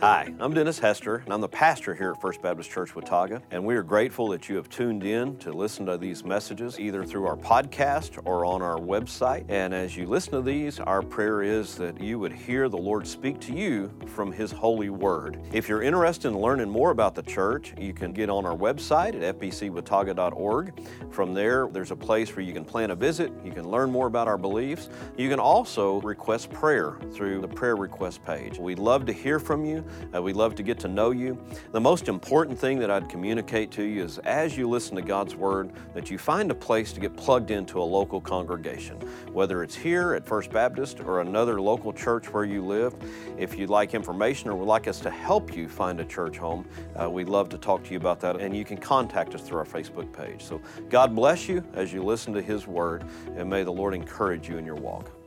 Hi, 0.00 0.32
I'm 0.38 0.54
Dennis 0.54 0.78
Hester, 0.78 1.16
and 1.24 1.34
I'm 1.34 1.40
the 1.40 1.48
pastor 1.48 1.92
here 1.92 2.12
at 2.12 2.20
First 2.20 2.40
Baptist 2.40 2.70
Church 2.70 2.94
Watauga. 2.94 3.42
And 3.50 3.64
we 3.64 3.74
are 3.74 3.82
grateful 3.82 4.28
that 4.28 4.48
you 4.48 4.54
have 4.54 4.68
tuned 4.68 5.02
in 5.02 5.36
to 5.38 5.52
listen 5.52 5.86
to 5.86 5.98
these 5.98 6.22
messages 6.22 6.78
either 6.78 7.04
through 7.04 7.26
our 7.26 7.36
podcast 7.36 8.24
or 8.24 8.44
on 8.44 8.62
our 8.62 8.76
website. 8.76 9.44
And 9.48 9.74
as 9.74 9.96
you 9.96 10.06
listen 10.06 10.34
to 10.34 10.42
these, 10.42 10.78
our 10.78 11.02
prayer 11.02 11.42
is 11.42 11.74
that 11.78 12.00
you 12.00 12.20
would 12.20 12.32
hear 12.32 12.68
the 12.68 12.76
Lord 12.76 13.08
speak 13.08 13.40
to 13.40 13.52
you 13.52 13.92
from 14.06 14.30
His 14.30 14.52
holy 14.52 14.88
word. 14.88 15.40
If 15.52 15.68
you're 15.68 15.82
interested 15.82 16.28
in 16.28 16.38
learning 16.38 16.70
more 16.70 16.92
about 16.92 17.16
the 17.16 17.24
church, 17.24 17.74
you 17.76 17.92
can 17.92 18.12
get 18.12 18.30
on 18.30 18.46
our 18.46 18.56
website 18.56 19.20
at 19.20 19.40
fbcwatauga.org. 19.40 20.80
From 21.10 21.34
there, 21.34 21.66
there's 21.72 21.90
a 21.90 21.96
place 21.96 22.36
where 22.36 22.44
you 22.44 22.52
can 22.52 22.64
plan 22.64 22.92
a 22.92 22.94
visit, 22.94 23.32
you 23.44 23.50
can 23.50 23.68
learn 23.68 23.90
more 23.90 24.06
about 24.06 24.28
our 24.28 24.38
beliefs. 24.38 24.90
You 25.16 25.28
can 25.28 25.40
also 25.40 26.00
request 26.02 26.52
prayer 26.52 26.98
through 27.12 27.40
the 27.40 27.48
prayer 27.48 27.74
request 27.74 28.24
page. 28.24 28.60
We'd 28.60 28.78
love 28.78 29.04
to 29.06 29.12
hear 29.12 29.40
from 29.40 29.64
you. 29.64 29.84
Uh, 30.14 30.22
we 30.22 30.32
love 30.32 30.54
to 30.56 30.62
get 30.62 30.78
to 30.80 30.88
know 30.88 31.10
you. 31.10 31.38
The 31.72 31.80
most 31.80 32.08
important 32.08 32.58
thing 32.58 32.78
that 32.80 32.90
I'd 32.90 33.08
communicate 33.08 33.70
to 33.72 33.82
you 33.82 34.04
is 34.04 34.18
as 34.18 34.56
you 34.56 34.68
listen 34.68 34.96
to 34.96 35.02
God's 35.02 35.34
Word, 35.34 35.72
that 35.94 36.10
you 36.10 36.18
find 36.18 36.50
a 36.50 36.54
place 36.54 36.92
to 36.92 37.00
get 37.00 37.16
plugged 37.16 37.50
into 37.50 37.80
a 37.80 37.84
local 37.84 38.20
congregation, 38.20 38.96
whether 39.32 39.62
it's 39.62 39.74
here 39.74 40.14
at 40.14 40.26
First 40.26 40.50
Baptist 40.50 41.00
or 41.00 41.20
another 41.20 41.60
local 41.60 41.92
church 41.92 42.32
where 42.32 42.44
you 42.44 42.64
live. 42.64 42.94
If 43.36 43.58
you'd 43.58 43.70
like 43.70 43.94
information 43.94 44.50
or 44.50 44.56
would 44.56 44.68
like 44.68 44.88
us 44.88 45.00
to 45.00 45.10
help 45.10 45.54
you 45.54 45.68
find 45.68 46.00
a 46.00 46.04
church 46.04 46.36
home, 46.36 46.66
uh, 47.00 47.08
we'd 47.08 47.28
love 47.28 47.48
to 47.50 47.58
talk 47.58 47.84
to 47.84 47.90
you 47.90 47.96
about 47.96 48.20
that. 48.20 48.40
And 48.40 48.56
you 48.56 48.64
can 48.64 48.78
contact 48.78 49.34
us 49.34 49.42
through 49.42 49.58
our 49.58 49.64
Facebook 49.64 50.12
page. 50.12 50.42
So 50.44 50.60
God 50.88 51.14
bless 51.14 51.48
you 51.48 51.64
as 51.74 51.92
you 51.92 52.02
listen 52.02 52.32
to 52.34 52.42
His 52.42 52.66
Word, 52.66 53.04
and 53.36 53.48
may 53.48 53.62
the 53.62 53.72
Lord 53.72 53.94
encourage 53.94 54.48
you 54.48 54.58
in 54.58 54.64
your 54.64 54.76
walk. 54.76 55.17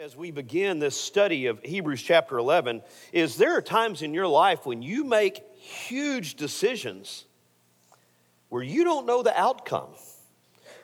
As 0.00 0.14
we 0.14 0.30
begin 0.30 0.78
this 0.78 0.94
study 0.98 1.46
of 1.46 1.60
Hebrews 1.64 2.00
chapter 2.00 2.38
11 2.38 2.82
is 3.12 3.36
there 3.36 3.56
are 3.56 3.60
times 3.60 4.00
in 4.00 4.14
your 4.14 4.28
life 4.28 4.64
when 4.64 4.80
you 4.80 5.02
make 5.02 5.42
huge 5.56 6.36
decisions 6.36 7.24
where 8.48 8.62
you 8.62 8.84
don't 8.84 9.06
know 9.06 9.24
the 9.24 9.36
outcome. 9.36 9.88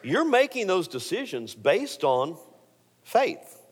You're 0.02 0.24
making 0.24 0.66
those 0.66 0.88
decisions 0.88 1.54
based 1.54 2.02
on 2.02 2.36
faith. 3.04 3.62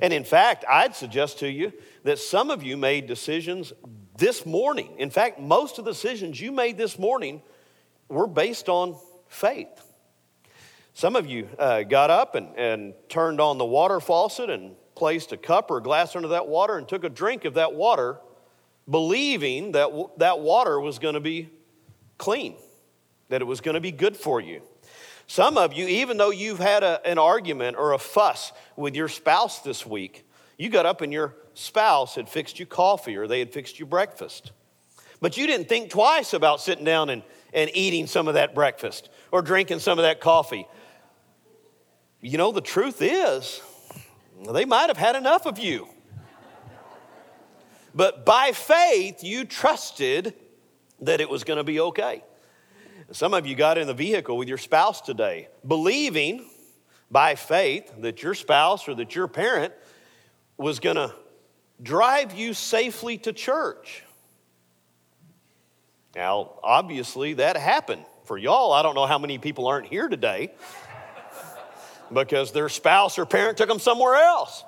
And 0.00 0.12
in 0.12 0.22
fact, 0.22 0.64
I'd 0.70 0.94
suggest 0.94 1.40
to 1.40 1.50
you 1.50 1.72
that 2.04 2.20
some 2.20 2.48
of 2.48 2.62
you 2.62 2.76
made 2.76 3.08
decisions 3.08 3.72
this 4.18 4.46
morning. 4.46 4.94
In 4.98 5.10
fact, 5.10 5.40
most 5.40 5.80
of 5.80 5.84
the 5.84 5.90
decisions 5.90 6.40
you 6.40 6.52
made 6.52 6.78
this 6.78 6.96
morning 6.96 7.42
were 8.08 8.28
based 8.28 8.68
on 8.68 8.94
faith. 9.26 9.93
Some 10.94 11.16
of 11.16 11.26
you 11.26 11.48
uh, 11.58 11.82
got 11.82 12.10
up 12.10 12.36
and, 12.36 12.56
and 12.56 12.94
turned 13.08 13.40
on 13.40 13.58
the 13.58 13.64
water 13.64 13.98
faucet 13.98 14.48
and 14.48 14.76
placed 14.94 15.32
a 15.32 15.36
cup 15.36 15.72
or 15.72 15.78
a 15.78 15.82
glass 15.82 16.14
under 16.14 16.28
that 16.28 16.46
water 16.46 16.78
and 16.78 16.86
took 16.86 17.02
a 17.02 17.08
drink 17.08 17.44
of 17.44 17.54
that 17.54 17.74
water, 17.74 18.18
believing 18.88 19.72
that 19.72 19.86
w- 19.86 20.08
that 20.18 20.38
water 20.38 20.78
was 20.78 21.00
going 21.00 21.14
to 21.14 21.20
be 21.20 21.50
clean, 22.16 22.54
that 23.28 23.42
it 23.42 23.44
was 23.44 23.60
going 23.60 23.74
to 23.74 23.80
be 23.80 23.90
good 23.90 24.16
for 24.16 24.40
you. 24.40 24.62
Some 25.26 25.58
of 25.58 25.72
you, 25.72 25.88
even 25.88 26.16
though 26.16 26.30
you've 26.30 26.60
had 26.60 26.84
a, 26.84 27.04
an 27.04 27.18
argument 27.18 27.76
or 27.76 27.92
a 27.92 27.98
fuss 27.98 28.52
with 28.76 28.94
your 28.94 29.08
spouse 29.08 29.60
this 29.60 29.84
week, 29.84 30.24
you 30.58 30.68
got 30.68 30.86
up 30.86 31.00
and 31.00 31.12
your 31.12 31.34
spouse 31.54 32.14
had 32.14 32.28
fixed 32.28 32.60
you 32.60 32.66
coffee 32.66 33.16
or 33.16 33.26
they 33.26 33.40
had 33.40 33.52
fixed 33.52 33.80
you 33.80 33.86
breakfast. 33.86 34.52
But 35.20 35.36
you 35.36 35.48
didn't 35.48 35.68
think 35.68 35.90
twice 35.90 36.34
about 36.34 36.60
sitting 36.60 36.84
down 36.84 37.10
and, 37.10 37.24
and 37.52 37.68
eating 37.74 38.06
some 38.06 38.28
of 38.28 38.34
that 38.34 38.54
breakfast 38.54 39.08
or 39.32 39.42
drinking 39.42 39.80
some 39.80 39.98
of 39.98 40.04
that 40.04 40.20
coffee 40.20 40.68
you 42.24 42.38
know, 42.38 42.52
the 42.52 42.62
truth 42.62 43.02
is, 43.02 43.60
they 44.50 44.64
might 44.64 44.88
have 44.88 44.96
had 44.96 45.14
enough 45.14 45.44
of 45.44 45.58
you. 45.58 45.86
But 47.94 48.24
by 48.24 48.52
faith, 48.52 49.22
you 49.22 49.44
trusted 49.44 50.32
that 51.00 51.20
it 51.20 51.28
was 51.28 51.44
going 51.44 51.58
to 51.58 51.64
be 51.64 51.80
okay. 51.80 52.24
Some 53.12 53.34
of 53.34 53.46
you 53.46 53.54
got 53.54 53.76
in 53.76 53.86
the 53.86 53.94
vehicle 53.94 54.38
with 54.38 54.48
your 54.48 54.56
spouse 54.56 55.02
today, 55.02 55.48
believing 55.68 56.48
by 57.10 57.34
faith 57.34 57.92
that 57.98 58.22
your 58.22 58.34
spouse 58.34 58.88
or 58.88 58.94
that 58.94 59.14
your 59.14 59.28
parent 59.28 59.74
was 60.56 60.80
going 60.80 60.96
to 60.96 61.12
drive 61.82 62.32
you 62.32 62.54
safely 62.54 63.18
to 63.18 63.34
church. 63.34 64.02
Now, 66.16 66.54
obviously, 66.62 67.34
that 67.34 67.58
happened 67.58 68.06
for 68.24 68.38
y'all. 68.38 68.72
I 68.72 68.82
don't 68.82 68.94
know 68.94 69.06
how 69.06 69.18
many 69.18 69.36
people 69.36 69.66
aren't 69.66 69.88
here 69.88 70.08
today 70.08 70.54
because 72.14 72.52
their 72.52 72.68
spouse 72.68 73.18
or 73.18 73.26
parent 73.26 73.58
took 73.58 73.68
them 73.68 73.78
somewhere 73.78 74.14
else. 74.14 74.64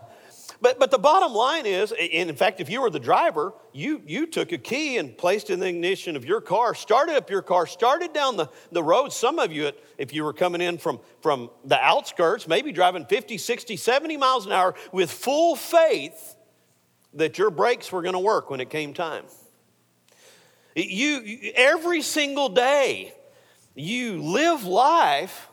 But, 0.61 0.79
but 0.79 0.91
the 0.91 0.99
bottom 0.99 1.33
line 1.33 1.67
is, 1.67 1.93
in 1.93 2.35
fact, 2.35 2.61
if 2.61 2.71
you 2.71 2.81
were 2.81 2.89
the 2.89 3.01
driver, 3.01 3.53
you, 3.73 4.01
you 4.07 4.27
took 4.27 4.53
a 4.53 4.59
key 4.59 4.97
and 4.97 5.17
placed 5.17 5.51
in 5.51 5.61
the 5.61 5.67
ignition 5.67 6.17
of 6.17 6.25
your 6.25 6.41
car, 6.41 6.75
started 6.75 7.17
up 7.17 7.29
your 7.29 7.43
car, 7.43 7.67
started 7.67 8.15
down 8.15 8.37
the, 8.37 8.49
the 8.73 8.83
road. 8.83 9.13
Some 9.13 9.39
of 9.39 9.53
you, 9.53 9.73
if 9.99 10.15
you 10.15 10.25
were 10.25 10.33
coming 10.33 10.63
in 10.63 10.79
from, 10.79 11.01
from 11.21 11.51
the 11.65 11.79
outskirts, 11.79 12.49
maybe 12.49 12.73
driving 12.73 13.05
50, 13.05 13.37
60, 13.37 13.77
70 13.77 14.17
miles 14.17 14.47
an 14.47 14.53
hour 14.53 14.75
with 14.93 15.11
full 15.11 15.57
faith 15.57 16.37
that 17.13 17.37
your 17.39 17.51
brakes 17.51 17.93
were 17.93 18.03
going 18.03 18.15
to 18.15 18.19
work 18.19 18.49
when 18.49 18.61
it 18.61 18.71
came 18.71 18.95
time. 18.95 19.25
You, 20.75 21.53
every 21.55 22.03
single 22.03 22.49
day, 22.49 23.15
you 23.75 24.23
live 24.23 24.65
life 24.65 25.49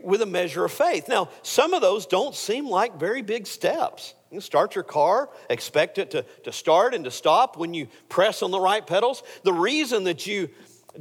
with 0.00 0.22
a 0.22 0.26
measure 0.26 0.64
of 0.64 0.72
faith. 0.72 1.08
Now, 1.08 1.28
some 1.42 1.74
of 1.74 1.80
those 1.80 2.06
don't 2.06 2.34
seem 2.34 2.68
like 2.68 2.98
very 2.98 3.22
big 3.22 3.46
steps. 3.46 4.14
You 4.30 4.40
start 4.40 4.74
your 4.74 4.84
car, 4.84 5.30
expect 5.48 5.98
it 5.98 6.10
to, 6.12 6.24
to 6.44 6.52
start 6.52 6.94
and 6.94 7.04
to 7.04 7.10
stop 7.10 7.56
when 7.56 7.74
you 7.74 7.88
press 8.08 8.42
on 8.42 8.50
the 8.50 8.60
right 8.60 8.86
pedals. 8.86 9.22
The 9.42 9.52
reason 9.52 10.04
that 10.04 10.26
you 10.26 10.50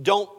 don't 0.01 0.29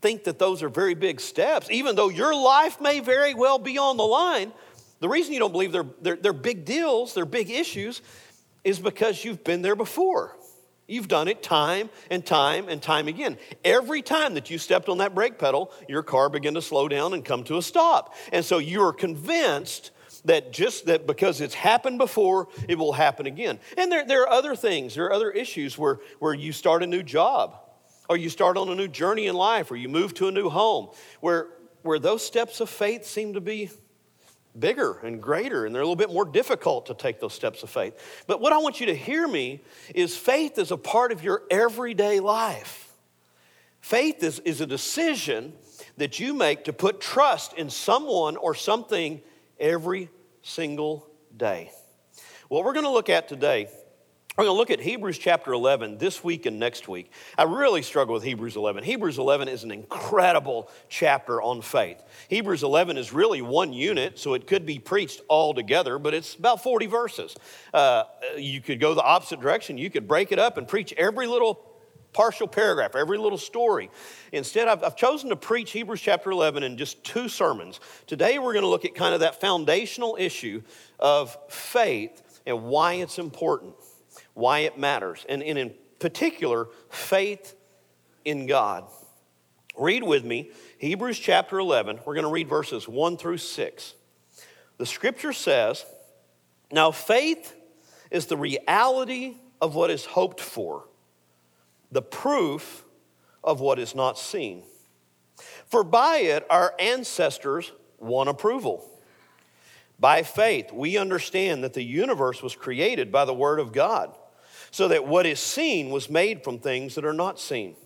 think 0.00 0.24
that 0.24 0.38
those 0.38 0.62
are 0.62 0.68
very 0.68 0.94
big 0.94 1.20
steps, 1.20 1.68
even 1.70 1.96
though 1.96 2.08
your 2.08 2.34
life 2.34 2.80
may 2.80 3.00
very 3.00 3.34
well 3.34 3.58
be 3.58 3.78
on 3.78 3.96
the 3.96 4.04
line, 4.04 4.52
the 5.00 5.08
reason 5.08 5.32
you 5.32 5.40
don't 5.40 5.52
believe 5.52 5.72
they're, 5.72 5.86
they're, 6.00 6.16
they're 6.16 6.32
big 6.32 6.64
deals, 6.64 7.14
they're 7.14 7.24
big 7.24 7.50
issues, 7.50 8.02
is 8.62 8.78
because 8.78 9.24
you've 9.24 9.42
been 9.42 9.62
there 9.62 9.76
before. 9.76 10.36
You've 10.92 11.08
done 11.08 11.26
it 11.26 11.42
time 11.42 11.88
and 12.10 12.24
time 12.24 12.68
and 12.68 12.82
time 12.82 13.08
again. 13.08 13.38
Every 13.64 14.02
time 14.02 14.34
that 14.34 14.50
you 14.50 14.58
stepped 14.58 14.90
on 14.90 14.98
that 14.98 15.14
brake 15.14 15.38
pedal, 15.38 15.72
your 15.88 16.02
car 16.02 16.28
began 16.28 16.52
to 16.52 16.60
slow 16.60 16.86
down 16.86 17.14
and 17.14 17.24
come 17.24 17.44
to 17.44 17.56
a 17.56 17.62
stop. 17.62 18.14
And 18.30 18.44
so 18.44 18.58
you're 18.58 18.92
convinced 18.92 19.90
that 20.26 20.52
just 20.52 20.84
that 20.86 21.06
because 21.06 21.40
it's 21.40 21.54
happened 21.54 21.96
before, 21.96 22.48
it 22.68 22.76
will 22.76 22.92
happen 22.92 23.24
again. 23.24 23.58
And 23.78 23.90
there, 23.90 24.04
there 24.04 24.22
are 24.24 24.28
other 24.28 24.54
things, 24.54 24.94
there 24.94 25.06
are 25.06 25.12
other 25.14 25.30
issues 25.30 25.78
where, 25.78 26.00
where 26.18 26.34
you 26.34 26.52
start 26.52 26.82
a 26.82 26.86
new 26.86 27.02
job, 27.02 27.56
or 28.10 28.18
you 28.18 28.28
start 28.28 28.58
on 28.58 28.68
a 28.68 28.74
new 28.74 28.86
journey 28.86 29.28
in 29.28 29.34
life, 29.34 29.70
or 29.70 29.76
you 29.76 29.88
move 29.88 30.12
to 30.14 30.28
a 30.28 30.30
new 30.30 30.50
home, 30.50 30.90
where, 31.20 31.48
where 31.80 31.98
those 31.98 32.22
steps 32.22 32.60
of 32.60 32.68
faith 32.68 33.06
seem 33.06 33.32
to 33.32 33.40
be 33.40 33.70
bigger 34.58 34.98
and 34.98 35.22
greater, 35.22 35.64
and 35.64 35.74
they're 35.74 35.82
a 35.82 35.84
little 35.84 35.96
bit 35.96 36.12
more 36.12 36.24
difficult 36.24 36.86
to 36.86 36.94
take 36.94 37.20
those 37.20 37.32
steps 37.32 37.62
of 37.62 37.70
faith. 37.70 38.24
But 38.26 38.40
what 38.40 38.52
I 38.52 38.58
want 38.58 38.80
you 38.80 38.86
to 38.86 38.94
hear 38.94 39.26
me 39.26 39.62
is 39.94 40.16
faith 40.16 40.58
is 40.58 40.70
a 40.70 40.76
part 40.76 41.12
of 41.12 41.22
your 41.22 41.42
everyday 41.50 42.20
life. 42.20 42.92
Faith 43.80 44.22
is, 44.22 44.38
is 44.40 44.60
a 44.60 44.66
decision 44.66 45.52
that 45.96 46.20
you 46.20 46.34
make 46.34 46.64
to 46.64 46.72
put 46.72 47.00
trust 47.00 47.54
in 47.54 47.68
someone 47.68 48.36
or 48.36 48.54
something 48.54 49.20
every 49.58 50.08
single 50.42 51.08
day. 51.36 51.70
What 52.48 52.64
we're 52.64 52.74
going 52.74 52.84
to 52.84 52.90
look 52.90 53.08
at 53.08 53.28
today 53.28 53.68
we're 54.38 54.44
going 54.44 54.54
to 54.54 54.58
look 54.58 54.70
at 54.70 54.80
Hebrews 54.80 55.18
chapter 55.18 55.52
11 55.52 55.98
this 55.98 56.24
week 56.24 56.46
and 56.46 56.58
next 56.58 56.88
week. 56.88 57.10
I 57.36 57.42
really 57.42 57.82
struggle 57.82 58.14
with 58.14 58.22
Hebrews 58.22 58.56
11. 58.56 58.82
Hebrews 58.82 59.18
11 59.18 59.48
is 59.48 59.62
an 59.62 59.70
incredible 59.70 60.70
chapter 60.88 61.42
on 61.42 61.60
faith. 61.60 62.02
Hebrews 62.28 62.62
11 62.62 62.96
is 62.96 63.12
really 63.12 63.42
one 63.42 63.74
unit, 63.74 64.18
so 64.18 64.32
it 64.32 64.46
could 64.46 64.64
be 64.64 64.78
preached 64.78 65.20
all 65.28 65.52
together, 65.52 65.98
but 65.98 66.14
it's 66.14 66.34
about 66.34 66.62
40 66.62 66.86
verses. 66.86 67.36
Uh, 67.74 68.04
you 68.38 68.62
could 68.62 68.80
go 68.80 68.94
the 68.94 69.02
opposite 69.02 69.38
direction. 69.38 69.76
You 69.76 69.90
could 69.90 70.08
break 70.08 70.32
it 70.32 70.38
up 70.38 70.56
and 70.56 70.66
preach 70.66 70.94
every 70.96 71.26
little 71.26 71.68
partial 72.14 72.48
paragraph, 72.48 72.96
every 72.96 73.18
little 73.18 73.36
story. 73.36 73.90
Instead, 74.32 74.66
I've, 74.66 74.82
I've, 74.82 74.96
chosen 74.96 75.28
to 75.28 75.36
preach 75.36 75.72
Hebrews 75.72 76.00
chapter 76.00 76.30
11 76.30 76.62
in 76.62 76.78
just 76.78 77.04
two 77.04 77.28
sermons. 77.28 77.80
Today, 78.06 78.38
we're 78.38 78.54
going 78.54 78.64
to 78.64 78.68
look 78.68 78.86
at 78.86 78.94
kind 78.94 79.12
of 79.12 79.20
that 79.20 79.42
foundational 79.42 80.16
issue 80.18 80.62
of 80.98 81.36
faith 81.50 82.22
and 82.46 82.62
why 82.64 82.94
it's 82.94 83.18
important 83.18 83.74
why 84.34 84.60
it 84.60 84.78
matters, 84.78 85.24
and, 85.28 85.42
and 85.42 85.58
in 85.58 85.74
particular, 85.98 86.68
faith 86.90 87.54
in 88.24 88.46
God. 88.46 88.84
Read 89.76 90.02
with 90.02 90.24
me 90.24 90.50
Hebrews 90.78 91.18
chapter 91.18 91.58
11. 91.58 92.00
We're 92.04 92.14
going 92.14 92.26
to 92.26 92.30
read 92.30 92.48
verses 92.48 92.88
1 92.88 93.16
through 93.16 93.38
6. 93.38 93.94
The 94.78 94.86
scripture 94.86 95.32
says, 95.32 95.84
Now 96.70 96.90
faith 96.90 97.54
is 98.10 98.26
the 98.26 98.36
reality 98.36 99.36
of 99.60 99.74
what 99.74 99.90
is 99.90 100.04
hoped 100.04 100.40
for, 100.40 100.84
the 101.90 102.02
proof 102.02 102.84
of 103.44 103.60
what 103.60 103.78
is 103.78 103.94
not 103.94 104.18
seen. 104.18 104.62
For 105.66 105.82
by 105.82 106.18
it 106.18 106.46
our 106.50 106.74
ancestors 106.78 107.72
won 107.98 108.28
approval. 108.28 108.88
By 109.98 110.24
faith, 110.24 110.72
we 110.72 110.98
understand 110.98 111.62
that 111.62 111.74
the 111.74 111.82
universe 111.82 112.42
was 112.42 112.56
created 112.56 113.12
by 113.12 113.24
the 113.24 113.32
Word 113.32 113.60
of 113.60 113.72
God, 113.72 114.14
so 114.72 114.88
that 114.88 115.06
what 115.06 115.26
is 115.26 115.38
seen 115.38 115.90
was 115.90 116.10
made 116.10 116.42
from 116.42 116.58
things 116.58 116.96
that 116.96 117.04
are 117.04 117.12
not 117.12 117.38
seen. 117.38 117.76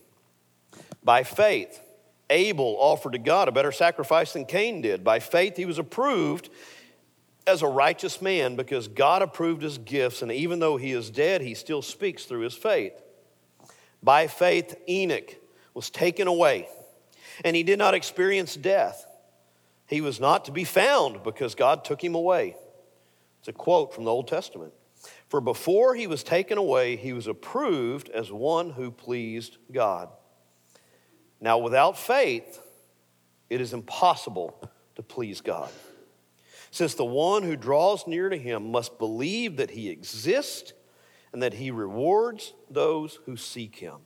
By 1.03 1.25
faith, 1.25 1.81
Abel 2.31 2.77
offered 2.79 3.13
to 3.13 3.19
God 3.19 3.49
a 3.49 3.53
better 3.53 3.73
sacrifice 3.73 4.33
than 4.33 4.47
Cain 4.47 4.81
did. 4.81 5.05
By 5.05 5.19
faith, 5.19 5.57
he 5.57 5.67
was 5.67 5.79
approved 5.79 6.49
as 7.47 7.63
a 7.63 7.67
righteous 7.67 8.23
man 8.23 8.57
because 8.57 8.89
God 8.89 9.21
approved 9.21 9.63
his 9.63 9.79
gifts, 9.79 10.23
and 10.23 10.33
even 10.33 10.61
though 10.61 10.77
he 10.77 10.93
is 10.93 11.11
dead, 11.11 11.41
he 11.41 11.55
still 11.55 11.83
speaks 11.83 12.25
through 12.25 12.41
his 12.41 12.55
faith. 12.55 12.95
By 14.03 14.29
faith, 14.29 14.77
Enoch 14.89 15.37
was 15.75 15.91
taken 15.91 16.29
away, 16.29 16.69
and 17.45 17.57
he 17.57 17.65
did 17.65 17.79
not 17.81 17.95
experience 17.95 18.55
death. 18.55 19.05
He 19.89 20.01
was 20.01 20.21
not 20.21 20.45
to 20.45 20.53
be 20.53 20.65
found 20.65 21.25
because 21.25 21.57
God 21.57 21.85
took 21.85 22.03
him 22.03 22.15
away. 22.15 22.57
It's 23.41 23.49
a 23.49 23.53
quote 23.53 23.93
from 23.93 24.05
the 24.05 24.11
Old 24.11 24.29
Testament. 24.29 24.73
For 25.29 25.41
before 25.41 25.95
he 25.95 26.07
was 26.07 26.23
taken 26.23 26.57
away, 26.57 26.97
he 26.97 27.13
was 27.13 27.27
approved 27.27 28.09
as 28.11 28.31
one 28.31 28.71
who 28.71 28.91
pleased 28.91 29.57
God. 29.73 30.09
Now, 31.41 31.59
without 31.59 31.99
faith, 31.99 32.61
it 33.51 33.61
is 33.61 33.73
impossible 33.73 34.61
to 34.95 35.03
please 35.03 35.41
God. 35.41 35.71
Since 36.71 36.95
the 36.95 37.05
one 37.05 37.43
who 37.43 37.57
draws 37.57 38.07
near 38.07 38.29
to 38.29 38.39
him 38.39 38.71
must 38.71 38.99
believe 38.99 39.57
that 39.57 39.71
he 39.71 39.89
exists 39.89 40.73
and 41.33 41.43
that 41.43 41.55
he 41.55 41.71
rewards 41.71 42.55
those 42.71 43.19
who 43.27 43.37
seek 43.37 43.77
him. 43.77 43.97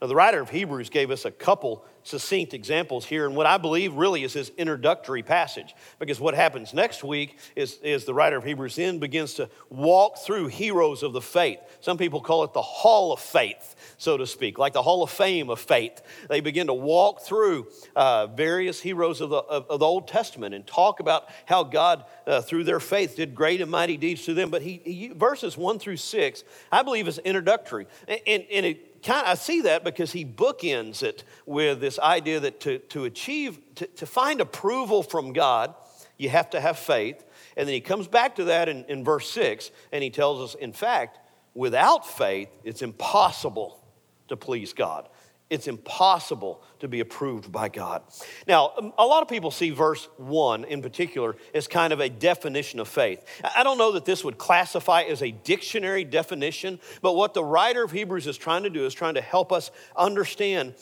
Now, 0.00 0.08
the 0.08 0.16
writer 0.16 0.40
of 0.40 0.50
Hebrews 0.50 0.90
gave 0.90 1.10
us 1.10 1.24
a 1.24 1.30
couple 1.30 1.84
succinct 2.02 2.54
examples 2.54 3.04
here 3.04 3.26
in 3.26 3.34
what 3.34 3.46
I 3.46 3.58
believe 3.58 3.94
really 3.94 4.24
is 4.24 4.32
his 4.32 4.50
introductory 4.56 5.22
passage. 5.22 5.74
Because 5.98 6.20
what 6.20 6.34
happens 6.34 6.74
next 6.74 7.04
week 7.04 7.38
is, 7.56 7.78
is 7.82 8.04
the 8.04 8.14
writer 8.14 8.36
of 8.36 8.44
Hebrews 8.44 8.76
then 8.76 8.98
begins 8.98 9.34
to 9.34 9.48
walk 9.68 10.18
through 10.18 10.48
heroes 10.48 11.02
of 11.02 11.12
the 11.12 11.20
faith. 11.20 11.58
Some 11.80 11.98
people 11.98 12.20
call 12.20 12.44
it 12.44 12.52
the 12.52 12.62
Hall 12.62 13.12
of 13.12 13.20
Faith, 13.20 13.94
so 13.98 14.16
to 14.16 14.26
speak, 14.26 14.58
like 14.58 14.72
the 14.72 14.82
Hall 14.82 15.02
of 15.02 15.10
Fame 15.10 15.50
of 15.50 15.60
faith. 15.60 16.02
They 16.28 16.40
begin 16.40 16.66
to 16.66 16.74
walk 16.74 17.22
through 17.22 17.68
uh, 17.94 18.26
various 18.28 18.80
heroes 18.80 19.20
of 19.20 19.30
the, 19.30 19.36
of, 19.36 19.66
of, 19.68 19.80
the 19.80 19.86
Old 19.86 20.08
Testament 20.08 20.54
and 20.54 20.66
talk 20.66 21.00
about 21.00 21.28
how 21.46 21.64
God, 21.64 22.04
uh, 22.26 22.40
through 22.40 22.64
their 22.64 22.80
faith, 22.80 23.16
did 23.16 23.34
great 23.34 23.60
and 23.60 23.70
mighty 23.70 23.96
deeds 23.96 24.24
to 24.26 24.34
them. 24.34 24.50
But 24.50 24.62
he, 24.62 24.80
he 24.84 25.08
verses 25.08 25.56
one 25.56 25.78
through 25.78 25.96
six, 25.96 26.44
I 26.70 26.82
believe, 26.82 27.08
is 27.08 27.18
introductory. 27.18 27.86
And, 28.08 28.20
and, 28.26 28.44
and 28.50 28.66
it 28.66 29.02
kind 29.02 29.26
of, 29.26 29.32
I 29.32 29.34
see 29.34 29.62
that 29.62 29.84
because 29.84 30.12
he 30.12 30.24
bookends 30.24 31.02
it 31.02 31.24
with 31.46 31.80
this 31.80 31.91
idea 31.98 32.40
that 32.40 32.60
to, 32.60 32.78
to 32.78 33.04
achieve, 33.04 33.58
to, 33.76 33.86
to 33.86 34.06
find 34.06 34.40
approval 34.40 35.02
from 35.02 35.32
God, 35.32 35.74
you 36.18 36.28
have 36.28 36.50
to 36.50 36.60
have 36.60 36.78
faith. 36.78 37.24
And 37.56 37.68
then 37.68 37.74
he 37.74 37.80
comes 37.80 38.08
back 38.08 38.36
to 38.36 38.44
that 38.44 38.68
in, 38.68 38.84
in 38.84 39.04
verse 39.04 39.30
6, 39.30 39.70
and 39.92 40.02
he 40.02 40.10
tells 40.10 40.40
us, 40.40 40.60
in 40.60 40.72
fact, 40.72 41.18
without 41.54 42.06
faith, 42.06 42.48
it's 42.64 42.82
impossible 42.82 43.82
to 44.28 44.36
please 44.36 44.72
God 44.72 45.08
it's 45.52 45.68
impossible 45.68 46.62
to 46.80 46.88
be 46.88 47.00
approved 47.00 47.52
by 47.52 47.68
God. 47.68 48.02
Now, 48.48 48.72
um, 48.78 48.94
a 48.96 49.04
lot 49.04 49.20
of 49.20 49.28
people 49.28 49.50
see 49.50 49.68
verse 49.68 50.08
1 50.16 50.64
in 50.64 50.80
particular 50.80 51.36
as 51.52 51.68
kind 51.68 51.92
of 51.92 52.00
a 52.00 52.08
definition 52.08 52.80
of 52.80 52.88
faith. 52.88 53.22
I 53.54 53.62
don't 53.62 53.76
know 53.76 53.92
that 53.92 54.06
this 54.06 54.24
would 54.24 54.38
classify 54.38 55.02
as 55.02 55.20
a 55.20 55.30
dictionary 55.30 56.04
definition, 56.04 56.80
but 57.02 57.16
what 57.16 57.34
the 57.34 57.44
writer 57.44 57.82
of 57.84 57.90
Hebrews 57.90 58.26
is 58.26 58.38
trying 58.38 58.62
to 58.62 58.70
do 58.70 58.86
is 58.86 58.94
trying 58.94 59.12
to 59.14 59.20
help 59.20 59.52
us 59.52 59.70
understand 59.94 60.74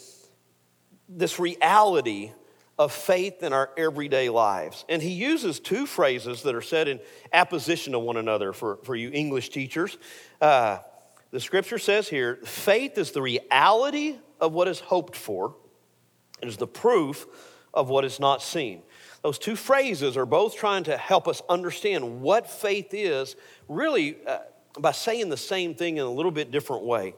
this 1.10 1.38
reality 1.38 2.32
of 2.78 2.92
faith 2.92 3.42
in 3.42 3.52
our 3.52 3.68
everyday 3.76 4.30
lives. 4.30 4.86
And 4.88 5.02
he 5.02 5.10
uses 5.10 5.60
two 5.60 5.84
phrases 5.84 6.42
that 6.44 6.54
are 6.54 6.62
said 6.62 6.88
in 6.88 7.00
apposition 7.32 7.92
to 7.92 7.98
one 7.98 8.16
another 8.16 8.54
for, 8.54 8.78
for 8.84 8.96
you 8.96 9.10
English 9.12 9.50
teachers. 9.50 9.98
Uh, 10.40 10.78
the 11.30 11.40
scripture 11.40 11.78
says 11.78 12.08
here 12.08 12.36
faith 12.44 12.96
is 12.96 13.10
the 13.10 13.22
reality 13.22 14.16
of 14.40 14.52
what 14.52 14.66
is 14.66 14.80
hoped 14.80 15.14
for, 15.14 15.54
it 16.40 16.48
is 16.48 16.56
the 16.56 16.66
proof 16.66 17.26
of 17.74 17.88
what 17.88 18.04
is 18.04 18.18
not 18.18 18.42
seen. 18.42 18.82
Those 19.22 19.38
two 19.38 19.56
phrases 19.56 20.16
are 20.16 20.24
both 20.24 20.56
trying 20.56 20.84
to 20.84 20.96
help 20.96 21.28
us 21.28 21.42
understand 21.48 22.22
what 22.22 22.50
faith 22.50 22.94
is, 22.94 23.36
really 23.68 24.16
uh, 24.26 24.38
by 24.78 24.92
saying 24.92 25.28
the 25.28 25.36
same 25.36 25.74
thing 25.74 25.98
in 25.98 26.04
a 26.04 26.10
little 26.10 26.30
bit 26.30 26.50
different 26.50 26.84
way. 26.84 27.14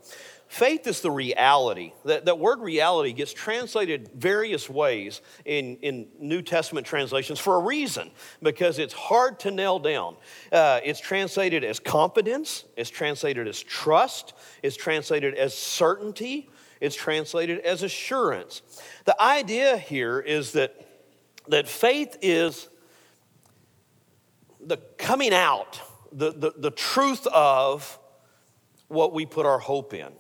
Faith 0.53 0.87
is 0.87 1.01
the 1.01 1.11
reality. 1.11 1.95
That, 2.05 2.27
that 2.27 2.39
word 2.39 2.61
reality 2.61 3.15
gets 3.15 3.33
translated 3.33 4.11
various 4.15 4.69
ways 4.69 5.23
in, 5.47 5.77
in 5.77 6.09
New 6.21 6.43
Testament 6.43 6.87
translations 6.87 7.39
for 7.39 7.57
a 7.57 7.61
reason, 7.61 8.11
because 8.43 8.79
it's 8.79 8.93
hard 8.93 9.41
to 9.41 9.51
nail 9.51 9.79
down. 9.79 10.15
Uh, 10.53 10.81
it's 10.85 11.01
translated 11.01 11.65
as 11.65 11.81
confidence, 11.81 12.65
it's 12.77 12.91
translated 12.91 13.49
as 13.49 13.63
trust, 13.63 14.35
it's 14.63 14.77
translated 14.77 15.35
as 15.37 15.57
certainty, 15.57 16.51
it's 16.83 16.97
translated 16.97 17.61
as 17.61 17.83
assurance. 17.83 18.61
The 19.07 19.19
idea 19.19 19.79
here 19.79 20.21
is 20.21 20.53
that, 20.53 20.87
that 21.49 21.67
faith 21.67 22.19
is 22.21 22.69
the 24.61 24.77
coming 24.99 25.33
out, 25.33 25.81
the, 26.13 26.31
the, 26.31 26.53
the 26.55 26.71
truth 26.71 27.27
of 27.29 27.99
what 28.89 29.15
we 29.15 29.25
put 29.25 29.47
our 29.47 29.59
hope 29.59 29.95
in. 29.95 30.13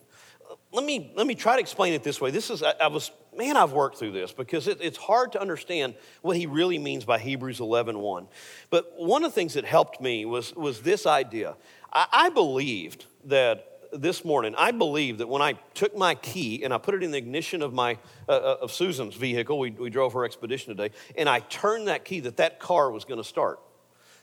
Let 0.72 0.84
me, 0.84 1.12
let 1.14 1.26
me 1.26 1.34
try 1.34 1.56
to 1.56 1.60
explain 1.60 1.92
it 1.92 2.02
this 2.02 2.20
way. 2.20 2.30
This 2.30 2.48
is, 2.48 2.62
I, 2.62 2.72
I 2.80 2.86
was, 2.86 3.10
man, 3.36 3.58
I've 3.58 3.72
worked 3.72 3.98
through 3.98 4.12
this 4.12 4.32
because 4.32 4.68
it, 4.68 4.78
it's 4.80 4.96
hard 4.96 5.32
to 5.32 5.40
understand 5.40 5.94
what 6.22 6.36
he 6.36 6.46
really 6.46 6.78
means 6.78 7.04
by 7.04 7.18
Hebrews 7.18 7.60
11 7.60 7.98
1. 7.98 8.28
But 8.70 8.94
one 8.96 9.22
of 9.22 9.32
the 9.32 9.34
things 9.34 9.54
that 9.54 9.66
helped 9.66 10.00
me 10.00 10.24
was, 10.24 10.54
was 10.54 10.80
this 10.80 11.06
idea. 11.06 11.56
I, 11.92 12.06
I 12.10 12.28
believed 12.30 13.04
that 13.26 13.68
this 13.92 14.24
morning, 14.24 14.54
I 14.56 14.70
believe 14.70 15.18
that 15.18 15.28
when 15.28 15.42
I 15.42 15.52
took 15.74 15.94
my 15.94 16.14
key 16.14 16.64
and 16.64 16.72
I 16.72 16.78
put 16.78 16.94
it 16.94 17.02
in 17.02 17.10
the 17.10 17.18
ignition 17.18 17.60
of 17.60 17.74
my 17.74 17.98
uh, 18.26 18.32
uh, 18.32 18.56
of 18.62 18.72
Susan's 18.72 19.14
vehicle, 19.14 19.58
we, 19.58 19.70
we 19.72 19.90
drove 19.90 20.14
her 20.14 20.24
expedition 20.24 20.74
today, 20.74 20.94
and 21.16 21.28
I 21.28 21.40
turned 21.40 21.88
that 21.88 22.06
key, 22.06 22.20
that 22.20 22.38
that 22.38 22.58
car 22.58 22.90
was 22.90 23.04
going 23.04 23.18
to 23.18 23.28
start. 23.28 23.60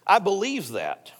I 0.08 0.18
believe 0.18 0.70
that, 0.70 1.12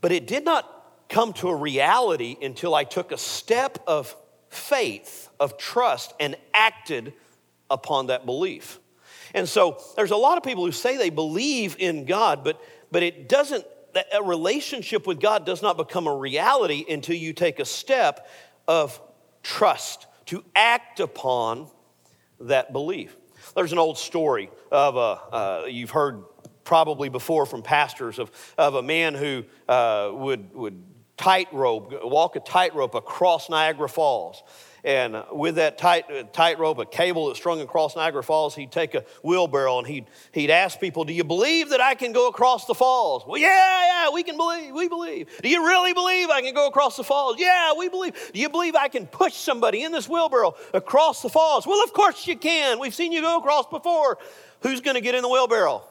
but 0.00 0.12
it 0.12 0.28
did 0.28 0.44
not 0.44 0.75
come 1.08 1.32
to 1.34 1.48
a 1.48 1.54
reality 1.54 2.36
until 2.42 2.74
I 2.74 2.84
took 2.84 3.12
a 3.12 3.18
step 3.18 3.78
of 3.86 4.14
faith, 4.48 5.28
of 5.38 5.56
trust, 5.58 6.14
and 6.18 6.36
acted 6.54 7.12
upon 7.70 8.06
that 8.06 8.26
belief. 8.26 8.78
And 9.34 9.48
so 9.48 9.82
there's 9.96 10.12
a 10.12 10.16
lot 10.16 10.38
of 10.38 10.44
people 10.44 10.64
who 10.64 10.72
say 10.72 10.96
they 10.96 11.10
believe 11.10 11.76
in 11.78 12.04
God, 12.04 12.44
but, 12.44 12.60
but 12.90 13.02
it 13.02 13.28
doesn't 13.28 13.64
a 14.12 14.22
relationship 14.22 15.06
with 15.06 15.20
God 15.20 15.46
does 15.46 15.62
not 15.62 15.76
become 15.76 16.06
a 16.06 16.14
reality 16.14 16.84
until 16.88 17.16
you 17.16 17.32
take 17.32 17.58
a 17.60 17.64
step 17.64 18.28
of 18.68 19.00
trust 19.42 20.06
to 20.26 20.44
act 20.54 21.00
upon 21.00 21.68
that 22.40 22.72
belief. 22.72 23.16
There's 23.54 23.72
an 23.72 23.78
old 23.78 23.96
story 23.96 24.50
of 24.70 24.96
a, 24.96 25.00
uh, 25.00 25.66
you've 25.68 25.90
heard 25.90 26.24
probably 26.64 27.08
before 27.08 27.46
from 27.46 27.62
pastors 27.62 28.18
of, 28.18 28.30
of 28.58 28.74
a 28.74 28.82
man 28.82 29.14
who 29.14 29.44
uh, 29.68 30.10
would, 30.12 30.52
would 30.54 30.82
tightrope, 31.16 32.04
walk 32.04 32.36
a 32.36 32.40
tightrope 32.40 32.94
across 32.94 33.48
Niagara 33.48 33.88
Falls. 33.88 34.42
And 34.84 35.24
with 35.32 35.56
that 35.56 35.78
tight, 35.78 36.32
tightrope, 36.32 36.78
a 36.78 36.86
cable 36.86 37.26
that 37.26 37.36
strung 37.36 37.60
across 37.60 37.96
Niagara 37.96 38.22
Falls, 38.22 38.54
he'd 38.54 38.70
take 38.70 38.94
a 38.94 39.04
wheelbarrow 39.24 39.78
and 39.78 39.86
he'd, 39.86 40.06
he'd 40.30 40.50
ask 40.50 40.78
people, 40.78 41.04
Do 41.04 41.12
you 41.12 41.24
believe 41.24 41.70
that 41.70 41.80
I 41.80 41.96
can 41.96 42.12
go 42.12 42.28
across 42.28 42.66
the 42.66 42.74
falls? 42.74 43.24
Well, 43.26 43.40
yeah, 43.40 44.04
yeah, 44.04 44.10
we 44.12 44.22
can 44.22 44.36
believe, 44.36 44.72
we 44.72 44.86
believe. 44.86 45.28
Do 45.42 45.48
you 45.48 45.66
really 45.66 45.92
believe 45.92 46.30
I 46.30 46.40
can 46.40 46.54
go 46.54 46.68
across 46.68 46.96
the 46.96 47.02
falls? 47.02 47.34
Yeah, 47.40 47.72
we 47.76 47.88
believe. 47.88 48.30
Do 48.32 48.38
you 48.38 48.48
believe 48.48 48.76
I 48.76 48.86
can 48.86 49.08
push 49.08 49.34
somebody 49.34 49.82
in 49.82 49.90
this 49.90 50.08
wheelbarrow 50.08 50.54
across 50.72 51.20
the 51.20 51.30
falls? 51.30 51.66
Well, 51.66 51.82
of 51.82 51.92
course 51.92 52.24
you 52.28 52.36
can. 52.36 52.78
We've 52.78 52.94
seen 52.94 53.10
you 53.10 53.22
go 53.22 53.38
across 53.38 53.66
before. 53.66 54.18
Who's 54.60 54.80
going 54.80 54.94
to 54.94 55.00
get 55.00 55.16
in 55.16 55.22
the 55.22 55.28
wheelbarrow? 55.28 55.82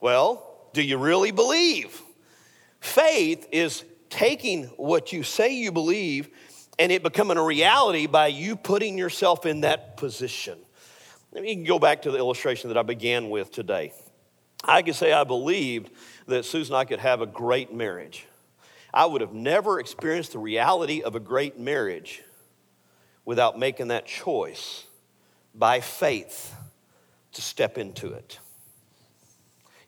Well, 0.00 0.47
do 0.72 0.82
you 0.82 0.98
really 0.98 1.30
believe? 1.30 2.02
Faith 2.80 3.48
is 3.52 3.84
taking 4.10 4.64
what 4.76 5.12
you 5.12 5.22
say 5.22 5.54
you 5.54 5.72
believe 5.72 6.28
and 6.78 6.92
it 6.92 7.02
becoming 7.02 7.36
a 7.36 7.42
reality 7.42 8.06
by 8.06 8.28
you 8.28 8.56
putting 8.56 8.96
yourself 8.96 9.46
in 9.46 9.62
that 9.62 9.96
position. 9.96 10.58
Let 11.32 11.42
me 11.42 11.56
go 11.56 11.78
back 11.78 12.02
to 12.02 12.10
the 12.10 12.18
illustration 12.18 12.68
that 12.68 12.78
I 12.78 12.82
began 12.82 13.30
with 13.30 13.50
today. 13.50 13.92
I 14.64 14.82
could 14.82 14.94
say 14.94 15.12
I 15.12 15.24
believed 15.24 15.90
that 16.26 16.44
Susan 16.44 16.74
and 16.74 16.80
I 16.80 16.84
could 16.84 17.00
have 17.00 17.20
a 17.20 17.26
great 17.26 17.72
marriage. 17.72 18.26
I 18.92 19.06
would 19.06 19.20
have 19.20 19.32
never 19.32 19.80
experienced 19.80 20.32
the 20.32 20.38
reality 20.38 21.02
of 21.02 21.14
a 21.14 21.20
great 21.20 21.58
marriage 21.58 22.22
without 23.24 23.58
making 23.58 23.88
that 23.88 24.06
choice 24.06 24.86
by 25.54 25.80
faith 25.80 26.54
to 27.32 27.42
step 27.42 27.76
into 27.76 28.12
it. 28.12 28.38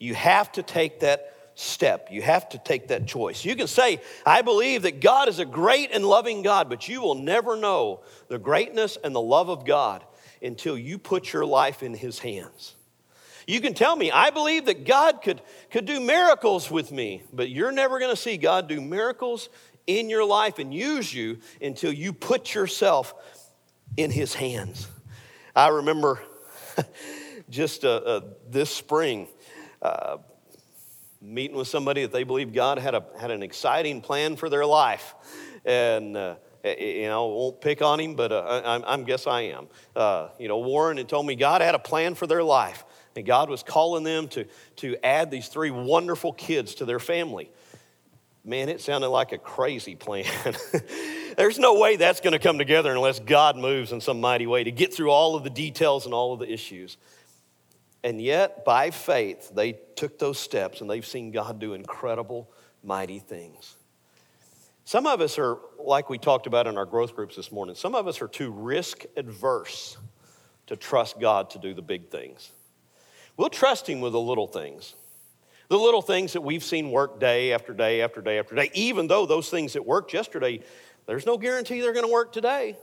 You 0.01 0.15
have 0.15 0.51
to 0.53 0.65
take 0.65 1.01
that 1.01 1.37
step. 1.55 2.09
You 2.11 2.23
have 2.23 2.49
to 2.49 2.59
take 2.59 2.89
that 2.89 3.07
choice. 3.07 3.45
You 3.45 3.55
can 3.55 3.67
say, 3.67 4.01
I 4.25 4.43
believe 4.43 4.83
that 4.83 5.01
God 5.01 5.29
is 5.29 5.39
a 5.39 5.45
great 5.45 5.91
and 5.93 6.05
loving 6.05 6.43
God, 6.43 6.69
but 6.71 6.89
you 6.89 7.03
will 7.03 7.15
never 7.15 7.57
know 7.57 8.01
the 8.29 8.39
greatness 8.39 8.97
and 9.05 9.15
the 9.15 9.21
love 9.21 9.51
of 9.51 9.67
God 9.67 10.03
until 10.43 10.77
you 10.77 10.99
put 10.99 11.33
your 11.33 11.45
life 11.45 11.83
in 11.83 11.93
His 11.93 12.19
hands. 12.19 12.75
You 13.47 13.61
can 13.61 13.75
tell 13.75 13.95
me, 13.95 14.11
I 14.11 14.31
believe 14.31 14.67
that 14.67 14.87
God 14.87 15.23
could, 15.23 15.43
could 15.71 15.85
do 15.85 16.01
miracles 16.01 16.71
with 16.71 16.93
me, 16.93 17.23
but 17.33 17.51
you're 17.51 17.73
never 17.73 17.99
going 17.99 18.15
to 18.15 18.21
see 18.21 18.39
God 18.39 18.69
do 18.69 18.81
miracles 18.81 19.51
in 19.87 20.09
your 20.09 20.25
life 20.25 20.59
and 20.59 20.73
use 20.73 21.13
you 21.13 21.39
until 21.61 21.93
you 21.93 22.13
put 22.13 22.55
yourself 22.55 23.15
in 23.99 24.11
His 24.11 24.33
hands. 24.33 24.89
I 25.55 25.69
remember 25.69 26.23
just 27.51 27.85
uh, 27.85 27.89
uh, 27.97 28.21
this 28.49 28.71
spring 28.71 29.27
uh, 29.83 30.19
meeting 31.21 31.57
with 31.57 31.69
somebody 31.69 32.03
that 32.03 32.13
they 32.13 32.25
believe 32.25 32.53
God 32.53 32.79
had, 32.79 32.95
a, 32.95 33.05
had 33.19 33.31
an 33.31 33.43
exciting 33.43 34.01
plan 34.01 34.37
for 34.37 34.49
their 34.49 34.65
life. 34.65 35.15
And 35.65 36.17
uh, 36.17 36.37
you 36.65 37.07
know, 37.07 37.27
won't 37.27 37.61
pick 37.61 37.83
on 37.83 38.01
him, 38.01 38.15
but 38.15 38.33
uh, 38.33 38.83
I, 38.85 38.95
I, 38.95 38.97
guess 39.03 39.27
I 39.27 39.43
am. 39.43 39.69
Uh, 39.95 40.29
you 40.39 40.49
know, 40.49 40.59
Warren 40.59 40.97
had 40.97 41.09
told 41.09 41.27
me 41.27 41.35
God 41.35 41.61
had 41.61 41.75
a 41.75 41.79
plan 41.79 42.15
for 42.15 42.27
their 42.27 42.43
life, 42.43 42.85
and 43.17 43.25
God 43.25 43.49
was 43.49 43.63
calling 43.63 44.05
them 44.05 44.29
to, 44.29 44.47
to 44.77 44.97
add 45.05 45.31
these 45.31 45.49
three 45.49 45.71
wonderful 45.71 46.33
kids 46.33 46.77
to 46.77 46.85
their 46.85 46.99
family. 46.99 47.51
Man, 48.45 48.69
it 48.69 48.81
sounded 48.81 49.09
like 49.09 49.33
a 49.33 49.39
crazy 49.39 49.95
plan. 49.97 50.25
There's 51.37 51.59
no 51.59 51.79
way 51.79 51.97
that's 51.97 52.21
going 52.21 52.33
to 52.33 52.39
come 52.39 52.59
together 52.59 52.91
unless 52.93 53.21
God 53.21 53.57
moves 53.57 53.93
in 53.93 54.01
some 54.01 54.21
mighty 54.21 54.47
way 54.47 54.65
to 54.65 54.73
get 54.73 54.93
through 54.95 55.11
all 55.11 55.37
of 55.37 55.45
the 55.45 55.51
details 55.51 56.05
and 56.05 56.15
all 56.15 56.33
of 56.33 56.41
the 56.41 56.51
issues. 56.51 56.97
And 58.03 58.21
yet, 58.21 58.65
by 58.65 58.91
faith, 58.91 59.51
they 59.55 59.73
took 59.95 60.19
those 60.19 60.39
steps 60.39 60.81
and 60.81 60.89
they've 60.89 61.07
seen 61.07 61.31
God 61.31 61.59
do 61.59 61.75
incredible, 61.75 62.51
mighty 62.83 63.19
things. 63.19 63.77
Some 64.85 65.07
of 65.07 65.21
us 65.21 65.39
are, 65.39 65.59
like 65.79 66.09
we 66.09 66.19
talked 66.19 66.47
about 66.47 66.67
in 66.67 66.77
our 66.79 66.87
growth 66.87 67.15
groups 67.15 67.37
this 67.37 67.53
morning, 67.53 67.75
some 67.75 67.95
of 67.95 68.09
us 68.09 68.23
are 68.23 68.29
too 68.29 68.51
risk 68.51 69.05
adverse 69.17 69.99
to 70.67 70.77
trust 70.77 71.21
God 71.21 71.51
to 71.51 71.59
do 71.59 71.75
the 71.75 71.83
big 71.83 72.09
things. 72.09 72.53
We'll 73.37 73.51
trust 73.51 73.89
Him 73.89 74.01
with 74.01 74.13
the 74.13 74.21
little 74.21 74.47
things. 74.47 74.95
The 75.69 75.77
little 75.77 76.03
things 76.03 76.33
that 76.33 76.41
we've 76.41 76.65
seen 76.65 76.91
work 76.91 77.21
day 77.21 77.53
after 77.53 77.73
day 77.73 78.03
after 78.03 78.21
day 78.21 78.39
after 78.39 78.57
day, 78.57 78.71
even 78.75 79.07
though 79.07 79.27
those 79.27 79.49
things 79.49 79.75
that 79.75 79.87
worked 79.87 80.13
yesterday, 80.13 80.61
there's 81.07 81.27
no 81.27 81.39
guarantee 81.39 81.81
they're 81.81 81.93
going 81.93 82.07
to 82.07 82.13
work 82.13 82.33
today. 82.33 82.77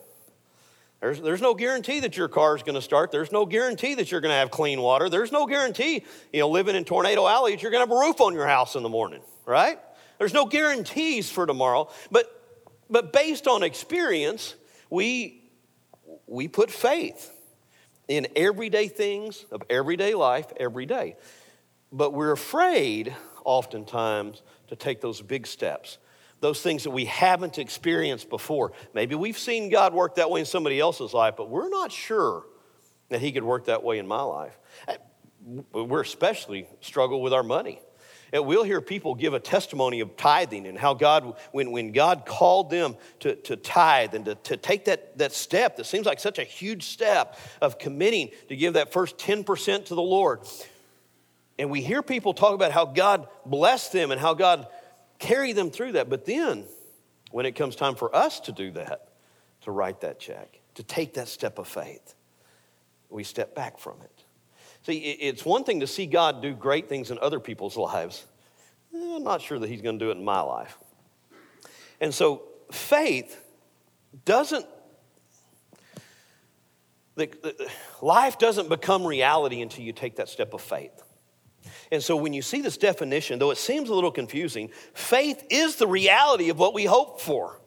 There's, 0.99 1.21
there's 1.21 1.41
no 1.41 1.53
guarantee 1.53 1.99
that 1.99 2.17
your 2.17 2.27
car 2.27 2.55
is 2.55 2.63
going 2.63 2.75
to 2.75 2.81
start. 2.81 3.11
There's 3.11 3.31
no 3.31 3.45
guarantee 3.45 3.93
that 3.95 4.11
you're 4.11 4.21
going 4.21 4.31
to 4.31 4.37
have 4.37 4.49
clean 4.49 4.81
water. 4.81 5.09
There's 5.09 5.31
no 5.31 5.45
guarantee, 5.45 6.03
you 6.33 6.39
know, 6.39 6.49
living 6.49 6.75
in 6.75 6.85
Tornado 6.85 7.27
Alley, 7.27 7.51
that 7.51 7.61
you're 7.61 7.71
going 7.71 7.85
to 7.85 7.89
have 7.89 7.97
a 7.97 8.07
roof 8.07 8.19
on 8.19 8.33
your 8.33 8.47
house 8.47 8.75
in 8.75 8.81
the 8.81 8.89
morning, 8.89 9.21
right? 9.45 9.79
There's 10.17 10.33
no 10.33 10.45
guarantees 10.45 11.29
for 11.29 11.45
tomorrow. 11.45 11.89
But, 12.09 12.25
but 12.89 13.13
based 13.13 13.47
on 13.47 13.61
experience, 13.61 14.55
we, 14.89 15.43
we 16.25 16.47
put 16.47 16.71
faith 16.71 17.31
in 18.07 18.27
everyday 18.35 18.87
things 18.87 19.45
of 19.51 19.61
everyday 19.69 20.15
life 20.15 20.47
every 20.59 20.87
day. 20.87 21.15
But 21.91 22.13
we're 22.13 22.31
afraid 22.31 23.15
oftentimes 23.45 24.41
to 24.69 24.75
take 24.75 24.99
those 25.01 25.21
big 25.21 25.45
steps 25.45 25.99
those 26.39 26.61
things 26.61 26.83
that 26.83 26.91
we 26.91 27.05
haven't 27.05 27.57
experienced 27.57 28.29
before. 28.29 28.73
Maybe 28.93 29.15
we've 29.15 29.37
seen 29.37 29.69
God 29.69 29.93
work 29.93 30.15
that 30.15 30.29
way 30.29 30.39
in 30.39 30.45
somebody 30.45 30.79
else's 30.79 31.13
life, 31.13 31.35
but 31.37 31.49
we're 31.49 31.69
not 31.69 31.91
sure 31.91 32.45
that 33.09 33.21
He 33.21 33.31
could 33.31 33.43
work 33.43 33.65
that 33.65 33.83
way 33.83 33.99
in 33.99 34.07
my 34.07 34.21
life. 34.21 34.57
Eh, 34.87 34.97
we're 35.71 36.01
especially 36.01 36.67
struggle 36.81 37.21
with 37.21 37.33
our 37.33 37.43
money. 37.43 37.79
And 38.33 38.45
we'll 38.45 38.63
hear 38.63 38.81
people 38.81 39.15
give 39.15 39.33
a 39.33 39.39
testimony 39.39 40.01
of 40.01 40.17
tithing 40.17 40.67
and 40.67 40.77
how 40.77 40.93
God, 40.93 41.37
when, 41.53 41.71
when 41.71 41.93
God 41.93 42.25
called 42.25 42.69
them 42.69 42.97
to, 43.21 43.35
to 43.35 43.55
tithe 43.55 44.13
and 44.13 44.25
to, 44.25 44.35
to 44.35 44.57
take 44.57 44.85
that, 44.85 45.17
that 45.17 45.31
step 45.31 45.77
that 45.77 45.85
seems 45.85 46.05
like 46.05 46.19
such 46.19 46.37
a 46.37 46.43
huge 46.43 46.83
step 46.83 47.39
of 47.61 47.79
committing 47.79 48.29
to 48.49 48.55
give 48.55 48.73
that 48.73 48.91
first 48.91 49.17
10% 49.17 49.85
to 49.85 49.95
the 49.95 50.01
Lord. 50.01 50.41
And 51.57 51.71
we 51.71 51.81
hear 51.81 52.03
people 52.03 52.33
talk 52.33 52.53
about 52.53 52.71
how 52.71 52.85
God 52.85 53.27
blessed 53.45 53.93
them 53.93 54.11
and 54.11 54.19
how 54.19 54.33
God 54.33 54.67
carry 55.19 55.53
them 55.53 55.69
through 55.71 55.93
that. 55.93 56.09
But 56.09 56.25
then, 56.25 56.65
when 57.31 57.45
it 57.45 57.53
comes 57.53 57.75
time 57.75 57.95
for 57.95 58.15
us 58.15 58.39
to 58.41 58.51
do 58.51 58.71
that, 58.71 59.09
to 59.61 59.71
write 59.71 60.01
that 60.01 60.19
check, 60.19 60.59
to 60.75 60.83
take 60.83 61.15
that 61.15 61.27
step 61.27 61.57
of 61.57 61.67
faith, 61.67 62.15
we 63.09 63.23
step 63.23 63.55
back 63.55 63.79
from 63.79 64.01
it. 64.01 64.23
See, 64.83 64.99
it's 64.99 65.43
one 65.43 65.63
thing 65.63 65.81
to 65.81 65.87
see 65.87 66.05
God 66.05 66.41
do 66.41 66.53
great 66.53 66.87
things 66.87 67.11
in 67.11 67.19
other 67.19 67.39
people's 67.39 67.75
lives. 67.75 68.25
Eh, 68.95 69.15
I'm 69.15 69.23
not 69.23 69.41
sure 69.41 69.59
that 69.59 69.67
He's 69.67 69.81
going 69.81 69.99
to 69.99 70.05
do 70.05 70.11
it 70.11 70.17
in 70.17 70.23
my 70.23 70.41
life. 70.41 70.77
And 71.99 72.13
so, 72.13 72.43
faith 72.71 73.41
doesn't, 74.23 74.65
the, 77.15 77.25
the, 77.41 77.69
life 78.01 78.37
doesn't 78.37 78.69
become 78.69 79.05
reality 79.05 79.61
until 79.61 79.83
you 79.83 79.93
take 79.93 80.17
that 80.17 80.29
step 80.29 80.53
of 80.53 80.61
faith. 80.61 81.03
And 81.91 82.03
so 82.03 82.15
when 82.15 82.33
you 82.33 82.41
see 82.41 82.61
this 82.61 82.77
definition, 82.77 83.39
though 83.39 83.51
it 83.51 83.57
seems 83.57 83.89
a 83.89 83.93
little 83.93 84.11
confusing, 84.11 84.69
faith 84.93 85.45
is 85.49 85.77
the 85.77 85.87
reality 85.87 86.49
of 86.49 86.59
what 86.59 86.73
we 86.73 86.85
hope 86.85 87.21
for. 87.21 87.59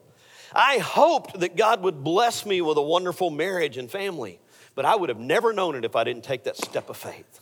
I 0.53 0.79
hoped 0.79 1.39
that 1.39 1.55
God 1.55 1.81
would 1.83 2.03
bless 2.03 2.45
me 2.45 2.61
with 2.61 2.77
a 2.77 2.81
wonderful 2.81 3.29
marriage 3.29 3.77
and 3.77 3.89
family, 3.89 4.39
but 4.75 4.85
I 4.85 4.95
would 4.95 5.09
have 5.09 5.19
never 5.19 5.53
known 5.53 5.75
it 5.75 5.85
if 5.85 5.95
I 5.95 6.03
didn't 6.03 6.23
take 6.23 6.43
that 6.43 6.57
step 6.57 6.89
of 6.89 6.97
faith. 6.97 7.39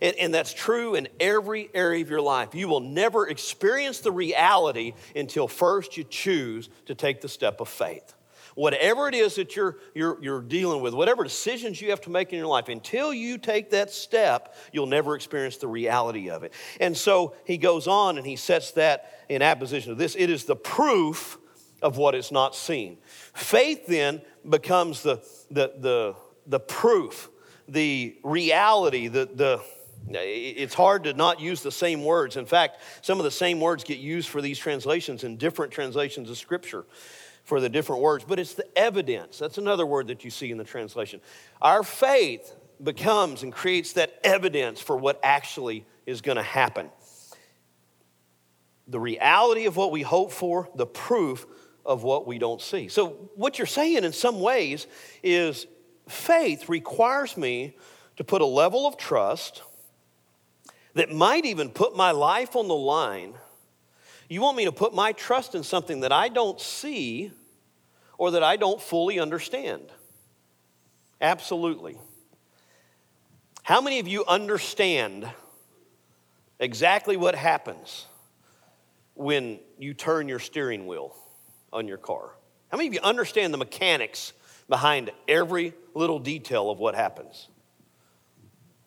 And, 0.00 0.14
and, 0.16 0.32
that's 0.32 0.54
true 0.54 0.94
in 0.94 1.08
every 1.18 1.68
area 1.74 2.04
of 2.04 2.08
your 2.08 2.20
life. 2.20 2.54
You 2.54 2.68
will 2.68 2.78
never 2.78 3.26
experience 3.26 3.98
the 3.98 4.12
reality 4.12 4.92
until 5.16 5.48
first 5.48 5.96
you 5.96 6.04
choose 6.04 6.68
to 6.86 6.94
take 6.94 7.20
the 7.20 7.28
step 7.28 7.60
of 7.60 7.68
faith 7.68 8.14
whatever 8.58 9.06
it 9.06 9.14
is 9.14 9.36
that 9.36 9.54
you're, 9.54 9.76
you're, 9.94 10.18
you're 10.20 10.40
dealing 10.40 10.82
with, 10.82 10.92
whatever 10.92 11.22
decisions 11.22 11.80
you 11.80 11.90
have 11.90 12.00
to 12.00 12.10
make 12.10 12.32
in 12.32 12.38
your 12.38 12.48
life, 12.48 12.68
until 12.68 13.14
you 13.14 13.38
take 13.38 13.70
that 13.70 13.88
step, 13.88 14.56
you'll 14.72 14.88
never 14.88 15.14
experience 15.14 15.58
the 15.58 15.68
reality 15.68 16.28
of 16.28 16.42
it. 16.42 16.52
And 16.80 16.96
so 16.96 17.36
he 17.44 17.56
goes 17.56 17.86
on 17.86 18.18
and 18.18 18.26
he 18.26 18.34
sets 18.34 18.72
that 18.72 19.24
in 19.28 19.42
apposition 19.42 19.92
to 19.92 19.94
this 19.94 20.16
it 20.16 20.28
is 20.28 20.44
the 20.44 20.56
proof 20.56 21.38
of 21.82 21.98
what 21.98 22.16
is 22.16 22.32
not 22.32 22.56
seen. 22.56 22.98
Faith 23.32 23.86
then 23.86 24.20
becomes 24.48 25.04
the, 25.04 25.22
the, 25.52 25.72
the, 25.78 26.16
the 26.48 26.58
proof, 26.58 27.30
the 27.68 28.16
reality, 28.24 29.06
the, 29.06 29.28
the, 29.32 29.62
it's 30.10 30.74
hard 30.74 31.04
to 31.04 31.12
not 31.12 31.38
use 31.38 31.62
the 31.62 31.70
same 31.70 32.04
words. 32.04 32.36
In 32.36 32.46
fact, 32.46 32.80
some 33.02 33.18
of 33.18 33.24
the 33.24 33.30
same 33.30 33.60
words 33.60 33.84
get 33.84 33.98
used 33.98 34.28
for 34.28 34.42
these 34.42 34.58
translations 34.58 35.22
in 35.22 35.36
different 35.36 35.70
translations 35.70 36.28
of 36.28 36.36
Scripture 36.38 36.86
for 37.48 37.62
the 37.62 37.68
different 37.70 38.02
words, 38.02 38.26
but 38.28 38.38
it's 38.38 38.52
the 38.52 38.78
evidence. 38.78 39.38
That's 39.38 39.56
another 39.56 39.86
word 39.86 40.08
that 40.08 40.22
you 40.22 40.30
see 40.30 40.50
in 40.50 40.58
the 40.58 40.64
translation. 40.64 41.22
Our 41.62 41.82
faith 41.82 42.54
becomes 42.84 43.42
and 43.42 43.50
creates 43.50 43.94
that 43.94 44.20
evidence 44.22 44.82
for 44.82 44.98
what 44.98 45.18
actually 45.22 45.86
is 46.04 46.20
going 46.20 46.36
to 46.36 46.42
happen. 46.42 46.90
The 48.86 49.00
reality 49.00 49.64
of 49.64 49.76
what 49.76 49.92
we 49.92 50.02
hope 50.02 50.30
for, 50.30 50.68
the 50.74 50.84
proof 50.84 51.46
of 51.86 52.02
what 52.02 52.26
we 52.26 52.38
don't 52.38 52.60
see. 52.60 52.88
So, 52.88 53.30
what 53.34 53.56
you're 53.56 53.66
saying 53.66 54.04
in 54.04 54.12
some 54.12 54.42
ways 54.42 54.86
is 55.22 55.66
faith 56.06 56.68
requires 56.68 57.34
me 57.34 57.78
to 58.16 58.24
put 58.24 58.42
a 58.42 58.46
level 58.46 58.86
of 58.86 58.98
trust 58.98 59.62
that 60.92 61.10
might 61.10 61.46
even 61.46 61.70
put 61.70 61.96
my 61.96 62.10
life 62.10 62.56
on 62.56 62.68
the 62.68 62.76
line. 62.76 63.32
You 64.28 64.42
want 64.42 64.56
me 64.56 64.66
to 64.66 64.72
put 64.72 64.94
my 64.94 65.12
trust 65.12 65.54
in 65.54 65.62
something 65.62 66.00
that 66.00 66.12
I 66.12 66.28
don't 66.28 66.60
see 66.60 67.32
or 68.18 68.32
that 68.32 68.42
I 68.42 68.56
don't 68.56 68.80
fully 68.80 69.18
understand? 69.18 69.90
Absolutely. 71.20 71.98
How 73.62 73.80
many 73.80 74.00
of 74.00 74.08
you 74.08 74.24
understand 74.26 75.28
exactly 76.58 77.16
what 77.16 77.34
happens 77.34 78.06
when 79.14 79.60
you 79.78 79.94
turn 79.94 80.28
your 80.28 80.38
steering 80.38 80.86
wheel 80.86 81.14
on 81.72 81.88
your 81.88 81.98
car? 81.98 82.30
How 82.70 82.76
many 82.76 82.88
of 82.88 82.94
you 82.94 83.00
understand 83.02 83.52
the 83.52 83.58
mechanics 83.58 84.34
behind 84.68 85.10
every 85.26 85.72
little 85.94 86.18
detail 86.18 86.70
of 86.70 86.78
what 86.78 86.94
happens? 86.94 87.48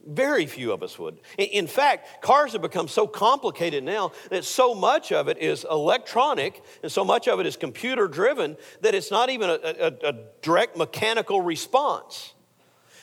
Very 0.08 0.48
few 0.48 0.72
of 0.72 0.82
us 0.82 0.98
would. 0.98 1.20
In 1.38 1.68
fact, 1.68 2.24
cars 2.24 2.54
have 2.54 2.62
become 2.62 2.88
so 2.88 3.06
complicated 3.06 3.84
now 3.84 4.12
that 4.30 4.44
so 4.44 4.74
much 4.74 5.12
of 5.12 5.28
it 5.28 5.38
is 5.38 5.66
electronic 5.70 6.64
and 6.82 6.92
so 6.92 7.06
much 7.06 7.28
of 7.28 7.40
it 7.40 7.46
is 7.46 7.56
computer 7.56 8.08
driven 8.08 8.58
that 8.82 8.96
it's 8.96 9.12
not 9.12 9.30
even 9.30 9.50
a, 9.50 9.54
a, 9.54 10.10
a, 10.10 10.14
direct 10.42 10.76
mechanical 10.76 11.42
response. 11.42 12.34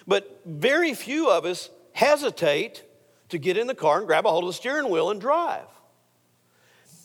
But 0.08 0.40
very 0.44 0.92
few 0.94 1.30
of 1.30 1.44
us 1.44 1.70
hesitate 1.92 2.82
to 3.28 3.38
get 3.38 3.56
in 3.56 3.68
the 3.68 3.74
car 3.74 3.98
and 3.98 4.06
grab 4.06 4.26
a 4.26 4.30
hold 4.30 4.44
of 4.44 4.48
the 4.48 4.54
steering 4.54 4.90
wheel 4.90 5.10
and 5.10 5.20
drive. 5.20 5.66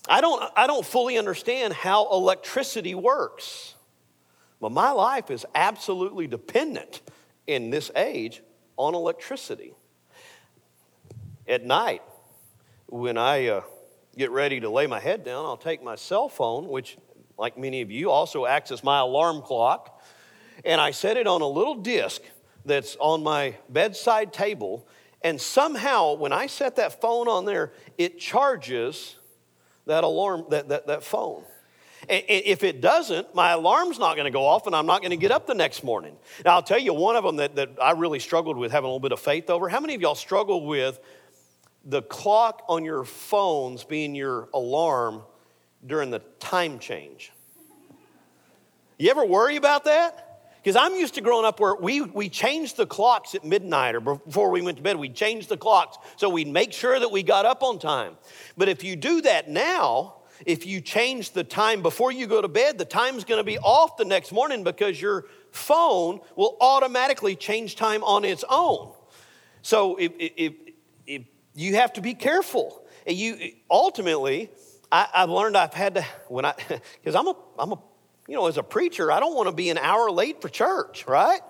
I 0.08 0.22
don't, 0.22 0.44
I 0.56 0.66
don't 0.66 0.86
fully 0.86 1.18
understand 1.18 1.74
how 1.74 2.12
electricity 2.12 2.96
works, 2.96 3.76
but 4.60 4.72
my 4.72 4.92
life 4.92 5.30
is 5.30 5.46
absolutely 5.54 6.26
dependent 6.26 7.02
in 7.46 7.70
this 7.70 7.92
age 7.96 8.42
on 8.76 8.96
electricity 8.96 9.76
at 11.48 11.66
night, 11.66 12.02
when 12.88 13.18
I 13.18 13.48
uh, 13.48 13.62
get 14.18 14.32
ready 14.32 14.60
to 14.60 14.70
lay 14.70 14.88
my 14.88 15.00
head 15.00 15.24
down, 15.24 15.46
I'll 15.46 15.58
take 15.58 15.84
my 15.84 15.96
cell 15.96 16.30
phone, 16.30 16.68
which, 16.68 16.98
like 17.38 17.58
many 17.58 17.82
of 17.82 17.92
you, 17.92 18.12
also 18.12 18.46
acts 18.46 18.72
as 18.72 18.84
my 18.84 19.00
alarm 19.00 19.42
clock, 19.42 20.02
and 20.64 20.80
I 20.80 20.92
set 20.92 21.18
it 21.18 21.28
on 21.28 21.42
a 21.42 21.48
little 21.48 21.76
disc 21.76 22.22
that's 22.66 22.96
on 23.00 23.24
my 23.24 23.56
bedside 23.70 24.32
table, 24.32 24.88
and 25.22 25.40
somehow 25.40 26.14
when 26.16 26.32
I 26.32 26.48
set 26.48 26.76
that 26.78 27.02
phone 27.02 27.28
on 27.28 27.46
there, 27.46 27.74
it 27.98 28.20
charges 28.20 29.16
that 29.86 30.04
alarm, 30.04 30.46
that, 30.50 30.70
that, 30.70 30.88
that 30.88 31.04
phone. 31.04 31.44
And 32.10 32.24
if 32.28 32.64
it 32.64 32.82
doesn't, 32.82 33.34
my 33.34 33.52
alarm's 33.52 33.98
not 33.98 34.16
going 34.16 34.26
to 34.26 34.32
go 34.32 34.46
off 34.46 34.68
and 34.68 34.76
I'm 34.76 34.86
not 34.86 35.02
going 35.02 35.12
to 35.12 35.18
get 35.18 35.32
up 35.32 35.48
the 35.48 35.56
next 35.56 35.86
morning. 35.86 36.18
Now, 36.44 36.56
I'll 36.56 36.64
tell 36.64 36.80
you 36.80 36.94
one 36.94 37.16
of 37.16 37.24
them 37.24 37.38
that, 37.38 37.56
that 37.56 37.70
I 37.82 37.92
really 37.92 38.20
struggled 38.20 38.58
with 38.58 38.74
having 38.74 38.86
a 38.86 38.90
little 38.90 39.00
bit 39.00 39.14
of 39.14 39.22
faith 39.22 39.50
over. 39.50 39.70
How 39.70 39.80
many 39.80 39.96
of 39.96 40.02
y'all 40.02 40.16
struggle 40.16 40.66
with 40.66 41.00
the 41.84 42.02
clock 42.02 42.64
on 42.68 42.86
your 42.86 43.04
phones 43.04 43.84
being 43.84 44.16
your 44.16 44.50
alarm 44.54 45.24
during 45.86 46.12
the 46.12 46.20
time 46.40 46.80
change? 46.80 47.32
You 48.98 49.10
ever 49.10 49.26
worry 49.26 49.56
about 49.56 49.86
that? 49.86 50.34
Because 50.64 50.78
I'm 50.78 50.96
used 50.96 51.16
to 51.16 51.22
growing 51.22 51.46
up 51.46 51.60
where 51.60 51.76
we, 51.76 52.00
we 52.00 52.30
changed 52.30 52.78
the 52.78 52.86
clocks 52.86 53.36
at 53.36 53.44
midnight 53.44 53.96
or 53.96 54.00
before 54.00 54.50
we 54.50 54.62
went 54.62 54.78
to 54.78 54.84
bed. 54.84 54.96
We 54.96 55.10
changed 55.10 55.50
the 55.50 55.58
clocks 55.58 55.98
so 56.16 56.30
we'd 56.30 56.48
make 56.48 56.72
sure 56.72 56.98
that 56.98 57.12
we 57.12 57.22
got 57.22 57.46
up 57.46 57.64
on 57.64 57.80
time. 57.80 58.16
But 58.56 58.70
if 58.70 58.82
you 58.82 58.96
do 58.96 59.20
that 59.22 59.50
now, 59.50 60.16
if 60.46 60.66
you 60.66 60.80
change 60.80 61.32
the 61.32 61.44
time 61.44 61.82
before 61.82 62.14
you 62.14 62.28
go 62.28 62.42
to 62.42 62.48
bed, 62.48 62.78
the 62.78 62.86
time's 62.86 63.26
to 63.26 63.44
be 63.44 63.58
off 63.58 63.98
the 63.98 64.06
next 64.06 64.32
morning 64.32 64.64
because 64.64 65.02
your 65.02 65.26
phone 65.52 66.22
will 66.38 66.56
automatically 66.62 67.36
change 67.36 67.76
time 67.76 68.04
on 68.04 68.24
its 68.24 68.46
own. 68.50 68.94
So 69.64 69.98
if, 69.98 70.14
if, 70.18 70.54
if 71.06 71.24
you 71.56 71.76
have 71.76 71.94
to 71.94 72.02
be 72.02 72.14
careful. 72.14 72.86
You 73.08 73.54
ultimately, 73.70 74.50
I, 74.92 75.08
have 75.14 75.30
learned 75.30 75.58
I've 75.58 75.74
had 75.74 75.96
to 75.96 76.06
when 76.28 76.46
I 76.46 76.54
because 77.02 77.16
I'm 77.16 77.28
a 77.28 77.36
I'm 77.60 77.72
a 77.74 77.80
you 78.28 78.36
know, 78.36 78.48
as 78.48 78.58
a 78.58 78.64
preacher, 78.64 79.12
I 79.12 79.20
don't 79.20 79.36
want 79.36 79.50
to 79.50 79.56
be 79.56 79.70
an 79.70 79.78
hour 79.78 80.10
late 80.10 80.42
for 80.42 80.48
church, 80.48 81.06
right? 81.08 81.42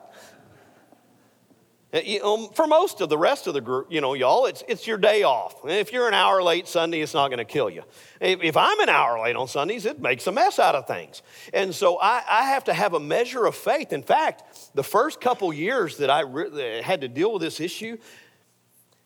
Uh, 1.93 1.99
know, 2.19 2.47
for 2.47 2.65
most 2.65 3.01
of 3.01 3.09
the 3.09 3.17
rest 3.17 3.45
of 3.45 3.53
the 3.53 3.61
group, 3.61 3.85
you 3.91 4.01
know, 4.01 4.15
y'all, 4.15 4.47
it's, 4.47 4.63
it's 4.67 4.87
your 4.87 4.97
day 4.97 5.21
off. 5.21 5.53
If 5.63 5.93
you're 5.93 6.07
an 6.07 6.15
hour 6.15 6.41
late 6.41 6.67
Sunday, 6.67 7.01
it's 7.01 7.13
not 7.13 7.27
going 7.27 7.37
to 7.37 7.45
kill 7.45 7.69
you. 7.69 7.83
If, 8.19 8.41
if, 8.41 8.57
I'm 8.57 8.79
an 8.79 8.89
hour 8.89 9.21
late 9.21 9.35
on 9.35 9.47
Sundays, 9.47 9.85
it 9.85 10.01
makes 10.01 10.25
a 10.25 10.31
mess 10.31 10.57
out 10.57 10.73
of 10.73 10.87
things. 10.87 11.21
And 11.53 11.75
so 11.75 11.99
I, 11.99 12.23
I 12.27 12.45
have 12.45 12.63
to 12.63 12.73
have 12.73 12.95
a 12.95 12.99
measure 12.99 13.45
of 13.45 13.55
faith. 13.55 13.93
In 13.93 14.01
fact, 14.01 14.71
the 14.73 14.83
first 14.83 15.21
couple 15.21 15.53
years 15.53 15.97
that 15.97 16.09
I 16.09 16.21
re- 16.21 16.81
had 16.81 17.01
to 17.01 17.07
deal 17.07 17.31
with 17.31 17.43
this 17.43 17.59
issue, 17.59 17.97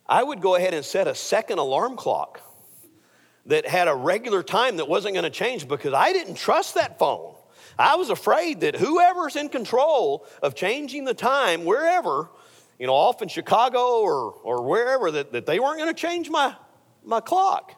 I 0.10 0.24
would 0.24 0.42
go 0.42 0.56
ahead 0.56 0.74
and 0.74 0.86
set 0.86 1.08
a 1.08 1.16
second 1.16 1.60
alarm 1.60 1.98
clock 1.98 2.42
that 3.46 3.66
had 3.66 3.88
a 3.88 3.96
regular 3.96 4.44
time 4.44 4.78
that 4.78 4.88
wasn't 4.88 5.14
going 5.14 5.24
to 5.24 5.30
change 5.30 5.68
because 5.68 5.94
I 5.94 6.14
didn't 6.14 6.36
trust 6.36 6.76
that 6.76 7.00
phone. 7.00 7.34
I 7.80 7.96
was 7.96 8.10
afraid 8.10 8.62
that 8.62 8.76
whoever's 8.76 9.36
in 9.36 9.50
control 9.50 10.26
of 10.42 10.56
changing 10.56 11.06
the 11.06 11.14
time 11.14 11.64
wherever, 11.64 12.30
you 12.80 12.88
know, 12.88 12.94
off 12.94 13.22
in 13.22 13.28
Chicago 13.28 14.02
or, 14.02 14.32
or 14.32 14.64
wherever, 14.64 15.12
that, 15.12 15.32
that 15.32 15.46
they 15.46 15.60
weren't 15.60 15.78
going 15.78 15.94
to 15.94 16.00
change 16.00 16.30
my, 16.30 16.56
my 17.04 17.20
clock. 17.20 17.74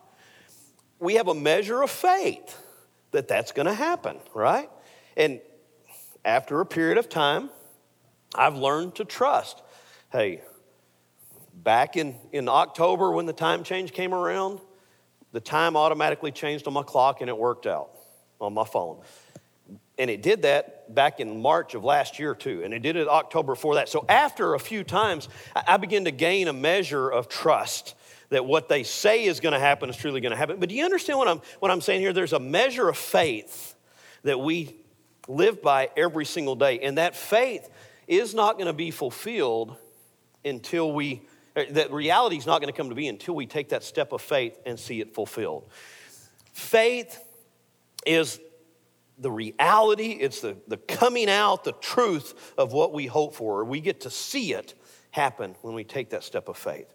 We 1.00 1.15
have 1.15 1.27
a 1.27 1.36
measure 1.36 1.81
of 1.81 1.89
faith 1.89 2.57
that 3.12 3.27
that's 3.27 3.51
going 3.51 3.65
to 3.65 3.74
happen, 3.74 4.17
right? 4.33 4.69
And 5.17 5.41
after 6.24 6.62
a 6.62 6.65
period 6.65 6.98
of 6.98 7.09
time, 7.09 7.50
I've 8.36 8.55
learned 8.55 8.95
to 8.95 9.05
trust. 9.05 9.62
Hey, 10.12 10.41
back 11.63 11.97
in, 11.97 12.15
in 12.31 12.47
October 12.47 13.11
when 13.11 13.25
the 13.25 13.33
time 13.33 13.63
change 13.63 13.93
came 13.93 14.13
around, 14.13 14.59
the 15.31 15.39
time 15.39 15.75
automatically 15.75 16.31
changed 16.31 16.67
on 16.67 16.73
my 16.73 16.83
clock 16.83 17.21
and 17.21 17.29
it 17.29 17.37
worked 17.37 17.67
out 17.67 17.91
on 18.39 18.53
my 18.53 18.63
phone. 18.63 19.01
And 19.97 20.09
it 20.09 20.21
did 20.21 20.43
that 20.43 20.95
back 20.95 21.19
in 21.19 21.41
March 21.41 21.75
of 21.75 21.83
last 21.83 22.19
year, 22.19 22.33
too. 22.33 22.63
And 22.63 22.73
it 22.73 22.81
did 22.81 22.95
it 22.95 23.07
October 23.07 23.53
before 23.53 23.75
that. 23.75 23.89
So 23.89 24.05
after 24.07 24.53
a 24.55 24.59
few 24.59 24.83
times, 24.83 25.27
I 25.67 25.75
began 25.77 26.05
to 26.05 26.11
gain 26.11 26.47
a 26.47 26.53
measure 26.53 27.09
of 27.09 27.27
trust 27.27 27.95
that 28.29 28.45
what 28.45 28.69
they 28.69 28.83
say 28.83 29.25
is 29.25 29.41
going 29.41 29.53
to 29.53 29.59
happen 29.59 29.89
is 29.89 29.97
truly 29.97 30.21
going 30.21 30.31
to 30.31 30.37
happen. 30.37 30.57
But 30.59 30.69
do 30.69 30.75
you 30.75 30.86
understand 30.86 31.19
what 31.19 31.27
I'm, 31.27 31.41
what 31.60 31.69
I'm 31.69 31.81
saying 31.81 31.99
here? 31.99 32.13
There's 32.13 32.34
a 32.34 32.39
measure 32.39 32.88
of 32.88 32.97
faith 32.97 33.75
that 34.23 34.39
we 34.39 34.75
live 35.27 35.62
by 35.62 35.89
every 35.97 36.25
single 36.25 36.55
day. 36.55 36.79
And 36.79 36.97
that 36.97 37.15
faith 37.15 37.69
is 38.07 38.34
not 38.34 38.53
going 38.53 38.67
to 38.67 38.73
be 38.73 38.91
fulfilled 38.91 39.75
until 40.45 40.91
we, 40.93 41.27
Uh, 41.55 41.63
that 41.71 41.91
reality 41.91 42.38
is 42.38 42.45
not 42.45 42.62
going 42.62 42.71
to 42.71 42.77
come 42.77 42.89
to 42.89 42.95
be 42.95 43.07
until 43.07 43.35
we 43.35 43.45
take 43.45 43.69
that 43.69 43.83
step 43.83 44.12
of 44.12 44.21
faith 44.21 44.57
and 44.65 44.79
see 44.79 45.01
it 45.01 45.13
fulfilled. 45.13 45.69
Faith 46.53 47.23
is 48.05 48.39
the 49.17 49.31
reality, 49.31 50.12
it's 50.12 50.41
the, 50.41 50.55
the 50.67 50.77
coming 50.77 51.29
out, 51.29 51.63
the 51.63 51.73
truth 51.73 52.53
of 52.57 52.71
what 52.71 52.93
we 52.93 53.05
hope 53.05 53.35
for. 53.35 53.63
We 53.65 53.81
get 53.81 54.01
to 54.01 54.09
see 54.09 54.53
it 54.53 54.73
happen 55.12 55.55
when 55.62 55.73
we 55.73 55.83
take 55.83 56.12
that 56.12 56.23
step 56.23 56.47
of 56.47 56.57
faith. 56.57 56.93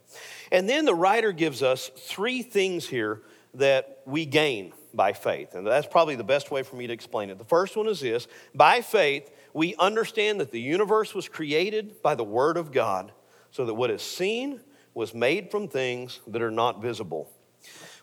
And 0.50 0.68
then 0.68 0.84
the 0.84 0.94
writer 0.94 1.32
gives 1.32 1.62
us 1.62 1.90
three 1.96 2.42
things 2.42 2.88
here 2.88 3.22
that 3.54 4.00
we 4.06 4.24
gain 4.26 4.72
by 4.92 5.12
faith. 5.12 5.54
And 5.54 5.66
that's 5.66 5.86
probably 5.86 6.16
the 6.16 6.24
best 6.24 6.50
way 6.50 6.62
for 6.62 6.76
me 6.76 6.86
to 6.86 6.92
explain 6.92 7.30
it. 7.30 7.38
The 7.38 7.44
first 7.44 7.76
one 7.76 7.88
is 7.88 8.00
this 8.00 8.26
by 8.54 8.80
faith, 8.80 9.30
we 9.52 9.74
understand 9.76 10.40
that 10.40 10.50
the 10.50 10.60
universe 10.60 11.14
was 11.14 11.28
created 11.28 12.02
by 12.02 12.14
the 12.14 12.24
Word 12.24 12.56
of 12.56 12.72
God, 12.72 13.12
so 13.54 13.64
that 13.64 13.74
what 13.74 13.88
is 13.88 14.02
seen 14.02 14.58
was 14.94 15.14
made 15.14 15.48
from 15.48 15.68
things 15.68 16.18
that 16.26 16.42
are 16.42 16.50
not 16.50 16.82
visible. 16.82 17.30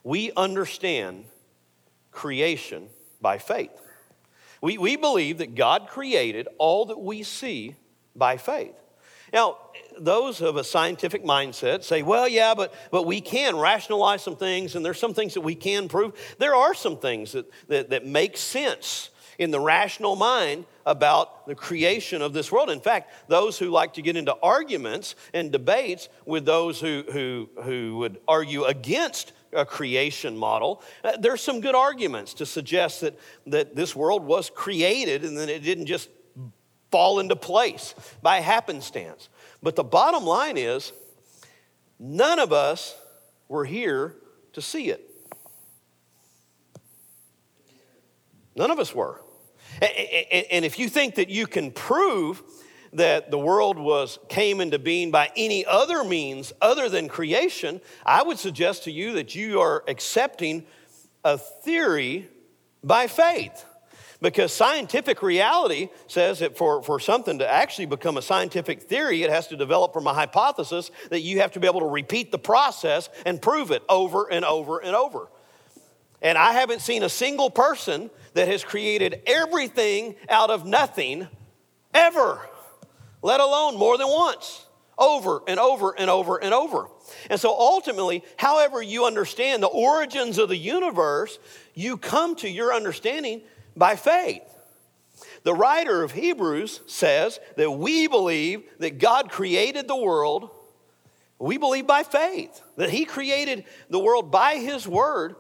We 0.02 0.32
understand 0.38 1.26
creation 2.10 2.88
by 3.20 3.38
faith. 3.38 3.70
We, 4.62 4.78
we 4.78 4.96
believe 4.96 5.40
that 5.40 5.56
God 5.56 5.90
created 5.90 6.48
all 6.58 6.86
that 6.86 7.02
we 7.02 7.24
see 7.24 7.76
by 8.16 8.38
faith. 8.38 8.76
Now, 9.34 9.58
those 10.00 10.40
of 10.40 10.56
a 10.56 10.64
scientific 10.64 11.26
mindset 11.26 11.84
say, 11.84 12.02
well, 12.02 12.30
yeah, 12.30 12.54
but, 12.56 12.74
but 12.90 13.06
we 13.06 13.20
can 13.20 13.58
rationalize 13.58 14.24
some 14.24 14.38
things 14.38 14.76
and 14.76 14.86
there's 14.86 15.00
some 15.00 15.14
things 15.14 15.34
that 15.34 15.42
we 15.42 15.56
can 15.56 15.90
prove. 15.90 16.14
There 16.38 16.56
are 16.56 16.74
some 16.74 16.96
things 16.96 17.34
that, 17.34 17.52
that, 17.68 17.90
that 17.90 18.06
make 18.06 18.38
sense 18.38 19.10
in 19.42 19.50
the 19.50 19.60
rational 19.60 20.16
mind 20.16 20.66
about 20.86 21.48
the 21.48 21.56
creation 21.56 22.22
of 22.22 22.32
this 22.32 22.52
world. 22.52 22.70
In 22.70 22.80
fact, 22.80 23.12
those 23.28 23.58
who 23.58 23.72
like 23.72 23.96
to 23.96 24.04
get 24.04 24.16
into 24.16 24.36
arguments 24.44 25.16
and 25.34 25.52
debates 25.52 26.10
with 26.28 26.46
those 26.46 26.80
who, 26.80 27.04
who, 27.12 27.50
who 27.64 27.98
would 27.98 28.20
argue 28.28 28.66
against 28.66 29.34
a 29.52 29.66
creation 29.66 30.38
model, 30.38 30.84
uh, 31.04 31.18
there's 31.18 31.42
some 31.42 31.60
good 31.60 31.74
arguments 31.74 32.36
to 32.36 32.46
suggest 32.46 33.02
that, 33.02 33.18
that 33.48 33.76
this 33.76 33.96
world 33.96 34.24
was 34.24 34.52
created 34.52 35.26
and 35.26 35.36
that 35.40 35.50
it 35.50 35.64
didn't 35.64 35.88
just 35.88 36.10
fall 36.92 37.20
into 37.20 37.36
place 37.36 37.96
by 38.22 38.42
happenstance. 38.42 39.28
But 39.64 39.76
the 39.76 39.84
bottom 39.84 40.24
line 40.24 40.56
is, 40.56 40.94
none 42.00 42.38
of 42.38 42.54
us 42.54 42.96
were 43.48 43.66
here 43.66 44.14
to 44.54 44.62
see 44.62 44.90
it. 44.90 45.08
None 48.56 48.70
of 48.70 48.78
us 48.78 48.94
were. 48.94 49.20
And 49.82 50.66
if 50.66 50.80
you 50.80 50.90
think 50.90 51.16
that 51.16 51.30
you 51.30 51.48
can 51.48 51.72
prove 51.72 52.44
that 52.94 53.32
the 53.32 53.38
world 53.40 53.80
was 53.80 54.20
came 54.28 54.60
into 54.60 54.78
being 54.78 55.12
by 55.12 55.32
any 55.36 55.66
other 55.66 56.04
means 56.04 56.52
other 56.62 56.90
than 56.90 57.08
creation, 57.08 57.82
I 58.06 58.24
would 58.24 58.38
suggest 58.38 58.84
to 58.84 58.92
you 58.92 59.14
that 59.14 59.34
you 59.34 59.62
are 59.62 59.84
accepting 59.88 60.66
a 61.24 61.38
theory 61.38 62.28
by 62.84 63.08
faith. 63.08 63.66
Because 64.22 64.54
scientific 64.54 65.24
reality 65.24 65.90
says 66.06 66.40
that 66.40 66.56
for, 66.56 66.84
for 66.84 67.00
something 67.00 67.40
to 67.40 67.52
actually 67.52 67.88
become 67.88 68.18
a 68.18 68.22
scientific 68.22 68.84
theory, 68.84 69.24
it 69.24 69.32
has 69.32 69.48
to 69.48 69.58
develop 69.58 69.94
from 69.94 70.06
a 70.06 70.14
hypothesis 70.14 70.92
that 71.10 71.22
you 71.22 71.40
have 71.40 71.54
to 71.54 71.60
be 71.60 71.66
able 71.66 71.80
to 71.80 71.88
repeat 71.88 72.32
the 72.32 72.38
process 72.38 73.10
and 73.26 73.42
prove 73.42 73.72
it 73.72 73.82
over 73.90 74.32
and 74.32 74.46
over 74.46 74.78
and 74.78 74.96
over. 74.96 75.28
And 76.22 76.38
I 76.38 76.54
haven't 76.54 76.82
seen 76.82 77.02
a 77.02 77.10
single 77.10 77.50
person 77.50 78.12
that 78.34 78.48
has 78.48 78.64
created 78.64 79.22
everything 79.26 80.16
out 80.30 80.50
of 80.50 80.66
nothing 80.66 81.28
ever 81.94 82.40
let 83.22 83.40
alone 83.40 83.78
more 83.78 83.98
than 83.98 84.08
once, 84.08 84.66
over 84.98 85.42
and 85.48 85.60
over 85.60 85.98
and 85.98 86.10
over 86.10 86.38
and 86.38 86.54
over. 86.54 86.88
And 87.30 87.40
so 87.40 87.50
ultimately, 87.50 88.24
however 88.38 88.82
you 88.82 89.06
understand 89.06 89.62
the 89.62 89.68
origins 89.68 90.38
of 90.38 90.50
the 90.50 90.58
universe, 90.58 91.40
you 91.74 91.98
come 91.98 92.36
to 92.38 92.50
your 92.50 92.74
understanding 92.74 93.42
by 93.76 93.96
faith. 93.96 94.44
The 95.44 95.54
writer 95.54 96.04
of 96.04 96.12
Hebrews 96.12 96.82
says 96.88 97.40
that 97.58 97.72
we 97.72 98.08
believe 98.08 98.64
that 98.80 98.98
God 98.98 99.32
created 99.32 99.88
the 99.88 99.96
world. 99.96 100.50
We 101.40 101.58
believe 101.58 101.88
by 101.88 102.04
faith 102.04 102.62
that 102.78 102.90
He 102.90 103.06
created 103.06 103.66
the 103.90 104.00
world 104.00 104.32
by 104.32 104.56
His 104.56 104.88
word 104.88 105.36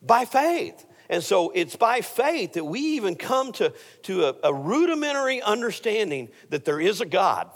by 0.00 0.24
faith. 0.24 0.84
And 1.12 1.22
so 1.22 1.50
it's 1.50 1.76
by 1.76 2.00
faith 2.00 2.54
that 2.54 2.64
we 2.64 2.80
even 2.80 3.16
come 3.16 3.52
to, 3.52 3.74
to 4.04 4.24
a, 4.24 4.34
a 4.44 4.54
rudimentary 4.54 5.42
understanding 5.42 6.30
that 6.48 6.64
there 6.64 6.80
is 6.80 7.02
a 7.02 7.04
God. 7.04 7.50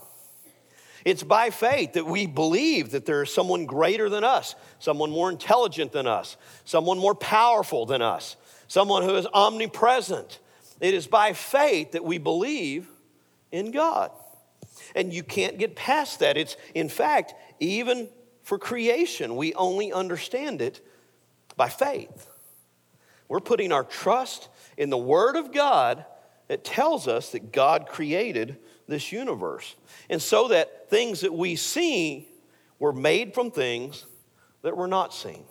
It's 1.06 1.22
by 1.22 1.48
faith 1.48 1.94
that 1.94 2.04
we 2.04 2.26
believe 2.26 2.90
that 2.90 3.06
there 3.06 3.22
is 3.22 3.32
someone 3.32 3.64
greater 3.64 4.10
than 4.10 4.24
us, 4.24 4.54
someone 4.78 5.10
more 5.10 5.30
intelligent 5.30 5.90
than 5.92 6.06
us, 6.06 6.36
someone 6.66 6.98
more 6.98 7.14
powerful 7.14 7.86
than 7.86 8.02
us, 8.02 8.36
someone 8.68 9.02
who 9.04 9.16
is 9.16 9.26
omnipresent. 9.32 10.38
It 10.78 10.92
is 10.92 11.06
by 11.06 11.32
faith 11.32 11.92
that 11.92 12.04
we 12.04 12.18
believe 12.18 12.86
in 13.52 13.70
God. 13.70 14.10
And 14.94 15.14
you 15.14 15.22
can't 15.22 15.56
get 15.56 15.74
past 15.74 16.18
that. 16.18 16.36
It's, 16.36 16.58
in 16.74 16.90
fact, 16.90 17.32
even 17.58 18.10
for 18.42 18.58
creation, 18.58 19.34
we 19.34 19.54
only 19.54 19.94
understand 19.94 20.60
it 20.60 20.86
by 21.56 21.70
faith. 21.70 22.28
We're 23.28 23.40
putting 23.40 23.72
our 23.72 23.84
trust 23.84 24.48
in 24.76 24.90
the 24.90 24.98
Word 24.98 25.36
of 25.36 25.52
God 25.52 26.04
that 26.48 26.64
tells 26.64 27.08
us 27.08 27.32
that 27.32 27.52
God 27.52 27.86
created 27.88 28.56
this 28.86 29.10
universe. 29.10 29.74
And 30.08 30.22
so 30.22 30.48
that 30.48 30.88
things 30.90 31.22
that 31.22 31.32
we 31.32 31.56
see 31.56 32.28
were 32.78 32.92
made 32.92 33.34
from 33.34 33.50
things 33.50 34.06
that 34.62 34.76
were 34.76 34.86
not 34.86 35.12
seen. 35.12 35.44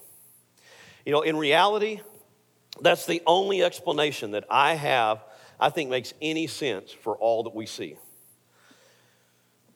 You 1.05 1.11
know, 1.11 1.21
in 1.21 1.37
reality, 1.37 1.99
that's 2.81 3.05
the 3.05 3.21
only 3.25 3.63
explanation 3.63 4.31
that 4.31 4.45
I 4.49 4.75
have, 4.75 5.23
I 5.59 5.69
think 5.69 5.89
makes 5.89 6.13
any 6.21 6.47
sense 6.47 6.91
for 6.91 7.15
all 7.17 7.43
that 7.43 7.53
we 7.53 7.65
see. 7.65 7.97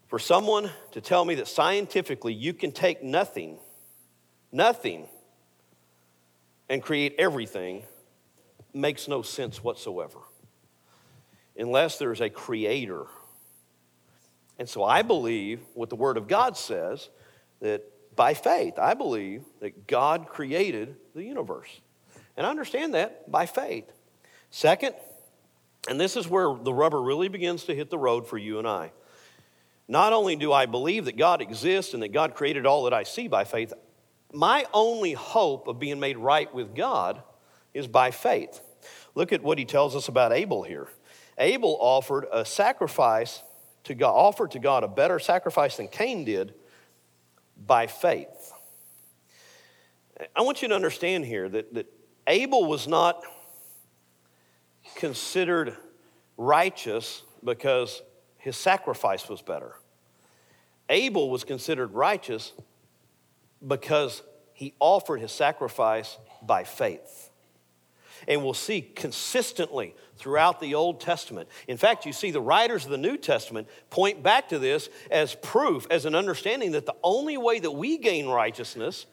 For 0.07 0.19
someone 0.19 0.71
to 0.91 1.01
tell 1.01 1.23
me 1.23 1.35
that 1.35 1.47
scientifically 1.47 2.33
you 2.33 2.53
can 2.53 2.71
take 2.71 3.03
nothing, 3.03 3.59
nothing, 4.51 5.07
and 6.69 6.81
create 6.81 7.15
everything 7.17 7.83
makes 8.73 9.07
no 9.07 9.21
sense 9.21 9.63
whatsoever 9.63 10.19
unless 11.57 11.97
there's 11.97 12.21
a 12.21 12.29
creator. 12.29 13.05
And 14.57 14.69
so 14.69 14.83
I 14.83 15.01
believe 15.01 15.61
what 15.73 15.89
the 15.89 15.95
Word 15.95 16.17
of 16.17 16.27
God 16.27 16.55
says 16.55 17.09
that 17.59 17.83
by 18.15 18.33
faith, 18.33 18.77
I 18.77 18.93
believe 18.93 19.43
that 19.59 19.87
God 19.87 20.27
created 20.27 20.95
the 21.15 21.23
universe. 21.23 21.81
And 22.37 22.45
I 22.45 22.49
understand 22.49 22.93
that 22.93 23.29
by 23.29 23.45
faith. 23.45 23.91
Second, 24.51 24.95
and 25.87 25.99
this 25.99 26.15
is 26.15 26.27
where 26.27 26.53
the 26.53 26.73
rubber 26.73 27.01
really 27.01 27.29
begins 27.29 27.65
to 27.65 27.75
hit 27.75 27.89
the 27.89 27.97
road 27.97 28.27
for 28.27 28.37
you 28.37 28.59
and 28.59 28.67
I. 28.67 28.91
Not 29.87 30.13
only 30.13 30.35
do 30.35 30.53
I 30.53 30.65
believe 30.65 31.05
that 31.05 31.17
God 31.17 31.41
exists 31.41 31.93
and 31.93 32.03
that 32.03 32.13
God 32.13 32.35
created 32.35 32.65
all 32.65 32.83
that 32.83 32.93
I 32.93 33.03
see 33.03 33.27
by 33.27 33.43
faith, 33.43 33.73
my 34.31 34.65
only 34.73 35.13
hope 35.13 35.67
of 35.67 35.79
being 35.79 35.99
made 35.99 36.17
right 36.17 36.53
with 36.53 36.75
God 36.75 37.21
is 37.73 37.87
by 37.87 38.11
faith. 38.11 38.61
Look 39.15 39.33
at 39.33 39.41
what 39.41 39.57
he 39.57 39.65
tells 39.65 39.95
us 39.95 40.07
about 40.07 40.31
Abel 40.31 40.63
here. 40.63 40.87
Abel 41.37 41.77
offered 41.79 42.25
a 42.31 42.45
sacrifice 42.45 43.41
to 43.85 43.95
God, 43.95 44.11
offered 44.11 44.51
to 44.51 44.59
God 44.59 44.83
a 44.83 44.87
better 44.87 45.19
sacrifice 45.19 45.77
than 45.77 45.87
Cain 45.87 46.25
did 46.25 46.53
by 47.65 47.87
faith. 47.87 48.53
I 50.35 50.41
want 50.41 50.61
you 50.61 50.67
to 50.67 50.75
understand 50.75 51.25
here 51.25 51.47
that, 51.49 51.73
that 51.73 51.87
Abel 52.27 52.65
was 52.65 52.87
not 52.87 53.23
considered 54.95 55.75
righteous 56.37 57.23
because 57.43 58.01
his 58.37 58.55
sacrifice 58.57 59.29
was 59.29 59.41
better. 59.41 59.75
Abel 60.89 61.29
was 61.29 61.43
considered 61.43 61.93
righteous 61.93 62.53
because 63.65 64.21
he 64.53 64.73
offered 64.79 65.21
his 65.21 65.31
sacrifice 65.31 66.17
by 66.41 66.63
faith 66.63 67.29
and 68.27 68.43
we'll 68.43 68.53
see 68.53 68.81
consistently 68.81 69.95
throughout 70.17 70.59
the 70.59 70.75
Old 70.75 70.99
Testament. 70.99 71.47
In 71.67 71.77
fact, 71.77 72.05
you 72.05 72.13
see 72.13 72.31
the 72.31 72.41
writers 72.41 72.85
of 72.85 72.91
the 72.91 72.97
New 72.97 73.17
Testament 73.17 73.67
point 73.89 74.21
back 74.21 74.49
to 74.49 74.59
this 74.59 74.89
as 75.09 75.35
proof, 75.35 75.87
as 75.89 76.05
an 76.05 76.15
understanding 76.15 76.71
that 76.71 76.85
the 76.85 76.95
only 77.03 77.37
way 77.37 77.59
that 77.59 77.71
we 77.71 77.97
gain 77.97 78.27
righteousness 78.27 79.05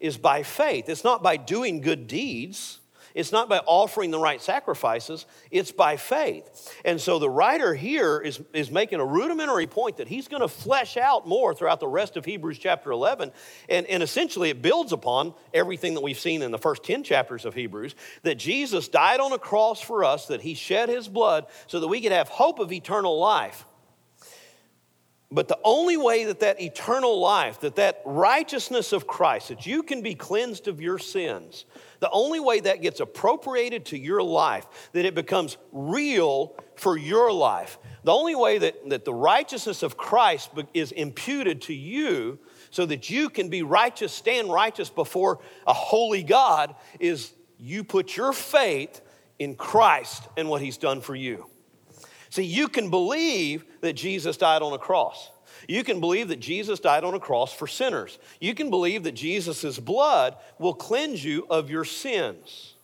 is 0.00 0.16
by 0.16 0.42
faith. 0.42 0.88
It's 0.88 1.04
not 1.04 1.22
by 1.22 1.36
doing 1.36 1.80
good 1.80 2.06
deeds. 2.06 2.80
It's 3.14 3.30
not 3.30 3.48
by 3.48 3.58
offering 3.58 4.10
the 4.10 4.18
right 4.18 4.42
sacrifices, 4.42 5.24
it's 5.52 5.70
by 5.70 5.96
faith. 5.96 6.74
And 6.84 7.00
so 7.00 7.20
the 7.20 7.30
writer 7.30 7.72
here 7.72 8.20
is, 8.20 8.40
is 8.52 8.72
making 8.72 8.98
a 8.98 9.04
rudimentary 9.04 9.68
point 9.68 9.98
that 9.98 10.08
he's 10.08 10.26
going 10.26 10.42
to 10.42 10.48
flesh 10.48 10.96
out 10.96 11.26
more 11.26 11.54
throughout 11.54 11.78
the 11.78 11.86
rest 11.86 12.16
of 12.16 12.24
Hebrews 12.24 12.58
chapter 12.58 12.90
11. 12.90 13.30
And, 13.68 13.86
and 13.86 14.02
essentially, 14.02 14.50
it 14.50 14.62
builds 14.62 14.92
upon 14.92 15.34
everything 15.52 15.94
that 15.94 16.02
we've 16.02 16.18
seen 16.18 16.42
in 16.42 16.50
the 16.50 16.58
first 16.58 16.82
10 16.82 17.04
chapters 17.04 17.44
of 17.44 17.54
Hebrews 17.54 17.94
that 18.22 18.34
Jesus 18.34 18.88
died 18.88 19.20
on 19.20 19.32
a 19.32 19.38
cross 19.38 19.80
for 19.80 20.02
us, 20.02 20.26
that 20.26 20.40
he 20.40 20.54
shed 20.54 20.88
his 20.88 21.06
blood 21.06 21.46
so 21.68 21.78
that 21.78 21.88
we 21.88 22.00
could 22.00 22.12
have 22.12 22.28
hope 22.28 22.58
of 22.58 22.72
eternal 22.72 23.16
life. 23.16 23.64
But 25.34 25.48
the 25.48 25.58
only 25.64 25.96
way 25.96 26.26
that 26.26 26.40
that 26.40 26.60
eternal 26.60 27.18
life, 27.18 27.60
that 27.60 27.74
that 27.76 28.02
righteousness 28.04 28.92
of 28.92 29.08
Christ, 29.08 29.48
that 29.48 29.66
you 29.66 29.82
can 29.82 30.00
be 30.00 30.14
cleansed 30.14 30.68
of 30.68 30.80
your 30.80 30.98
sins, 30.98 31.64
the 32.04 32.10
only 32.10 32.38
way 32.38 32.60
that 32.60 32.82
gets 32.82 33.00
appropriated 33.00 33.86
to 33.86 33.98
your 33.98 34.22
life, 34.22 34.66
that 34.92 35.06
it 35.06 35.14
becomes 35.14 35.56
real 35.72 36.54
for 36.76 36.98
your 36.98 37.32
life, 37.32 37.78
the 38.02 38.12
only 38.12 38.34
way 38.34 38.58
that, 38.58 38.90
that 38.90 39.06
the 39.06 39.14
righteousness 39.14 39.82
of 39.82 39.96
Christ 39.96 40.50
is 40.74 40.92
imputed 40.92 41.62
to 41.62 41.72
you 41.72 42.38
so 42.68 42.84
that 42.84 43.08
you 43.08 43.30
can 43.30 43.48
be 43.48 43.62
righteous, 43.62 44.12
stand 44.12 44.52
righteous 44.52 44.90
before 44.90 45.38
a 45.66 45.72
holy 45.72 46.22
God, 46.22 46.74
is 47.00 47.32
you 47.56 47.82
put 47.82 48.18
your 48.18 48.34
faith 48.34 49.00
in 49.38 49.54
Christ 49.54 50.24
and 50.36 50.50
what 50.50 50.60
he's 50.60 50.76
done 50.76 51.00
for 51.00 51.14
you. 51.14 51.46
See, 52.28 52.44
you 52.44 52.68
can 52.68 52.90
believe 52.90 53.64
that 53.80 53.94
Jesus 53.94 54.36
died 54.36 54.60
on 54.60 54.74
a 54.74 54.78
cross. 54.78 55.30
You 55.68 55.84
can 55.84 56.00
believe 56.00 56.28
that 56.28 56.40
Jesus 56.40 56.80
died 56.80 57.04
on 57.04 57.14
a 57.14 57.20
cross 57.20 57.52
for 57.52 57.66
sinners. 57.66 58.18
You 58.40 58.54
can 58.54 58.70
believe 58.70 59.04
that 59.04 59.12
Jesus' 59.12 59.78
blood 59.78 60.36
will 60.58 60.74
cleanse 60.74 61.24
you 61.24 61.46
of 61.48 61.70
your 61.70 61.84
sins. 61.84 62.74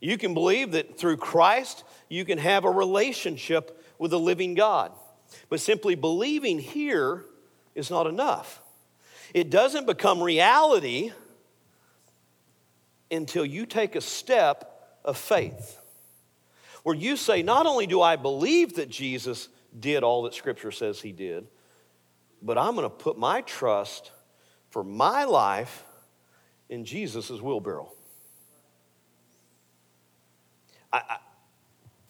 You 0.00 0.18
can 0.18 0.34
believe 0.34 0.72
that 0.72 0.98
through 0.98 1.16
Christ, 1.16 1.84
you 2.08 2.24
can 2.24 2.38
have 2.38 2.64
a 2.64 2.70
relationship 2.70 3.82
with 3.98 4.10
the 4.10 4.18
living 4.18 4.54
God. 4.54 4.92
But 5.48 5.60
simply 5.60 5.94
believing 5.94 6.58
here 6.58 7.24
is 7.74 7.90
not 7.90 8.06
enough. 8.06 8.60
It 9.34 9.50
doesn't 9.50 9.86
become 9.86 10.22
reality 10.22 11.12
until 13.10 13.44
you 13.44 13.66
take 13.66 13.96
a 13.96 14.00
step 14.00 14.98
of 15.04 15.16
faith 15.16 15.78
where 16.82 16.94
you 16.94 17.16
say, 17.16 17.42
Not 17.42 17.66
only 17.66 17.86
do 17.86 18.00
I 18.00 18.16
believe 18.16 18.76
that 18.76 18.88
Jesus 18.88 19.48
did 19.78 20.04
all 20.04 20.22
that 20.22 20.34
Scripture 20.34 20.70
says 20.70 21.00
he 21.00 21.12
did, 21.12 21.46
but 22.42 22.58
I'm 22.58 22.74
going 22.74 22.88
to 22.88 22.94
put 22.94 23.18
my 23.18 23.40
trust 23.42 24.12
for 24.70 24.84
my 24.84 25.24
life 25.24 25.84
in 26.68 26.84
Jesus' 26.84 27.30
wheelbarrow. 27.30 27.92
I, 30.92 31.02
I, 31.08 31.16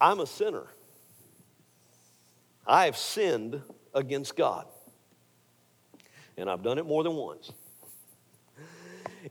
I'm 0.01 0.21
a 0.21 0.27
sinner. 0.27 0.67
I 2.67 2.87
have 2.87 2.97
sinned 2.97 3.62
against 3.95 4.37
God. 4.37 4.67
And 6.37 6.51
I've 6.51 6.62
done 6.62 6.79
it 6.79 6.87
more 6.87 7.03
than 7.03 7.15
once. 7.15 7.53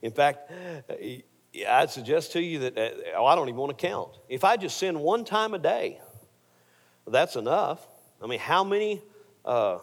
In 0.02 0.12
fact, 0.12 0.52
I'd 1.68 1.90
suggest 1.90 2.34
to 2.34 2.42
you 2.42 2.60
that, 2.60 2.78
uh, 2.78 3.18
oh, 3.18 3.26
I 3.26 3.36
don't 3.36 3.48
even 3.48 3.60
want 3.60 3.78
to 3.78 3.88
count. 3.88 4.12
If 4.28 4.44
I 4.44 4.58
just 4.58 4.78
sin 4.78 5.00
one 5.00 5.24
time 5.24 5.54
a 5.54 5.60
day, 5.60 6.02
that's 7.08 7.36
enough. 7.36 7.86
I 8.22 8.28
mean, 8.28 8.40
how 8.40 8.64
many 8.64 9.02
uh, 9.44 9.80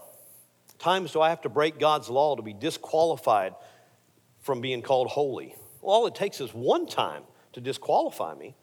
times 0.82 1.12
do 1.12 1.20
I 1.20 1.30
have 1.30 1.40
to 1.42 1.48
break 1.48 1.78
God's 1.78 2.10
law 2.10 2.36
to 2.36 2.42
be 2.42 2.52
disqualified 2.52 3.54
from 4.40 4.60
being 4.60 4.82
called 4.82 5.08
holy? 5.08 5.54
Well, 5.80 5.94
all 5.94 6.06
it 6.06 6.14
takes 6.14 6.40
is 6.40 6.50
one 6.50 6.86
time 6.86 7.22
to 7.52 7.60
disqualify 7.60 8.34
me. 8.34 8.54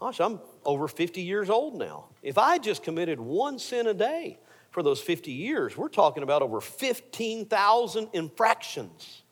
Gosh, 0.00 0.20
I'm 0.20 0.40
over 0.64 0.88
50 0.88 1.22
years 1.22 1.48
old 1.48 1.76
now. 1.76 2.06
If 2.22 2.36
I 2.36 2.58
just 2.58 2.82
committed 2.82 3.20
one 3.20 3.58
sin 3.58 3.86
a 3.86 3.94
day 3.94 4.38
for 4.70 4.82
those 4.82 5.00
50 5.00 5.30
years, 5.30 5.76
we're 5.76 5.88
talking 5.88 6.22
about 6.22 6.42
over 6.42 6.60
15,000 6.60 8.08
infractions. 8.12 9.22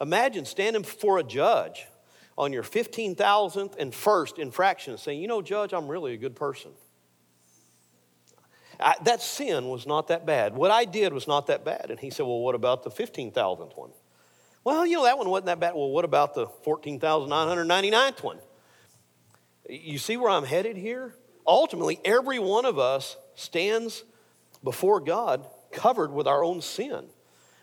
Imagine 0.00 0.44
standing 0.44 0.82
before 0.82 1.18
a 1.18 1.22
judge 1.22 1.86
on 2.38 2.52
your 2.52 2.62
15,000th 2.62 3.76
and 3.78 3.94
first 3.94 4.38
infraction 4.38 4.96
saying, 4.98 5.20
You 5.20 5.28
know, 5.28 5.42
Judge, 5.42 5.72
I'm 5.72 5.88
really 5.88 6.14
a 6.14 6.18
good 6.18 6.36
person. 6.36 6.72
I, 8.78 8.94
that 9.04 9.22
sin 9.22 9.68
was 9.68 9.86
not 9.86 10.08
that 10.08 10.26
bad. 10.26 10.54
What 10.54 10.70
I 10.70 10.84
did 10.84 11.12
was 11.12 11.26
not 11.26 11.46
that 11.46 11.64
bad. 11.64 11.90
And 11.90 11.98
he 11.98 12.10
said, 12.10 12.26
Well, 12.26 12.40
what 12.40 12.54
about 12.54 12.82
the 12.82 12.90
15,000th 12.90 13.76
one? 13.76 13.90
Well, 14.64 14.84
you 14.84 14.96
know, 14.96 15.04
that 15.04 15.16
one 15.16 15.28
wasn't 15.28 15.46
that 15.46 15.60
bad. 15.60 15.74
Well, 15.74 15.90
what 15.90 16.04
about 16.04 16.34
the 16.34 16.46
14,999th 16.66 18.22
one? 18.22 18.38
You 19.68 19.98
see 19.98 20.16
where 20.16 20.30
I'm 20.30 20.44
headed 20.44 20.76
here? 20.76 21.14
Ultimately, 21.46 22.00
every 22.04 22.38
one 22.38 22.64
of 22.64 22.78
us 22.78 23.16
stands 23.34 24.04
before 24.64 25.00
God 25.00 25.46
covered 25.70 26.12
with 26.12 26.26
our 26.26 26.42
own 26.42 26.60
sin. 26.60 27.06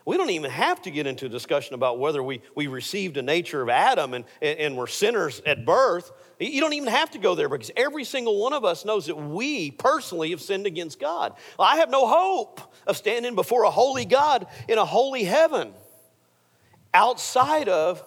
We 0.06 0.18
don't 0.18 0.30
even 0.30 0.50
have 0.50 0.82
to 0.82 0.90
get 0.90 1.06
into 1.06 1.26
a 1.26 1.28
discussion 1.30 1.74
about 1.74 1.98
whether 1.98 2.22
we, 2.22 2.42
we 2.54 2.66
received 2.66 3.16
a 3.16 3.22
nature 3.22 3.62
of 3.62 3.70
Adam 3.70 4.12
and, 4.12 4.24
and 4.42 4.76
we're 4.76 4.86
sinners 4.86 5.40
at 5.46 5.64
birth. 5.64 6.12
You 6.38 6.60
don't 6.60 6.74
even 6.74 6.90
have 6.90 7.12
to 7.12 7.18
go 7.18 7.34
there 7.34 7.48
because 7.48 7.70
every 7.74 8.04
single 8.04 8.38
one 8.38 8.52
of 8.52 8.66
us 8.66 8.84
knows 8.84 9.06
that 9.06 9.16
we 9.16 9.70
personally 9.70 10.30
have 10.30 10.42
sinned 10.42 10.66
against 10.66 11.00
God. 11.00 11.34
I 11.58 11.76
have 11.76 11.90
no 11.90 12.06
hope 12.06 12.60
of 12.86 12.98
standing 12.98 13.34
before 13.34 13.64
a 13.64 13.70
holy 13.70 14.04
God 14.04 14.46
in 14.68 14.76
a 14.76 14.84
holy 14.84 15.24
heaven 15.24 15.72
outside 16.92 17.70
of 17.70 18.04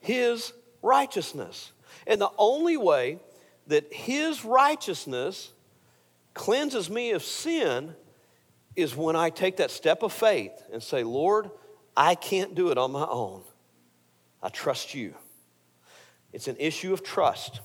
His 0.00 0.52
righteousness. 0.82 1.70
And 2.08 2.20
the 2.20 2.30
only 2.38 2.76
way 2.76 3.20
that 3.68 3.92
His 3.92 4.44
righteousness 4.44 5.52
cleanses 6.34 6.90
me 6.90 7.12
of 7.12 7.22
sin 7.22 7.94
is 8.76 8.94
when 8.94 9.16
I 9.16 9.30
take 9.30 9.56
that 9.56 9.70
step 9.70 10.02
of 10.02 10.12
faith 10.12 10.52
and 10.72 10.82
say, 10.82 11.02
Lord, 11.02 11.50
I 11.96 12.14
can't 12.14 12.54
do 12.54 12.70
it 12.70 12.78
on 12.78 12.92
my 12.92 13.06
own. 13.06 13.42
I 14.42 14.50
trust 14.50 14.94
you. 14.94 15.14
It's 16.32 16.46
an 16.46 16.56
issue 16.58 16.92
of 16.92 17.02
trust. 17.02 17.60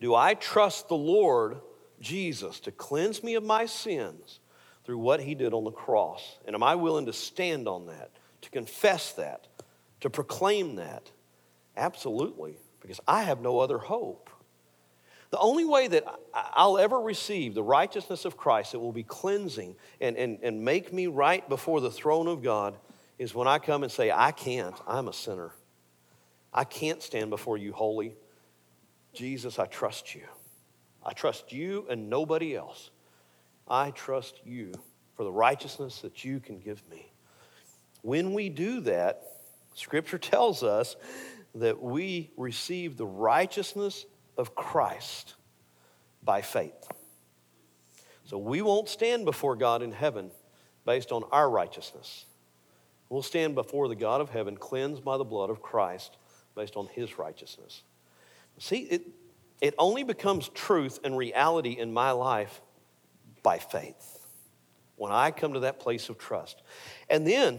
Do 0.00 0.14
I 0.14 0.34
trust 0.34 0.88
the 0.88 0.96
Lord 0.96 1.58
Jesus 2.00 2.58
to 2.60 2.72
cleanse 2.72 3.22
me 3.22 3.34
of 3.34 3.44
my 3.44 3.66
sins 3.66 4.40
through 4.84 4.98
what 4.98 5.20
he 5.20 5.34
did 5.34 5.54
on 5.54 5.64
the 5.64 5.70
cross? 5.70 6.38
And 6.46 6.54
am 6.54 6.62
I 6.62 6.74
willing 6.74 7.06
to 7.06 7.12
stand 7.12 7.68
on 7.68 7.86
that, 7.86 8.10
to 8.42 8.50
confess 8.50 9.12
that, 9.12 9.46
to 10.00 10.10
proclaim 10.10 10.76
that? 10.76 11.10
Absolutely, 11.76 12.56
because 12.80 13.00
I 13.06 13.22
have 13.22 13.40
no 13.40 13.60
other 13.60 13.78
hope. 13.78 14.30
The 15.30 15.38
only 15.38 15.64
way 15.64 15.86
that 15.86 16.04
I'll 16.34 16.78
ever 16.78 17.00
receive 17.00 17.54
the 17.54 17.62
righteousness 17.62 18.24
of 18.24 18.36
Christ 18.36 18.72
that 18.72 18.80
will 18.80 18.92
be 18.92 19.04
cleansing 19.04 19.76
and, 20.00 20.16
and, 20.16 20.38
and 20.42 20.64
make 20.64 20.92
me 20.92 21.06
right 21.06 21.48
before 21.48 21.80
the 21.80 21.90
throne 21.90 22.26
of 22.26 22.42
God 22.42 22.76
is 23.18 23.34
when 23.34 23.46
I 23.46 23.58
come 23.58 23.84
and 23.84 23.92
say, 23.92 24.10
I 24.10 24.32
can't, 24.32 24.74
I'm 24.88 25.06
a 25.06 25.12
sinner. 25.12 25.52
I 26.52 26.64
can't 26.64 27.00
stand 27.00 27.30
before 27.30 27.56
you 27.56 27.72
holy. 27.72 28.16
Jesus, 29.12 29.60
I 29.60 29.66
trust 29.66 30.14
you. 30.16 30.22
I 31.04 31.12
trust 31.12 31.52
you 31.52 31.86
and 31.88 32.10
nobody 32.10 32.56
else. 32.56 32.90
I 33.68 33.92
trust 33.92 34.40
you 34.44 34.72
for 35.14 35.22
the 35.22 35.32
righteousness 35.32 36.00
that 36.00 36.24
you 36.24 36.40
can 36.40 36.58
give 36.58 36.82
me. 36.90 37.12
When 38.02 38.34
we 38.34 38.48
do 38.48 38.80
that, 38.80 39.22
Scripture 39.74 40.18
tells 40.18 40.64
us 40.64 40.96
that 41.54 41.80
we 41.80 42.32
receive 42.36 42.96
the 42.96 43.06
righteousness 43.06 44.06
of 44.36 44.54
Christ 44.54 45.34
by 46.22 46.42
faith. 46.42 46.88
So 48.24 48.38
we 48.38 48.62
won't 48.62 48.88
stand 48.88 49.24
before 49.24 49.56
God 49.56 49.82
in 49.82 49.92
heaven 49.92 50.30
based 50.84 51.12
on 51.12 51.24
our 51.32 51.50
righteousness. 51.50 52.26
We'll 53.08 53.22
stand 53.22 53.54
before 53.54 53.88
the 53.88 53.96
God 53.96 54.20
of 54.20 54.30
heaven 54.30 54.56
cleansed 54.56 55.04
by 55.04 55.16
the 55.16 55.24
blood 55.24 55.50
of 55.50 55.60
Christ 55.60 56.16
based 56.54 56.76
on 56.76 56.86
his 56.86 57.18
righteousness. 57.18 57.82
See, 58.58 58.82
it, 58.82 59.02
it 59.60 59.74
only 59.78 60.04
becomes 60.04 60.48
truth 60.50 61.00
and 61.02 61.16
reality 61.16 61.72
in 61.72 61.92
my 61.92 62.12
life 62.12 62.60
by 63.42 63.58
faith 63.58 64.18
when 64.96 65.10
I 65.12 65.30
come 65.30 65.54
to 65.54 65.60
that 65.60 65.80
place 65.80 66.08
of 66.08 66.18
trust. 66.18 66.62
And 67.08 67.26
then, 67.26 67.58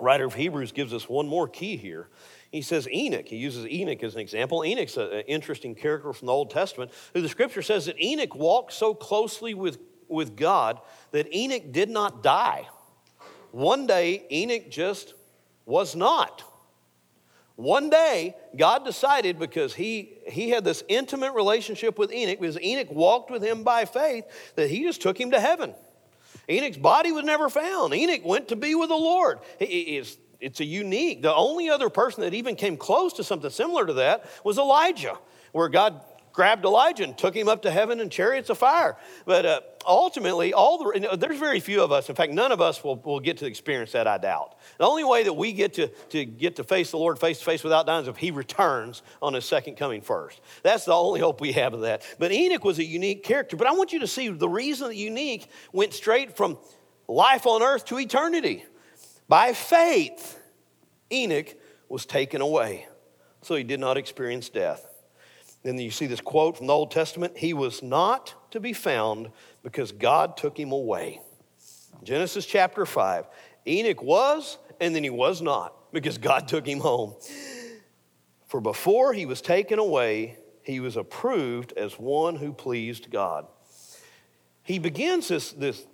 writer 0.00 0.24
of 0.24 0.34
Hebrews 0.34 0.72
gives 0.72 0.92
us 0.92 1.08
one 1.08 1.28
more 1.28 1.48
key 1.48 1.76
here. 1.76 2.08
He 2.50 2.62
says 2.62 2.88
Enoch. 2.88 3.26
He 3.26 3.36
uses 3.36 3.66
Enoch 3.66 4.02
as 4.02 4.14
an 4.14 4.20
example. 4.20 4.64
Enoch's 4.64 4.96
an 4.96 5.10
interesting 5.26 5.74
character 5.74 6.12
from 6.12 6.26
the 6.26 6.32
Old 6.32 6.50
Testament 6.50 6.90
who 7.12 7.20
the 7.20 7.28
scripture 7.28 7.62
says 7.62 7.86
that 7.86 8.00
Enoch 8.00 8.34
walked 8.34 8.72
so 8.72 8.94
closely 8.94 9.54
with, 9.54 9.78
with 10.08 10.36
God 10.36 10.80
that 11.10 11.32
Enoch 11.34 11.72
did 11.72 11.90
not 11.90 12.22
die. 12.22 12.68
One 13.50 13.86
day, 13.86 14.26
Enoch 14.30 14.70
just 14.70 15.14
was 15.64 15.96
not. 15.96 16.42
One 17.56 17.88
day, 17.88 18.36
God 18.54 18.84
decided 18.84 19.38
because 19.38 19.74
he, 19.74 20.18
he 20.26 20.50
had 20.50 20.62
this 20.62 20.84
intimate 20.88 21.32
relationship 21.32 21.98
with 21.98 22.12
Enoch, 22.12 22.38
because 22.38 22.60
Enoch 22.60 22.90
walked 22.90 23.30
with 23.30 23.42
him 23.42 23.64
by 23.64 23.86
faith, 23.86 24.24
that 24.56 24.68
he 24.68 24.82
just 24.82 25.00
took 25.00 25.18
him 25.18 25.30
to 25.30 25.40
heaven. 25.40 25.74
Enoch's 26.48 26.76
body 26.76 27.12
was 27.12 27.24
never 27.24 27.48
found. 27.48 27.94
Enoch 27.94 28.24
went 28.24 28.48
to 28.48 28.56
be 28.56 28.74
with 28.74 28.90
the 28.90 28.94
Lord. 28.96 29.38
He, 29.58 29.96
is 29.96 30.16
it's 30.40 30.60
a 30.60 30.64
unique. 30.64 31.22
The 31.22 31.34
only 31.34 31.68
other 31.68 31.88
person 31.88 32.22
that 32.22 32.34
even 32.34 32.56
came 32.56 32.76
close 32.76 33.14
to 33.14 33.24
something 33.24 33.50
similar 33.50 33.86
to 33.86 33.94
that 33.94 34.28
was 34.44 34.58
Elijah, 34.58 35.18
where 35.52 35.68
God 35.68 36.00
grabbed 36.36 36.66
Elijah 36.66 37.02
and 37.02 37.16
took 37.16 37.34
him 37.34 37.48
up 37.48 37.62
to 37.62 37.70
heaven 37.70 37.98
in 37.98 38.10
chariots 38.10 38.50
of 38.50 38.58
fire. 38.58 38.96
But 39.24 39.46
uh, 39.46 39.60
ultimately, 39.88 40.52
all 40.52 40.78
the 40.78 41.16
there's 41.16 41.38
very 41.38 41.60
few 41.60 41.82
of 41.82 41.90
us. 41.90 42.10
In 42.10 42.14
fact, 42.14 42.32
none 42.32 42.52
of 42.52 42.60
us 42.60 42.84
will, 42.84 42.96
will 42.96 43.20
get 43.20 43.38
to 43.38 43.46
experience 43.46 43.92
that. 43.92 44.06
I 44.06 44.18
doubt. 44.18 44.54
The 44.78 44.84
only 44.84 45.02
way 45.02 45.24
that 45.24 45.32
we 45.32 45.52
get 45.52 45.74
to, 45.74 45.88
to 45.88 46.24
get 46.26 46.56
to 46.56 46.64
face 46.64 46.90
the 46.90 46.98
Lord 46.98 47.18
face 47.18 47.38
to 47.38 47.44
face 47.44 47.64
without 47.64 47.86
dying 47.86 48.02
is 48.02 48.08
if 48.08 48.18
He 48.18 48.30
returns 48.30 49.02
on 49.22 49.32
His 49.32 49.46
second 49.46 49.76
coming 49.76 50.02
first. 50.02 50.40
That's 50.62 50.84
the 50.84 50.92
only 50.92 51.20
hope 51.20 51.40
we 51.40 51.52
have 51.52 51.72
of 51.72 51.80
that. 51.80 52.02
But 52.18 52.30
Enoch 52.30 52.64
was 52.64 52.78
a 52.78 52.84
unique 52.84 53.24
character. 53.24 53.56
But 53.56 53.66
I 53.66 53.72
want 53.72 53.94
you 53.94 54.00
to 54.00 54.06
see 54.06 54.28
the 54.28 54.48
reason 54.48 54.88
that 54.88 54.96
Enoch 54.96 55.48
went 55.72 55.94
straight 55.94 56.36
from 56.36 56.58
life 57.08 57.46
on 57.46 57.62
earth 57.62 57.86
to 57.86 57.98
eternity. 57.98 58.64
By 59.28 59.52
faith, 59.52 60.38
Enoch 61.12 61.54
was 61.88 62.06
taken 62.06 62.40
away, 62.40 62.86
so 63.42 63.54
he 63.54 63.64
did 63.64 63.80
not 63.80 63.96
experience 63.96 64.48
death. 64.48 64.86
Then 65.62 65.78
you 65.78 65.90
see 65.90 66.06
this 66.06 66.20
quote 66.20 66.56
from 66.56 66.68
the 66.68 66.72
Old 66.72 66.92
Testament 66.92 67.36
He 67.36 67.52
was 67.52 67.82
not 67.82 68.34
to 68.52 68.60
be 68.60 68.72
found 68.72 69.30
because 69.62 69.90
God 69.90 70.36
took 70.36 70.58
him 70.58 70.70
away. 70.72 71.20
Genesis 72.04 72.46
chapter 72.46 72.86
5. 72.86 73.26
Enoch 73.66 74.02
was, 74.02 74.58
and 74.80 74.94
then 74.94 75.02
he 75.02 75.10
was 75.10 75.42
not 75.42 75.92
because 75.92 76.18
God 76.18 76.46
took 76.46 76.66
him 76.66 76.78
home. 76.78 77.14
For 78.46 78.60
before 78.60 79.12
he 79.12 79.26
was 79.26 79.40
taken 79.40 79.80
away, 79.80 80.38
he 80.62 80.78
was 80.78 80.96
approved 80.96 81.72
as 81.72 81.94
one 81.94 82.36
who 82.36 82.52
pleased 82.52 83.10
God. 83.10 83.46
He 84.62 84.78
begins 84.78 85.28
this, 85.28 85.52
this, 85.52 85.84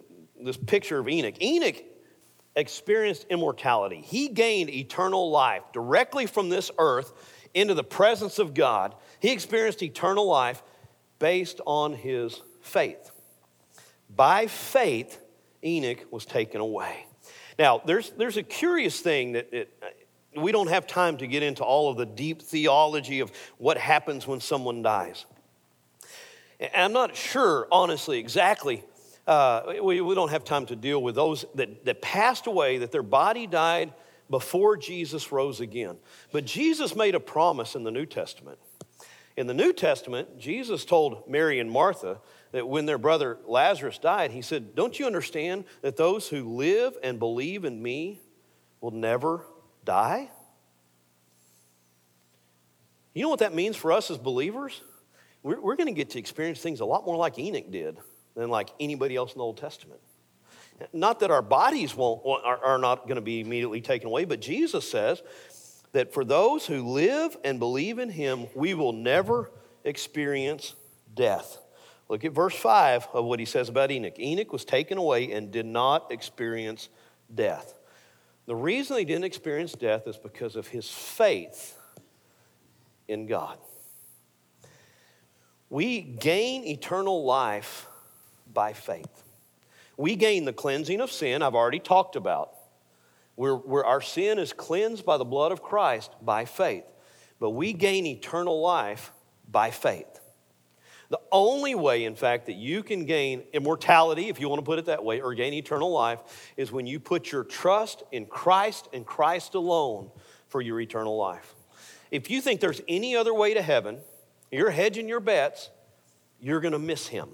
this 0.41 0.57
picture 0.57 0.99
of 0.99 1.09
Enoch. 1.09 1.41
Enoch 1.43 1.83
experienced 2.57 3.27
immortality. 3.31 4.01
He 4.01 4.29
gained 4.29 4.71
eternal 4.71 5.31
life 5.31 5.63
directly 5.73 6.27
from 6.27 6.49
this 6.49 6.71
earth 6.79 7.13
into 7.55 7.75
the 7.75 7.85
presence 7.85 8.39
of 8.39 8.55
God. 8.55 8.95
He 9.21 9.33
experienced 9.33 9.83
eternal 9.83 10.27
life 10.27 10.63
based 11.19 11.61
on 11.67 11.95
his 11.95 12.41
faith. 12.61 13.11
By 14.15 14.47
faith, 14.47 15.19
Enoch 15.65 16.05
was 16.11 16.27
taken 16.27 16.61
away. 16.61 17.07
Now, 17.59 17.81
there's, 17.85 18.11
there's 18.11 18.37
a 18.37 18.43
curious 18.43 19.01
thing 19.01 19.33
that 19.33 19.53
it, 19.53 19.73
uh, 19.83 20.41
we 20.41 20.53
don't 20.53 20.69
have 20.69 20.87
time 20.87 21.19
to 21.19 21.27
get 21.27 21.43
into 21.43 21.63
all 21.63 21.91
of 21.91 21.97
the 21.97 22.07
deep 22.07 22.43
theology 22.43 23.21
of 23.21 23.31
what 23.59 23.77
happens 23.77 24.27
when 24.27 24.41
someone 24.41 24.83
dies. 24.83 25.27
And 26.59 26.71
I'm 26.75 26.93
not 26.93 27.15
sure, 27.17 27.69
honestly, 27.71 28.19
exactly 28.19 28.83
uh, 29.27 29.75
we, 29.83 30.01
we 30.01 30.15
don't 30.15 30.31
have 30.31 30.45
time 30.45 30.67
to 30.67 30.77
deal 30.77 31.03
with 31.03 31.15
those 31.15 31.45
that, 31.55 31.85
that 31.85 32.03
passed 32.03 32.47
away, 32.47 32.79
that 32.79 32.91
their 32.91 33.03
body 33.03 33.47
died 33.47 33.93
before 34.29 34.77
Jesus 34.77 35.31
rose 35.31 35.61
again. 35.61 35.97
But 36.33 36.45
Jesus 36.45 36.97
made 36.97 37.15
a 37.15 37.21
promise 37.21 37.75
in 37.75 37.85
the 37.85 37.91
New 37.91 38.07
Testament. 38.07 38.59
In 39.37 39.47
the 39.47 39.55
New 39.55 39.73
Testament, 39.73 40.39
Jesus 40.39 40.85
told 40.85 41.29
Mary 41.29 41.61
and 41.61 41.71
Martha 41.71 42.21
that 42.51 42.69
when 42.69 42.85
their 42.85 42.99
brother 42.99 43.39
Lazarus 43.47 43.99
died, 43.99 44.31
he 44.31 44.43
said, 44.43 44.75
Don't 44.75 44.99
you 44.99 45.07
understand 45.07 45.65
that 45.83 45.97
those 45.97 46.29
who 46.29 46.57
live 46.57 46.97
and 47.03 47.19
believe 47.19 47.65
in 47.65 47.81
me 47.83 48.21
will 48.81 48.91
never 48.91 49.47
die? 49.85 50.31
You 53.15 53.23
know 53.23 53.29
what 53.29 53.41
that 53.41 53.55
means 53.55 53.77
for 53.77 53.93
us 53.93 54.11
as 54.11 54.19
believers? 54.19 54.83
We're, 55.43 55.61
we're 55.61 55.77
going 55.77 55.89
to 55.89 55.95
get 55.95 56.11
to 56.11 56.19
experience 56.19 56.61
things 56.61 56.81
a 56.81 56.85
lot 56.85 57.07
more 57.07 57.17
like 57.17 57.39
Enoch 57.39 57.71
did 57.71 57.99
than 58.35 58.51
like 58.51 58.71
anybody 58.81 59.17
else 59.17 59.33
in 59.33 59.39
the 59.39 59.45
Old 59.45 59.59
Testament. 59.59 60.01
Not 60.93 61.21
that 61.21 61.31
our 61.31 61.43
bodies 61.43 61.95
won't, 61.95 62.23
are, 62.25 62.59
are 62.65 62.79
not 62.79 63.05
going 63.05 63.17
to 63.17 63.23
be 63.23 63.41
immediately 63.41 63.81
taken 63.81 64.09
away, 64.09 64.25
but 64.25 64.41
Jesus 64.41 64.91
says 64.91 65.23
that 65.93 66.13
for 66.13 66.25
those 66.25 66.67
who 66.67 66.89
live 66.89 67.37
and 67.45 67.59
believe 67.59 67.99
in 67.99 68.11
him, 68.11 68.47
we 68.55 68.75
will 68.75 68.93
never 68.93 69.51
experience 69.85 70.75
death. 71.15 71.59
Look 72.09 72.25
at 72.25 72.33
verse 72.33 72.55
5 72.55 73.09
of 73.13 73.25
what 73.25 73.39
he 73.39 73.45
says 73.45 73.69
about 73.69 73.91
Enoch. 73.91 74.19
Enoch 74.19 74.53
was 74.53 74.65
taken 74.65 74.99
away 74.99 75.33
and 75.33 75.51
did 75.51 75.67
not 75.67 76.11
experience 76.11 76.89
death. 77.35 77.75
The 78.47 78.57
reason 78.57 78.99
he 78.99 79.05
didn't 79.05 79.25
experience 79.25 79.73
death 79.73 80.07
is 80.07 80.19
because 80.19 80.57
of 80.57 80.67
his 80.67 80.91
faith 80.91 81.79
in 83.09 83.27
God. 83.27 83.59
We 85.71 86.01
gain 86.01 86.65
eternal 86.65 87.25
life 87.25 87.87
by 88.53 88.73
faith. 88.73 89.25
We 89.97 90.17
gain 90.17 90.45
the 90.45 90.53
cleansing 90.53 91.01
of 91.01 91.11
sin, 91.11 91.43
I've 91.43 91.55
already 91.55 91.79
talked 91.79 92.17
about. 92.17 92.51
Where, 93.35 93.55
where 93.55 93.85
our 93.85 94.01
sin 94.01 94.39
is 94.39 94.53
cleansed 94.53 95.05
by 95.07 95.17
the 95.17 95.25
blood 95.25 95.53
of 95.53 95.63
Christ 95.63 96.13
by 96.21 96.45
faith. 96.45 96.85
But 97.41 97.51
we 97.51 97.73
gain 97.73 98.07
eternal 98.07 98.61
life 98.61 99.11
by 99.51 99.71
faith. 99.71 100.21
The 101.09 101.21
only 101.31 101.75
way, 101.75 102.05
in 102.05 102.15
fact, 102.15 102.47
that 102.47 102.55
you 102.55 102.83
can 102.83 103.05
gain 103.05 103.43
immortality, 103.53 104.31
if 104.31 104.41
you 104.41 104.49
want 104.49 104.61
to 104.61 104.65
put 104.65 104.79
it 104.79 104.87
that 104.87 105.05
way, 105.05 105.21
or 105.21 105.35
gain 105.35 105.53
eternal 105.53 105.91
life, 105.91 106.21
is 106.57 106.73
when 106.73 106.87
you 106.87 106.99
put 106.99 107.31
your 107.31 107.45
trust 107.45 108.03
in 108.13 108.25
Christ 108.25 108.89
and 108.95 109.05
Christ 109.05 109.55
alone 109.55 110.11
for 110.49 110.63
your 110.63 110.81
eternal 110.81 111.17
life. 111.17 111.55
If 112.11 112.31
you 112.31 112.41
think 112.41 112.61
there's 112.61 112.81
any 112.89 113.15
other 113.15 113.35
way 113.35 113.53
to 113.53 113.61
heaven, 113.61 113.99
you're 114.51 114.71
hedging 114.71 115.07
your 115.07 115.21
bets, 115.21 115.69
you're 116.41 116.61
going 116.61 116.73
to 116.73 116.79
miss 116.79 117.09
him. 117.09 117.29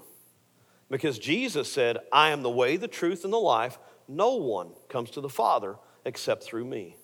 Because 0.89 1.19
Jesus 1.19 1.71
said, 1.71 1.97
I 2.11 2.31
am 2.31 2.41
the 2.41 2.49
way, 2.49 2.77
the 2.77 2.87
truth, 2.87 3.23
and 3.23 3.31
the 3.31 3.37
life. 3.37 3.77
No 4.07 4.35
one 4.35 4.71
comes 4.87 5.11
to 5.11 5.21
the 5.21 5.29
Father 5.29 5.75
except 6.05 6.43
through 6.43 6.65
me. 6.65 6.95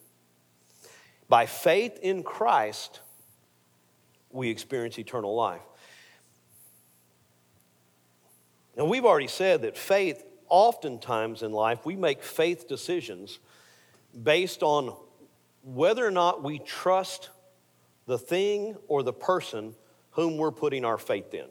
By 1.30 1.46
faith 1.46 2.00
in 2.02 2.24
Christ, 2.24 3.02
we 4.32 4.50
experience 4.50 4.98
eternal 4.98 5.36
life. 5.36 5.62
Now, 8.76 8.86
we've 8.86 9.06
already 9.06 9.28
said 9.28 9.62
that 9.62 9.78
faith 9.78 10.24
oftentimes 10.50 11.42
in 11.42 11.52
life 11.52 11.86
we 11.86 11.96
make 11.96 12.22
faith 12.22 12.68
decisions 12.68 13.40
based 14.22 14.64
on 14.64 14.96
whether 15.64 16.06
or 16.06 16.12
not 16.12 16.44
we 16.44 16.60
trust 16.60 17.30
the 18.06 18.18
thing 18.18 18.76
or 18.88 19.02
the 19.02 19.14
person 19.14 19.74
whom 20.12 20.38
we're 20.38 20.52
putting 20.52 20.86
our 20.86 20.98
faith 20.98 21.34
in. 21.34 21.48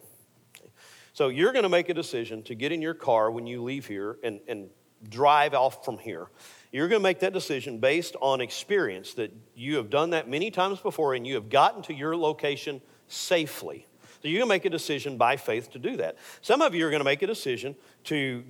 So 1.15 1.29
you're 1.29 1.53
going 1.53 1.63
to 1.63 1.69
make 1.69 1.89
a 1.89 1.95
decision 1.95 2.43
to 2.43 2.57
get 2.57 2.73
in 2.73 2.83
your 2.83 2.93
car 2.93 3.31
when 3.31 3.47
you 3.47 3.63
leave 3.63 3.87
here 3.87 4.19
and, 4.25 4.41
and 4.49 4.69
drive 5.09 5.55
off 5.55 5.85
from 5.85 5.97
here. 5.97 6.27
You're 6.73 6.89
going 6.89 7.01
to 7.01 7.05
make 7.05 7.21
that 7.21 7.33
decision 7.33 7.79
based 7.79 8.17
on 8.21 8.41
experience 8.41 9.15
that 9.15 9.33
you 9.55 9.77
have 9.77 9.91
done 9.91 10.11
that 10.11 10.29
many 10.29 10.51
times 10.51 10.81
before 10.81 11.15
and 11.15 11.25
you 11.25 11.37
have 11.37 11.49
gotten 11.49 11.83
to 11.83 11.95
your 11.95 12.17
location 12.17 12.83
safely. 13.07 13.87
So 14.23 14.29
you're 14.29 14.41
going 14.41 14.49
to 14.49 14.55
make 14.55 14.65
a 14.65 14.71
decision 14.71 15.17
by 15.17 15.37
faith 15.37 15.71
to 15.71 15.79
do 15.79 15.97
that. 15.99 16.17
Some 16.41 16.61
of 16.61 16.75
you 16.75 16.85
are 16.85 16.91
going 16.91 17.01
to 17.01 17.05
make 17.05 17.23
a 17.23 17.29
decision 17.29 17.77
to 18.05 18.43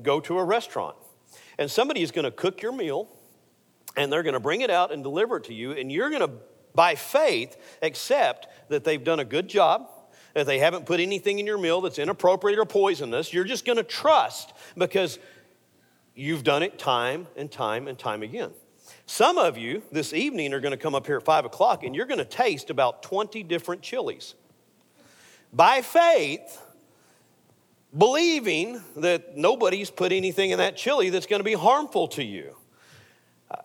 go 0.00 0.20
to 0.20 0.38
a 0.38 0.44
restaurant, 0.44 0.96
and 1.58 1.68
somebody 1.68 2.02
is 2.02 2.12
going 2.12 2.24
to 2.24 2.30
cook 2.30 2.62
your 2.62 2.72
meal 2.72 3.08
and 3.96 4.12
they're 4.12 4.22
going 4.22 4.34
to 4.34 4.40
bring 4.40 4.60
it 4.60 4.70
out 4.70 4.92
and 4.92 5.02
deliver 5.02 5.38
it 5.38 5.44
to 5.44 5.54
you, 5.54 5.72
and 5.72 5.90
you're 5.90 6.08
going 6.08 6.22
to, 6.22 6.30
by 6.74 6.94
faith, 6.94 7.56
accept 7.82 8.46
that 8.70 8.84
they've 8.84 9.02
done 9.02 9.20
a 9.20 9.24
good 9.24 9.48
job 9.48 9.88
that 10.34 10.46
they 10.46 10.58
haven't 10.58 10.86
put 10.86 11.00
anything 11.00 11.38
in 11.38 11.46
your 11.46 11.58
meal 11.58 11.80
that's 11.80 11.98
inappropriate 11.98 12.58
or 12.58 12.64
poisonous. 12.64 13.32
You're 13.32 13.44
just 13.44 13.64
going 13.64 13.76
to 13.76 13.82
trust 13.82 14.52
because 14.76 15.18
you've 16.14 16.44
done 16.44 16.62
it 16.62 16.78
time 16.78 17.26
and 17.36 17.50
time 17.50 17.88
and 17.88 17.98
time 17.98 18.22
again. 18.22 18.50
Some 19.06 19.38
of 19.38 19.58
you 19.58 19.82
this 19.92 20.12
evening 20.12 20.54
are 20.54 20.60
going 20.60 20.72
to 20.72 20.78
come 20.78 20.94
up 20.94 21.06
here 21.06 21.16
at 21.16 21.24
five 21.24 21.44
o'clock 21.44 21.84
and 21.84 21.94
you're 21.94 22.06
going 22.06 22.18
to 22.18 22.24
taste 22.24 22.70
about 22.70 23.02
20 23.02 23.42
different 23.42 23.82
chilies. 23.82 24.34
By 25.52 25.82
faith, 25.82 26.60
believing 27.96 28.82
that 28.96 29.36
nobody's 29.36 29.90
put 29.90 30.12
anything 30.12 30.50
in 30.50 30.58
that 30.58 30.76
chili 30.76 31.10
that's 31.10 31.26
going 31.26 31.40
to 31.40 31.44
be 31.44 31.52
harmful 31.52 32.08
to 32.08 32.24
you. 32.24 32.56
Uh, 33.50 33.56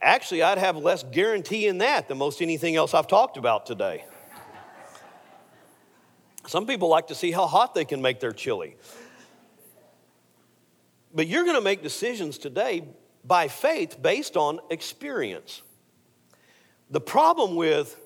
actually, 0.00 0.42
I'd 0.42 0.58
have 0.58 0.76
less 0.76 1.02
guarantee 1.02 1.66
in 1.66 1.78
that 1.78 2.08
than 2.08 2.16
most 2.16 2.40
anything 2.40 2.76
else 2.76 2.94
I've 2.94 3.06
talked 3.06 3.36
about 3.36 3.66
today. 3.66 4.04
Some 6.46 6.66
people 6.66 6.88
like 6.88 7.08
to 7.08 7.14
see 7.14 7.32
how 7.32 7.46
hot 7.46 7.74
they 7.74 7.84
can 7.84 8.00
make 8.00 8.20
their 8.20 8.32
chili. 8.32 8.76
But 11.14 11.26
you're 11.26 11.44
going 11.44 11.56
to 11.56 11.62
make 11.62 11.82
decisions 11.82 12.38
today 12.38 12.84
by 13.24 13.48
faith 13.48 14.00
based 14.00 14.36
on 14.36 14.60
experience. 14.70 15.62
The 16.90 17.00
problem 17.00 17.56
with 17.56 17.98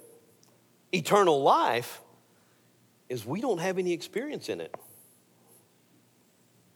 eternal 0.92 1.42
life 1.42 2.00
is 3.08 3.26
we 3.26 3.40
don't 3.40 3.58
have 3.58 3.78
any 3.78 3.92
experience 3.92 4.48
in 4.48 4.60
it. 4.60 4.74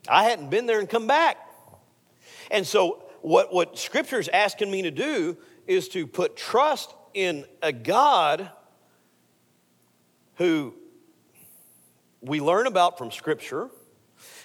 I 0.09 0.25
hadn't 0.25 0.51
been 0.51 0.67
there 0.67 0.81
and 0.81 0.89
come 0.89 1.07
back. 1.07 1.39
And 2.51 2.67
so, 2.67 3.05
what, 3.23 3.55
what 3.55 3.79
Scripture 3.79 4.19
is 4.19 4.29
asking 4.29 4.71
me 4.71 4.83
to 4.83 4.91
do 4.91 5.39
is 5.67 5.89
to 5.91 6.07
put 6.07 6.37
trust 6.37 6.93
in 7.15 7.47
a 7.63 7.73
God 7.73 8.51
who 10.35 10.75
we 12.25 12.41
learn 12.41 12.67
about 12.67 12.97
from 12.97 13.11
Scripture. 13.11 13.69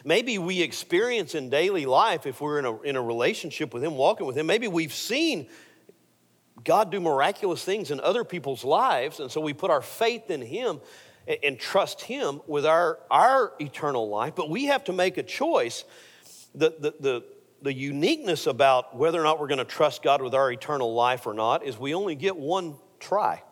Maybe 0.03 0.37
we 0.37 0.61
experience 0.61 1.35
in 1.35 1.49
daily 1.49 1.85
life 1.85 2.25
if 2.25 2.41
we're 2.41 2.59
in 2.59 2.65
a, 2.65 2.81
in 2.81 2.95
a 2.95 3.01
relationship 3.01 3.73
with 3.73 3.83
Him, 3.83 3.95
walking 3.95 4.27
with 4.27 4.37
Him. 4.37 4.45
Maybe 4.47 4.67
we've 4.67 4.93
seen 4.93 5.47
God 6.63 6.91
do 6.91 6.99
miraculous 6.99 7.63
things 7.63 7.91
in 7.91 7.99
other 8.01 8.23
people's 8.23 8.65
lives, 8.65 9.19
and 9.19 9.31
so 9.31 9.39
we 9.39 9.53
put 9.53 9.71
our 9.71 9.81
faith 9.81 10.29
in 10.29 10.41
Him 10.41 10.81
and, 11.27 11.37
and 11.43 11.59
trust 11.59 12.01
Him 12.01 12.41
with 12.47 12.65
our, 12.65 12.99
our 13.09 13.53
eternal 13.61 14.09
life. 14.09 14.35
But 14.35 14.49
we 14.49 14.65
have 14.65 14.83
to 14.85 14.93
make 14.93 15.17
a 15.17 15.23
choice. 15.23 15.85
The, 16.53 16.75
the, 16.79 16.93
the, 16.99 17.23
the 17.61 17.73
uniqueness 17.73 18.47
about 18.47 18.95
whether 18.97 19.19
or 19.19 19.23
not 19.23 19.39
we're 19.39 19.47
going 19.47 19.59
to 19.59 19.65
trust 19.65 20.03
God 20.03 20.21
with 20.21 20.33
our 20.33 20.51
eternal 20.51 20.93
life 20.93 21.27
or 21.27 21.33
not 21.33 21.63
is 21.63 21.77
we 21.77 21.93
only 21.93 22.15
get 22.15 22.35
one 22.35 22.75
try. 22.99 23.43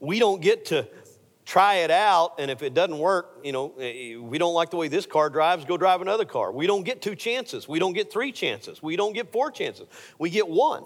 We 0.00 0.18
don't 0.18 0.40
get 0.40 0.66
to 0.66 0.88
try 1.48 1.76
it 1.76 1.90
out, 1.90 2.34
and 2.38 2.50
if 2.50 2.62
it 2.62 2.74
doesn't 2.74 2.98
work, 2.98 3.40
you 3.42 3.52
know, 3.52 3.72
eh, 3.80 4.16
we 4.16 4.36
don't 4.36 4.52
like 4.52 4.68
the 4.68 4.76
way 4.76 4.88
this 4.88 5.06
car 5.06 5.30
drives, 5.30 5.64
go 5.64 5.78
drive 5.78 6.02
another 6.02 6.26
car. 6.26 6.52
We 6.52 6.66
don't 6.66 6.82
get 6.82 7.00
two 7.00 7.14
chances. 7.14 7.66
We 7.66 7.78
don't 7.78 7.94
get 7.94 8.12
three 8.12 8.32
chances. 8.32 8.82
We 8.82 8.96
don't 8.96 9.14
get 9.14 9.32
four 9.32 9.50
chances. 9.50 9.88
We 10.18 10.28
get 10.28 10.46
one. 10.46 10.84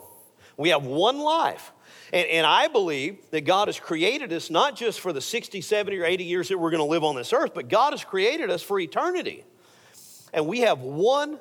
We 0.57 0.68
have 0.68 0.85
one 0.85 1.18
life. 1.18 1.72
And, 2.12 2.29
and 2.29 2.46
I 2.46 2.68
believe 2.68 3.29
that 3.33 3.40
God 3.40 3.66
has 3.66 3.81
created 3.81 4.33
us 4.33 4.51
not 4.51 4.77
just 4.77 5.01
for 5.01 5.12
the 5.12 5.20
60, 5.20 5.61
70, 5.61 5.98
or 5.98 6.05
80 6.05 6.22
years 6.22 6.48
that 6.48 6.57
we're 6.57 6.70
going 6.70 6.79
to 6.79 6.88
live 6.88 7.03
on 7.03 7.16
this 7.16 7.33
earth, 7.33 7.55
but 7.55 7.68
God 7.68 7.92
has 7.92 8.05
created 8.05 8.48
us 8.48 8.62
for 8.62 8.79
eternity. 8.79 9.42
And 10.33 10.46
we 10.46 10.61
have 10.61 10.79
one 10.79 11.40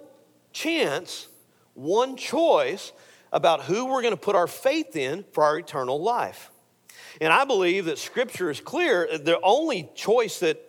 chance, 0.52 1.28
one 1.76 2.18
choice 2.18 2.92
about 3.32 3.62
who 3.66 3.86
we're 3.86 4.02
going 4.02 4.16
to 4.16 4.20
put 4.20 4.36
our 4.36 4.48
faith 4.48 4.96
in 4.96 5.26
for 5.32 5.44
our 5.44 5.60
eternal 5.60 6.02
life. 6.02 6.51
And 7.22 7.32
I 7.32 7.46
believe 7.46 7.86
that 7.86 8.00
Scripture 8.00 8.50
is 8.50 8.60
clear. 8.60 9.08
The 9.16 9.40
only 9.42 9.88
choice 9.94 10.40
that, 10.40 10.60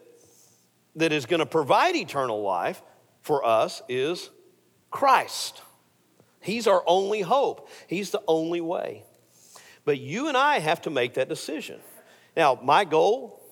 that 0.97 1.11
is 1.11 1.25
going 1.25 1.41
to 1.41 1.47
provide 1.47 1.97
eternal 1.97 2.43
life 2.43 2.83
for 3.23 3.45
us 3.45 3.81
is 3.89 4.29
Christ. 4.91 5.63
He's 6.41 6.67
our 6.67 6.85
only 6.87 7.23
hope, 7.23 7.69
He's 7.87 8.11
the 8.11 8.23
only 8.29 8.61
way. 8.61 9.03
But 9.85 9.99
you 9.99 10.29
and 10.29 10.37
I 10.37 10.59
have 10.59 10.83
to 10.83 10.91
make 10.91 11.15
that 11.15 11.29
decision. 11.29 11.81
Now, 12.37 12.59
my 12.63 12.85
goal 12.85 13.43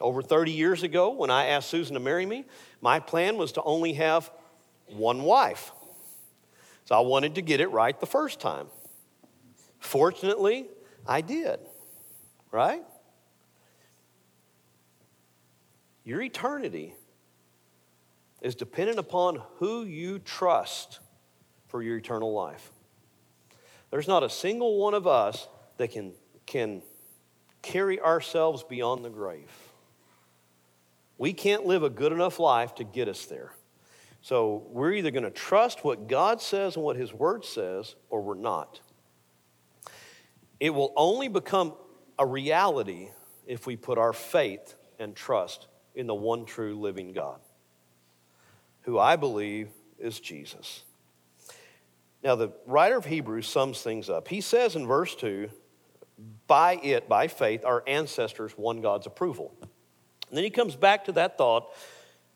over 0.00 0.20
30 0.20 0.50
years 0.52 0.82
ago, 0.82 1.10
when 1.12 1.30
I 1.30 1.46
asked 1.46 1.70
Susan 1.70 1.94
to 1.94 2.00
marry 2.00 2.26
me, 2.26 2.44
my 2.80 2.98
plan 3.00 3.36
was 3.36 3.52
to 3.52 3.62
only 3.62 3.94
have 3.94 4.30
one 4.86 5.22
wife. 5.22 5.72
So 6.86 6.96
I 6.96 7.00
wanted 7.00 7.36
to 7.36 7.42
get 7.42 7.60
it 7.60 7.68
right 7.68 7.98
the 7.98 8.06
first 8.06 8.40
time. 8.40 8.66
Fortunately, 9.78 10.66
I 11.08 11.22
did, 11.22 11.58
right? 12.50 12.82
Your 16.04 16.22
eternity 16.22 16.94
is 18.40 18.54
dependent 18.54 18.98
upon 18.98 19.42
who 19.56 19.84
you 19.84 20.18
trust 20.18 21.00
for 21.66 21.82
your 21.82 21.98
eternal 21.98 22.32
life. 22.32 22.70
There's 23.90 24.08
not 24.08 24.22
a 24.22 24.30
single 24.30 24.78
one 24.78 24.94
of 24.94 25.06
us 25.06 25.48
that 25.76 25.90
can, 25.90 26.12
can 26.46 26.82
carry 27.62 28.00
ourselves 28.00 28.64
beyond 28.64 29.04
the 29.04 29.10
grave. 29.10 29.50
We 31.16 31.32
can't 31.32 31.66
live 31.66 31.82
a 31.82 31.90
good 31.90 32.12
enough 32.12 32.38
life 32.38 32.74
to 32.76 32.84
get 32.84 33.08
us 33.08 33.26
there. 33.26 33.52
So 34.20 34.66
we're 34.68 34.92
either 34.92 35.10
going 35.10 35.24
to 35.24 35.30
trust 35.30 35.84
what 35.84 36.08
God 36.08 36.40
says 36.40 36.76
and 36.76 36.84
what 36.84 36.96
His 36.96 37.12
Word 37.12 37.44
says, 37.44 37.96
or 38.08 38.20
we're 38.22 38.34
not. 38.34 38.80
It 40.60 40.70
will 40.70 40.92
only 40.96 41.28
become 41.28 41.74
a 42.18 42.26
reality 42.26 43.08
if 43.46 43.66
we 43.66 43.76
put 43.76 43.98
our 43.98 44.12
faith 44.12 44.74
and 44.98 45.14
trust 45.14 45.66
in 45.94 46.06
the 46.06 46.14
one 46.14 46.44
true 46.44 46.78
living 46.78 47.12
God, 47.12 47.40
who 48.82 48.98
I 48.98 49.16
believe 49.16 49.68
is 49.98 50.20
Jesus. 50.20 50.82
Now, 52.22 52.34
the 52.34 52.52
writer 52.66 52.96
of 52.96 53.04
Hebrews 53.04 53.46
sums 53.46 53.80
things 53.82 54.10
up. 54.10 54.28
He 54.28 54.40
says 54.40 54.76
in 54.76 54.86
verse 54.86 55.14
2 55.14 55.48
by 56.46 56.74
it, 56.82 57.08
by 57.08 57.28
faith, 57.28 57.64
our 57.64 57.84
ancestors 57.86 58.52
won 58.56 58.80
God's 58.80 59.06
approval. 59.06 59.54
And 59.60 60.36
then 60.36 60.44
he 60.44 60.50
comes 60.50 60.74
back 60.74 61.04
to 61.04 61.12
that 61.12 61.38
thought 61.38 61.72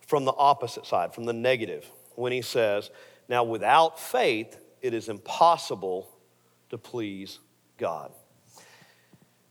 from 0.07 0.25
the 0.25 0.33
opposite 0.33 0.87
side, 0.87 1.15
from 1.15 1.25
the 1.25 1.33
negative, 1.33 1.91
when 2.15 2.33
he 2.33 2.43
says, 2.43 2.91
Now, 3.29 3.45
without 3.45 3.99
faith, 3.99 4.57
it 4.81 4.95
is 4.95 5.09
impossible 5.09 6.09
to 6.71 6.79
please 6.79 7.39
God. 7.77 8.13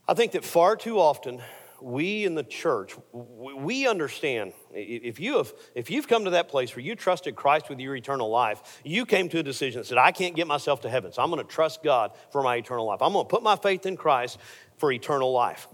I 0.08 0.14
think 0.14 0.32
that 0.32 0.44
far 0.44 0.76
too 0.76 0.98
often 0.98 1.40
we 1.82 2.24
in 2.24 2.34
the 2.34 2.44
church 2.44 2.94
we 3.12 3.88
understand 3.88 4.52
if 4.72 5.18
you 5.18 5.38
have 5.38 5.52
if 5.74 5.90
you've 5.90 6.06
come 6.06 6.24
to 6.24 6.30
that 6.30 6.48
place 6.48 6.74
where 6.76 6.84
you 6.84 6.94
trusted 6.94 7.34
christ 7.34 7.68
with 7.68 7.80
your 7.80 7.96
eternal 7.96 8.30
life 8.30 8.80
you 8.84 9.04
came 9.04 9.28
to 9.28 9.40
a 9.40 9.42
decision 9.42 9.80
that 9.80 9.86
said 9.86 9.98
i 9.98 10.12
can't 10.12 10.36
get 10.36 10.46
myself 10.46 10.80
to 10.80 10.88
heaven 10.88 11.12
so 11.12 11.20
i'm 11.20 11.30
going 11.30 11.44
to 11.44 11.52
trust 11.52 11.82
god 11.82 12.12
for 12.30 12.42
my 12.42 12.56
eternal 12.56 12.86
life. 12.86 13.02
I'm 13.02 13.12
going 13.12 13.24
to 13.24 13.28
put 13.28 13.42
my 13.42 13.56
faith 13.56 13.84
in 13.84 13.96
christ 13.96 14.38
for 14.76 14.92
eternal 14.92 15.32
life. 15.32 15.68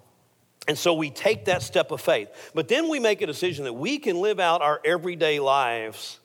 And 0.66 0.76
so 0.76 0.92
we 0.94 1.10
take 1.10 1.46
that 1.46 1.62
step 1.62 1.90
of 1.90 2.00
faith 2.00 2.28
but 2.54 2.68
then 2.68 2.88
we 2.88 3.00
make 3.00 3.20
a 3.20 3.26
decision 3.26 3.64
that 3.64 3.74
we 3.74 3.98
can 3.98 4.16
live 4.16 4.40
out 4.40 4.62
our 4.62 4.80
everyday 4.84 5.40
lives 5.40 6.20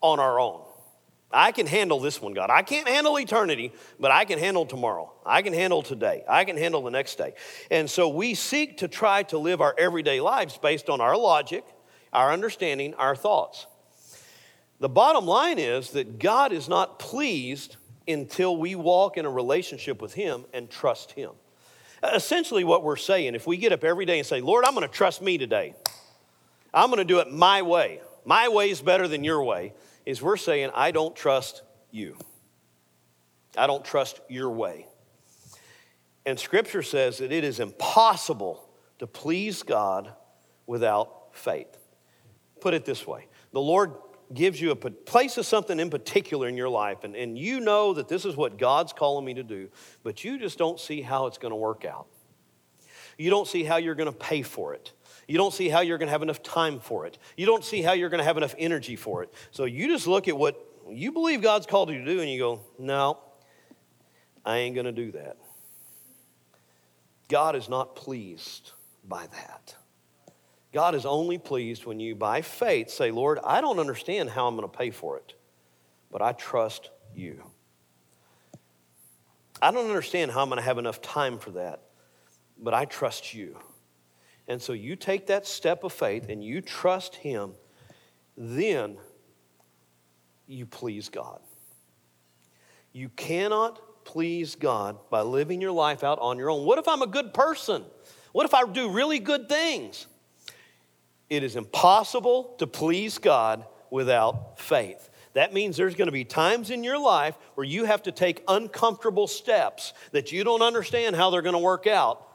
on 0.00 0.20
our 0.20 0.38
own 0.38 0.62
I 1.32 1.52
can 1.52 1.66
handle 1.66 2.00
this 2.00 2.20
one, 2.20 2.34
God. 2.34 2.50
I 2.50 2.62
can't 2.62 2.88
handle 2.88 3.18
eternity, 3.18 3.72
but 3.98 4.10
I 4.10 4.24
can 4.24 4.38
handle 4.38 4.66
tomorrow. 4.66 5.12
I 5.24 5.42
can 5.42 5.52
handle 5.52 5.82
today. 5.82 6.24
I 6.28 6.44
can 6.44 6.56
handle 6.56 6.82
the 6.82 6.90
next 6.90 7.16
day. 7.16 7.34
And 7.70 7.88
so 7.88 8.08
we 8.08 8.34
seek 8.34 8.78
to 8.78 8.88
try 8.88 9.22
to 9.24 9.38
live 9.38 9.60
our 9.60 9.74
everyday 9.78 10.20
lives 10.20 10.58
based 10.58 10.90
on 10.90 11.00
our 11.00 11.16
logic, 11.16 11.64
our 12.12 12.32
understanding, 12.32 12.94
our 12.94 13.16
thoughts. 13.16 13.66
The 14.80 14.88
bottom 14.88 15.26
line 15.26 15.58
is 15.58 15.90
that 15.90 16.18
God 16.18 16.52
is 16.52 16.68
not 16.68 16.98
pleased 16.98 17.76
until 18.08 18.56
we 18.56 18.74
walk 18.74 19.16
in 19.16 19.24
a 19.24 19.30
relationship 19.30 20.02
with 20.02 20.14
Him 20.14 20.44
and 20.52 20.68
trust 20.68 21.12
Him. 21.12 21.30
Essentially, 22.02 22.64
what 22.64 22.82
we're 22.82 22.96
saying, 22.96 23.34
if 23.34 23.46
we 23.46 23.56
get 23.56 23.72
up 23.72 23.84
every 23.84 24.04
day 24.04 24.18
and 24.18 24.26
say, 24.26 24.40
Lord, 24.40 24.64
I'm 24.64 24.74
going 24.74 24.86
to 24.86 24.92
trust 24.92 25.22
me 25.22 25.38
today, 25.38 25.74
I'm 26.74 26.88
going 26.88 26.98
to 26.98 27.04
do 27.04 27.20
it 27.20 27.30
my 27.30 27.62
way. 27.62 28.00
my 28.24 28.48
way 28.48 28.70
is 28.70 28.80
better 28.80 29.06
than 29.06 29.22
your 29.22 29.42
way, 29.44 29.72
is 30.06 30.22
we're 30.22 30.36
saying, 30.36 30.70
I 30.74 30.90
don't 30.90 31.14
trust 31.14 31.62
you. 31.90 32.16
I 33.56 33.66
don't 33.66 33.84
trust 33.84 34.20
your 34.28 34.50
way. 34.50 34.86
And 36.24 36.38
scripture 36.38 36.82
says 36.82 37.18
that 37.18 37.32
it 37.32 37.44
is 37.44 37.60
impossible 37.60 38.68
to 38.98 39.06
please 39.06 39.62
God 39.62 40.12
without 40.66 41.28
faith. 41.32 41.76
Put 42.60 42.74
it 42.74 42.84
this 42.84 43.06
way 43.06 43.26
the 43.52 43.60
Lord 43.60 43.92
gives 44.32 44.60
you 44.60 44.70
a 44.70 44.76
places 44.76 45.46
something 45.46 45.78
in 45.78 45.90
particular 45.90 46.48
in 46.48 46.56
your 46.56 46.68
life, 46.68 47.04
and, 47.04 47.14
and 47.14 47.38
you 47.38 47.60
know 47.60 47.92
that 47.94 48.08
this 48.08 48.24
is 48.24 48.36
what 48.36 48.56
God's 48.56 48.92
calling 48.92 49.24
me 49.24 49.34
to 49.34 49.42
do, 49.42 49.68
but 50.02 50.24
you 50.24 50.38
just 50.38 50.56
don't 50.56 50.80
see 50.80 51.02
how 51.02 51.26
it's 51.26 51.38
going 51.38 51.50
to 51.50 51.56
work 51.56 51.84
out. 51.84 52.06
You 53.18 53.30
don't 53.30 53.46
see 53.46 53.64
how 53.64 53.76
you're 53.76 53.94
going 53.94 54.10
to 54.10 54.18
pay 54.18 54.42
for 54.42 54.74
it. 54.74 54.92
You 55.28 55.38
don't 55.38 55.54
see 55.54 55.68
how 55.68 55.80
you're 55.80 55.98
going 55.98 56.08
to 56.08 56.12
have 56.12 56.22
enough 56.22 56.42
time 56.42 56.80
for 56.80 57.06
it. 57.06 57.18
You 57.36 57.46
don't 57.46 57.64
see 57.64 57.82
how 57.82 57.92
you're 57.92 58.08
going 58.08 58.18
to 58.18 58.24
have 58.24 58.36
enough 58.36 58.54
energy 58.58 58.96
for 58.96 59.22
it. 59.22 59.32
So 59.50 59.64
you 59.64 59.88
just 59.88 60.06
look 60.06 60.28
at 60.28 60.36
what 60.36 60.56
you 60.90 61.12
believe 61.12 61.42
God's 61.42 61.66
called 61.66 61.90
you 61.90 61.98
to 61.98 62.04
do 62.04 62.20
and 62.20 62.28
you 62.28 62.38
go, 62.38 62.60
no, 62.78 63.18
I 64.44 64.58
ain't 64.58 64.74
going 64.74 64.86
to 64.86 64.92
do 64.92 65.12
that. 65.12 65.36
God 67.28 67.56
is 67.56 67.68
not 67.68 67.96
pleased 67.96 68.72
by 69.08 69.26
that. 69.26 69.74
God 70.72 70.94
is 70.94 71.06
only 71.06 71.38
pleased 71.38 71.84
when 71.84 72.00
you, 72.00 72.14
by 72.14 72.40
faith, 72.42 72.90
say, 72.90 73.10
Lord, 73.10 73.38
I 73.44 73.60
don't 73.60 73.78
understand 73.78 74.30
how 74.30 74.46
I'm 74.46 74.56
going 74.56 74.68
to 74.68 74.76
pay 74.76 74.90
for 74.90 75.18
it, 75.18 75.34
but 76.10 76.22
I 76.22 76.32
trust 76.32 76.90
you. 77.14 77.42
I 79.60 79.70
don't 79.70 79.86
understand 79.86 80.30
how 80.30 80.42
I'm 80.42 80.48
going 80.48 80.58
to 80.58 80.64
have 80.64 80.78
enough 80.78 81.00
time 81.02 81.38
for 81.38 81.50
that, 81.52 81.82
but 82.62 82.72
I 82.72 82.84
trust 82.84 83.34
you. 83.34 83.58
And 84.48 84.60
so 84.60 84.72
you 84.72 84.96
take 84.96 85.26
that 85.26 85.46
step 85.46 85.84
of 85.84 85.92
faith 85.92 86.28
and 86.28 86.42
you 86.42 86.60
trust 86.60 87.16
Him, 87.16 87.52
then 88.36 88.96
you 90.46 90.66
please 90.66 91.08
God. 91.08 91.40
You 92.92 93.08
cannot 93.10 94.04
please 94.04 94.54
God 94.54 94.98
by 95.10 95.22
living 95.22 95.60
your 95.60 95.72
life 95.72 96.04
out 96.04 96.18
on 96.20 96.38
your 96.38 96.50
own. 96.50 96.64
What 96.64 96.78
if 96.78 96.88
I'm 96.88 97.02
a 97.02 97.06
good 97.06 97.32
person? 97.32 97.84
What 98.32 98.46
if 98.46 98.54
I 98.54 98.66
do 98.66 98.90
really 98.90 99.18
good 99.18 99.48
things? 99.48 100.06
It 101.30 101.42
is 101.42 101.56
impossible 101.56 102.56
to 102.58 102.66
please 102.66 103.18
God 103.18 103.64
without 103.90 104.58
faith. 104.58 105.08
That 105.34 105.54
means 105.54 105.76
there's 105.76 105.94
going 105.94 106.08
to 106.08 106.12
be 106.12 106.24
times 106.24 106.70
in 106.70 106.84
your 106.84 106.98
life 106.98 107.38
where 107.54 107.64
you 107.64 107.84
have 107.84 108.02
to 108.02 108.12
take 108.12 108.42
uncomfortable 108.48 109.26
steps 109.26 109.94
that 110.10 110.30
you 110.30 110.44
don't 110.44 110.60
understand 110.60 111.16
how 111.16 111.30
they're 111.30 111.40
going 111.40 111.54
to 111.54 111.58
work 111.58 111.86
out, 111.86 112.26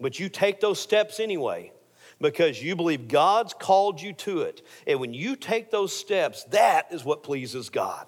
but 0.00 0.18
you 0.18 0.28
take 0.28 0.60
those 0.60 0.80
steps 0.80 1.20
anyway 1.20 1.72
because 2.20 2.62
you 2.62 2.76
believe 2.76 3.08
God's 3.08 3.54
called 3.54 4.00
you 4.00 4.12
to 4.14 4.42
it. 4.42 4.62
And 4.86 5.00
when 5.00 5.14
you 5.14 5.36
take 5.36 5.70
those 5.70 5.94
steps, 5.94 6.44
that 6.44 6.88
is 6.90 7.04
what 7.04 7.22
pleases 7.22 7.68
God. 7.68 8.06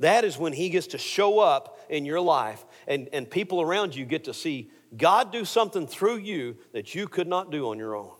That 0.00 0.24
is 0.24 0.38
when 0.38 0.52
He 0.52 0.70
gets 0.70 0.88
to 0.88 0.98
show 0.98 1.40
up 1.40 1.80
in 1.88 2.04
your 2.04 2.20
life, 2.20 2.64
and, 2.86 3.08
and 3.12 3.28
people 3.28 3.60
around 3.60 3.96
you 3.96 4.04
get 4.04 4.24
to 4.24 4.34
see 4.34 4.70
God 4.96 5.32
do 5.32 5.44
something 5.44 5.86
through 5.86 6.18
you 6.18 6.56
that 6.72 6.94
you 6.94 7.08
could 7.08 7.26
not 7.26 7.50
do 7.50 7.68
on 7.68 7.78
your 7.78 7.96
own. 7.96 8.12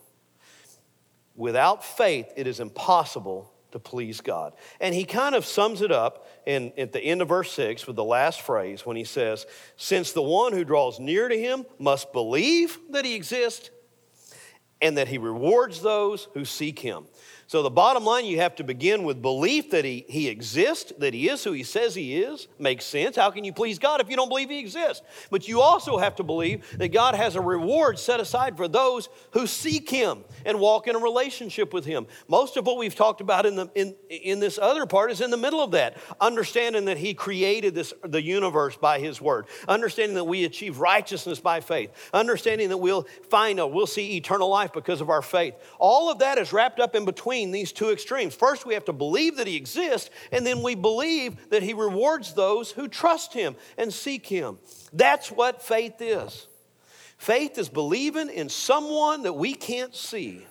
Without 1.37 1.85
faith, 1.85 2.33
it 2.37 2.47
is 2.47 2.61
impossible 2.61 3.53
to 3.73 3.79
please 3.79 4.21
God. 4.21 4.55
And 4.81 4.95
he 4.95 5.05
kind 5.05 5.35
of 5.35 5.45
sums 5.45 5.83
it 5.83 5.93
up 5.93 6.27
in, 6.47 6.73
at 6.79 6.93
the 6.93 7.01
end 7.01 7.23
of 7.23 7.29
verse 7.29 7.53
6 7.53 7.87
with 7.87 7.97
the 7.97 8.05
last 8.05 8.41
phrase 8.41 8.87
when 8.87 8.97
he 8.97 9.05
says, 9.05 9.47
Since 9.77 10.13
the 10.13 10.23
one 10.23 10.53
who 10.53 10.65
draws 10.65 10.99
near 10.99 11.29
to 11.29 11.39
him 11.39 11.67
must 11.79 12.13
believe 12.13 12.79
that 12.91 13.05
he 13.05 13.15
exists 13.15 13.71
and 14.81 14.97
that 14.97 15.09
he 15.09 15.19
rewards 15.19 15.83
those 15.83 16.29
who 16.35 16.45
seek 16.45 16.79
him. 16.79 17.07
So, 17.49 17.63
the 17.63 17.71
bottom 17.71 18.05
line, 18.05 18.27
you 18.27 18.41
have 18.41 18.57
to 18.57 18.63
begin 18.63 19.05
with 19.05 19.23
belief 19.23 19.71
that 19.71 19.83
he, 19.83 20.05
he 20.07 20.29
exists, 20.29 20.93
that 20.99 21.15
he 21.15 21.31
is 21.31 21.43
who 21.43 21.53
he 21.53 21.63
says 21.63 21.95
he 21.95 22.19
is. 22.19 22.47
Makes 22.59 22.85
sense. 22.85 23.17
How 23.17 23.31
can 23.31 23.43
you 23.43 23.55
please 23.55 23.79
God 23.79 24.03
if 24.03 24.11
you 24.11 24.17
don't 24.17 24.29
believe 24.29 24.51
he 24.51 24.59
exists? 24.59 25.03
But 25.31 25.49
you 25.49 25.63
also 25.63 25.97
have 25.97 26.15
to 26.17 26.23
believe 26.23 26.77
that 26.77 26.89
God 26.89 27.15
has 27.15 27.37
a 27.37 27.41
reward 27.41 27.99
set 27.99 28.21
aside 28.21 28.59
for 28.59 28.69
those 28.69 29.09
who 29.31 29.47
seek 29.47 29.89
him 29.89 30.25
and 30.45 30.61
walk 30.61 30.89
in 30.89 30.95
a 30.95 30.99
relationship 30.99 31.73
with 31.73 31.87
him. 31.87 32.07
Most 32.29 32.59
of 32.59 32.67
what 32.67 32.77
we've 32.77 32.95
talked 32.95 33.23
about 33.23 33.47
in, 33.47 33.57
the, 33.57 33.71
in, 33.75 33.95
in 34.11 34.41
this 34.41 34.59
other 34.59 34.85
part 34.85 35.11
is 35.11 35.23
in 35.23 35.31
the 35.31 35.39
middle 35.39 35.63
of 35.63 35.71
that. 35.71 35.97
Understanding 36.21 36.85
that 36.85 36.99
he 36.99 37.15
created 37.15 37.75
this, 37.75 37.95
the 38.05 38.21
universe 38.21 38.77
by 38.77 38.99
his 38.99 39.23
word, 39.23 39.47
understanding 39.67 40.17
that 40.17 40.25
we 40.25 40.45
achieve 40.45 40.81
righteousness 40.81 41.41
by 41.41 41.61
faith, 41.61 41.93
understanding 42.13 42.69
that 42.69 42.77
we'll 42.77 43.07
find, 43.31 43.59
a, 43.59 43.67
we'll 43.67 43.87
see 43.87 44.19
eternal 44.19 44.51
life 44.51 44.75
because 44.75 45.01
of 45.01 45.09
our 45.09 45.23
faith. 45.23 45.55
All 45.79 46.13
of 46.13 46.19
that 46.19 46.37
is 46.37 46.53
wrapped 46.53 46.79
up 46.79 46.95
in 46.95 47.07
between 47.07 47.38
between 47.39 47.53
these 47.53 47.71
two 47.71 47.91
extremes. 47.91 48.35
First, 48.35 48.67
we 48.67 48.75
have 48.75 48.87
to 48.87 48.93
believe 48.93 49.37
that 49.37 49.47
He 49.47 49.55
exists, 49.55 50.11
and 50.33 50.45
then 50.45 50.61
we 50.61 50.75
believe 50.75 51.51
that 51.51 51.63
He 51.63 51.73
rewards 51.73 52.35
those 52.35 52.73
who 52.73 52.89
trust 52.89 53.33
Him 53.33 53.55
and 53.77 53.95
seek 53.95 54.27
Him. 54.27 54.59
That's 54.93 55.31
what 55.31 55.63
faith 55.63 56.01
is. 56.01 56.49
Faith 57.17 57.57
is 57.57 57.69
believing 57.69 58.29
in 58.29 58.49
someone 58.49 59.23
that 59.23 59.35
we 59.35 59.55
can't 59.55 59.95
see 59.95 60.47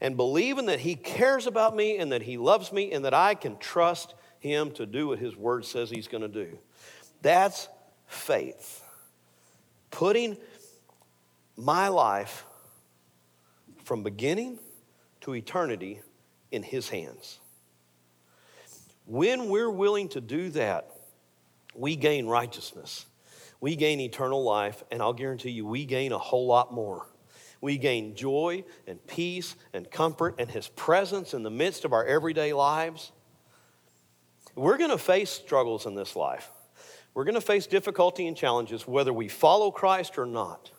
and 0.00 0.16
believing 0.16 0.66
that 0.66 0.78
He 0.78 0.94
cares 0.94 1.48
about 1.48 1.74
me 1.74 1.98
and 1.98 2.12
that 2.12 2.22
He 2.22 2.38
loves 2.38 2.72
me 2.72 2.92
and 2.92 3.04
that 3.04 3.14
I 3.14 3.34
can 3.34 3.58
trust 3.58 4.14
Him 4.38 4.70
to 4.72 4.86
do 4.86 5.08
what 5.08 5.18
His 5.18 5.34
Word 5.34 5.64
says 5.64 5.90
He's 5.90 6.06
going 6.06 6.22
to 6.22 6.28
do. 6.28 6.56
That's 7.20 7.68
faith. 8.06 8.80
Putting 9.90 10.36
my 11.56 11.88
life 11.88 12.44
from 13.82 14.04
beginning 14.04 14.60
to 15.24 15.34
eternity 15.34 16.00
in 16.52 16.62
His 16.62 16.90
hands. 16.90 17.40
When 19.06 19.48
we're 19.48 19.70
willing 19.70 20.10
to 20.10 20.20
do 20.20 20.50
that, 20.50 20.90
we 21.74 21.96
gain 21.96 22.26
righteousness. 22.26 23.06
We 23.58 23.74
gain 23.74 24.00
eternal 24.00 24.44
life, 24.44 24.84
and 24.90 25.00
I'll 25.00 25.14
guarantee 25.14 25.50
you, 25.50 25.66
we 25.66 25.86
gain 25.86 26.12
a 26.12 26.18
whole 26.18 26.46
lot 26.46 26.74
more. 26.74 27.06
We 27.62 27.78
gain 27.78 28.14
joy 28.14 28.64
and 28.86 29.04
peace 29.06 29.56
and 29.72 29.90
comfort 29.90 30.34
and 30.38 30.50
His 30.50 30.68
presence 30.68 31.32
in 31.32 31.42
the 31.42 31.50
midst 31.50 31.86
of 31.86 31.94
our 31.94 32.04
everyday 32.04 32.52
lives. 32.52 33.10
We're 34.54 34.76
going 34.76 34.90
to 34.90 34.98
face 34.98 35.30
struggles 35.30 35.86
in 35.86 35.94
this 35.94 36.14
life. 36.14 36.50
We're 37.14 37.24
going 37.24 37.34
to 37.34 37.40
face 37.40 37.66
difficulty 37.66 38.26
and 38.26 38.36
challenges 38.36 38.86
whether 38.86 39.12
we 39.12 39.28
follow 39.28 39.70
Christ 39.70 40.18
or 40.18 40.26
not. 40.26 40.70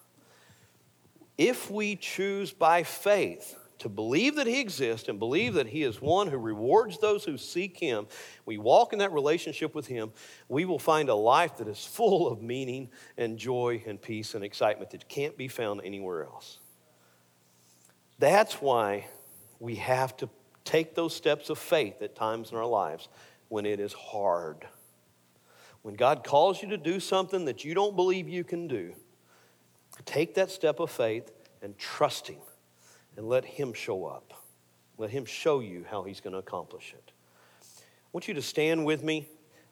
If 1.36 1.72
we 1.72 1.96
choose 1.96 2.54
by 2.54 2.84
faith 2.84 3.56
to 3.80 3.90
believe 3.90 4.36
that 4.36 4.48
He 4.48 4.60
exists 4.60 5.10
and 5.10 5.20
believe 5.20 5.54
that 5.56 5.68
He 5.68 5.84
is 5.84 6.02
one 6.02 6.28
who 6.28 6.38
rewards 6.38 6.98
those 7.00 7.24
who 7.24 7.38
seek 7.38 7.78
Him, 7.78 8.08
we 8.46 8.58
walk 8.58 8.94
in 8.94 9.00
that 9.00 9.12
relationship 9.12 9.76
with 9.76 9.88
Him, 9.88 10.12
we 10.48 10.66
will 10.66 10.80
find 10.80 11.10
a 11.10 11.16
life 11.16 11.58
that 11.58 11.68
is 11.68 11.84
full 11.86 12.28
of 12.28 12.42
meaning 12.42 12.90
and 13.18 13.38
joy 13.38 13.84
and 13.86 14.02
peace 14.02 14.36
and 14.36 14.44
excitement 14.44 14.92
that 14.92 15.08
can't 15.10 15.38
be 15.38 15.48
found 15.48 15.82
anywhere 15.84 16.24
else. 16.24 16.60
That's 18.18 18.62
why 18.62 19.08
we 19.60 19.76
have 19.76 20.16
to 20.18 20.30
take 20.64 20.96
those 20.96 21.16
steps 21.16 21.50
of 21.50 21.58
faith 21.58 22.02
at 22.02 22.16
times 22.16 22.52
in 22.52 22.58
our 22.58 22.66
lives 22.66 23.10
when 23.50 23.66
it 23.66 23.80
is 23.80 23.94
hard. 23.94 24.66
When 25.82 25.96
God 25.96 26.24
calls 26.24 26.64
you 26.64 26.70
to 26.70 26.78
do 26.78 27.00
something 27.00 27.46
that 27.46 27.64
you 27.64 27.76
don't 27.76 27.96
believe 27.96 28.28
you 28.28 28.44
can 28.44 28.68
do, 28.68 28.94
take 30.06 30.36
that 30.36 30.50
step 30.50 30.80
of 30.80 30.90
faith 30.90 31.32
and 31.62 31.78
trust 31.78 32.28
Him 32.28 32.40
and 33.18 33.28
let 33.28 33.46
Him 33.46 33.74
show 33.74 34.06
up. 34.06 34.34
Let 34.98 35.10
Him 35.10 35.26
show 35.26 35.60
you 35.60 35.86
how 35.90 36.04
He's 36.04 36.22
going 36.22 36.34
to 36.34 36.40
accomplish 36.40 36.94
it. 36.94 37.12
I 37.62 38.08
want 38.12 38.28
you 38.28 38.34
to 38.36 38.42
stand 38.42 38.86
with 38.86 39.04
me. 39.04 39.28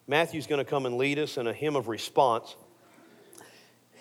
Matthew's 0.07 0.47
going 0.47 0.63
to 0.63 0.69
come 0.69 0.85
and 0.85 0.97
lead 0.97 1.17
us 1.17 1.37
in 1.37 1.47
a 1.47 1.53
hymn 1.53 1.75
of 1.75 1.87
response. 1.87 2.55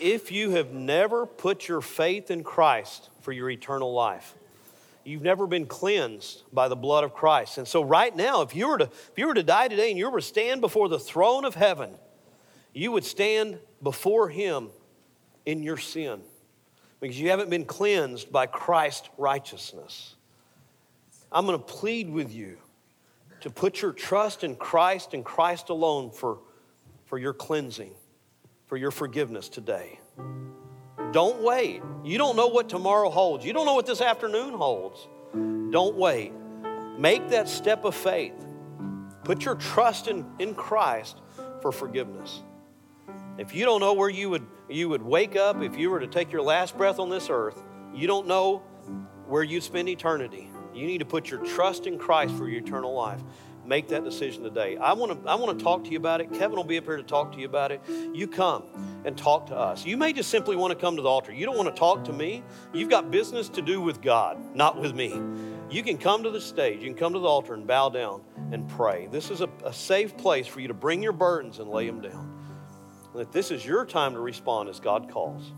If 0.00 0.32
you 0.32 0.50
have 0.50 0.72
never 0.72 1.26
put 1.26 1.68
your 1.68 1.80
faith 1.80 2.30
in 2.30 2.42
Christ 2.42 3.10
for 3.20 3.30
your 3.30 3.48
eternal 3.50 3.92
life, 3.92 4.34
you've 5.04 5.22
never 5.22 5.46
been 5.46 5.66
cleansed 5.66 6.42
by 6.52 6.66
the 6.66 6.74
blood 6.74 7.04
of 7.04 7.14
Christ. 7.14 7.58
And 7.58 7.68
so 7.68 7.82
right 7.82 8.14
now, 8.14 8.42
if 8.42 8.56
you 8.56 8.66
were 8.66 8.78
to 8.78 8.84
if 8.84 9.12
you 9.16 9.28
were 9.28 9.34
to 9.34 9.44
die 9.44 9.68
today 9.68 9.90
and 9.90 9.98
you 9.98 10.10
were 10.10 10.18
to 10.18 10.26
stand 10.26 10.60
before 10.60 10.88
the 10.88 10.98
throne 10.98 11.44
of 11.44 11.54
heaven, 11.54 11.94
you 12.72 12.90
would 12.90 13.04
stand 13.04 13.58
before 13.80 14.28
him 14.28 14.70
in 15.46 15.62
your 15.62 15.76
sin 15.76 16.22
because 17.02 17.20
you 17.20 17.30
haven't 17.30 17.50
been 17.50 17.64
cleansed 17.64 18.30
by 18.30 18.46
Christ's 18.46 19.10
righteousness. 19.18 20.14
I'm 21.32 21.46
going 21.46 21.58
to 21.58 21.64
plead 21.64 22.08
with 22.08 22.32
you 22.32 22.58
to 23.40 23.50
put 23.50 23.82
your 23.82 23.92
trust 23.92 24.44
in 24.44 24.54
Christ 24.54 25.12
and 25.12 25.24
Christ 25.24 25.68
alone 25.68 26.12
for, 26.12 26.38
for 27.06 27.18
your 27.18 27.32
cleansing, 27.32 27.90
for 28.68 28.76
your 28.76 28.92
forgiveness 28.92 29.48
today. 29.48 29.98
Don't 31.10 31.42
wait. 31.42 31.82
You 32.04 32.18
don't 32.18 32.36
know 32.36 32.46
what 32.46 32.68
tomorrow 32.68 33.10
holds. 33.10 33.44
You 33.44 33.52
don't 33.52 33.66
know 33.66 33.74
what 33.74 33.86
this 33.86 34.00
afternoon 34.00 34.54
holds. 34.54 35.08
Don't 35.72 35.96
wait. 35.96 36.32
Make 36.98 37.30
that 37.30 37.48
step 37.48 37.84
of 37.84 37.96
faith. 37.96 38.46
Put 39.24 39.44
your 39.44 39.56
trust 39.56 40.06
in, 40.06 40.24
in 40.38 40.54
Christ 40.54 41.20
for 41.62 41.72
forgiveness. 41.72 42.42
If 43.38 43.54
you 43.54 43.64
don't 43.64 43.80
know 43.80 43.94
where 43.94 44.10
you 44.10 44.30
would, 44.30 44.46
you 44.68 44.88
would 44.88 45.02
wake 45.02 45.36
up 45.36 45.62
if 45.62 45.76
you 45.76 45.90
were 45.90 46.00
to 46.00 46.06
take 46.06 46.30
your 46.30 46.42
last 46.42 46.76
breath 46.76 46.98
on 46.98 47.08
this 47.08 47.28
earth, 47.30 47.62
you 47.94 48.06
don't 48.06 48.26
know 48.26 48.58
where 49.26 49.42
you'd 49.42 49.62
spend 49.62 49.88
eternity. 49.88 50.50
You 50.74 50.86
need 50.86 50.98
to 50.98 51.04
put 51.04 51.30
your 51.30 51.40
trust 51.40 51.86
in 51.86 51.98
Christ 51.98 52.34
for 52.34 52.48
your 52.48 52.60
eternal 52.60 52.94
life. 52.94 53.20
Make 53.64 53.88
that 53.88 54.04
decision 54.04 54.42
today. 54.42 54.76
I 54.76 54.92
want 54.94 55.22
to 55.22 55.30
I 55.30 55.36
want 55.36 55.56
to 55.56 55.64
talk 55.64 55.84
to 55.84 55.90
you 55.90 55.96
about 55.96 56.20
it. 56.20 56.32
Kevin 56.32 56.56
will 56.56 56.64
be 56.64 56.78
up 56.78 56.84
here 56.84 56.96
to 56.96 57.02
talk 57.02 57.32
to 57.32 57.38
you 57.38 57.46
about 57.46 57.70
it. 57.70 57.80
You 58.12 58.26
come 58.26 58.64
and 59.04 59.16
talk 59.16 59.46
to 59.46 59.56
us. 59.56 59.86
You 59.86 59.96
may 59.96 60.12
just 60.12 60.30
simply 60.30 60.56
want 60.56 60.72
to 60.72 60.78
come 60.78 60.96
to 60.96 61.02
the 61.02 61.08
altar. 61.08 61.32
You 61.32 61.46
don't 61.46 61.56
want 61.56 61.74
to 61.74 61.78
talk 61.78 62.04
to 62.04 62.12
me. 62.12 62.42
You've 62.72 62.90
got 62.90 63.10
business 63.10 63.48
to 63.50 63.62
do 63.62 63.80
with 63.80 64.02
God, 64.02 64.56
not 64.56 64.80
with 64.80 64.94
me. 64.94 65.20
You 65.70 65.82
can 65.82 65.96
come 65.96 66.24
to 66.24 66.30
the 66.30 66.40
stage, 66.40 66.80
you 66.80 66.88
can 66.88 66.96
come 66.96 67.12
to 67.14 67.18
the 67.18 67.26
altar 67.26 67.54
and 67.54 67.66
bow 67.66 67.88
down 67.88 68.22
and 68.50 68.68
pray. 68.68 69.08
This 69.10 69.30
is 69.30 69.40
a, 69.40 69.48
a 69.64 69.72
safe 69.72 70.16
place 70.18 70.46
for 70.46 70.60
you 70.60 70.68
to 70.68 70.74
bring 70.74 71.02
your 71.02 71.12
burdens 71.12 71.60
and 71.60 71.70
lay 71.70 71.86
them 71.86 72.02
down. 72.02 72.41
And 73.12 73.20
that 73.20 73.32
this 73.32 73.50
is 73.50 73.64
your 73.64 73.84
time 73.84 74.14
to 74.14 74.20
respond 74.20 74.68
as 74.68 74.80
God 74.80 75.10
calls. 75.10 75.52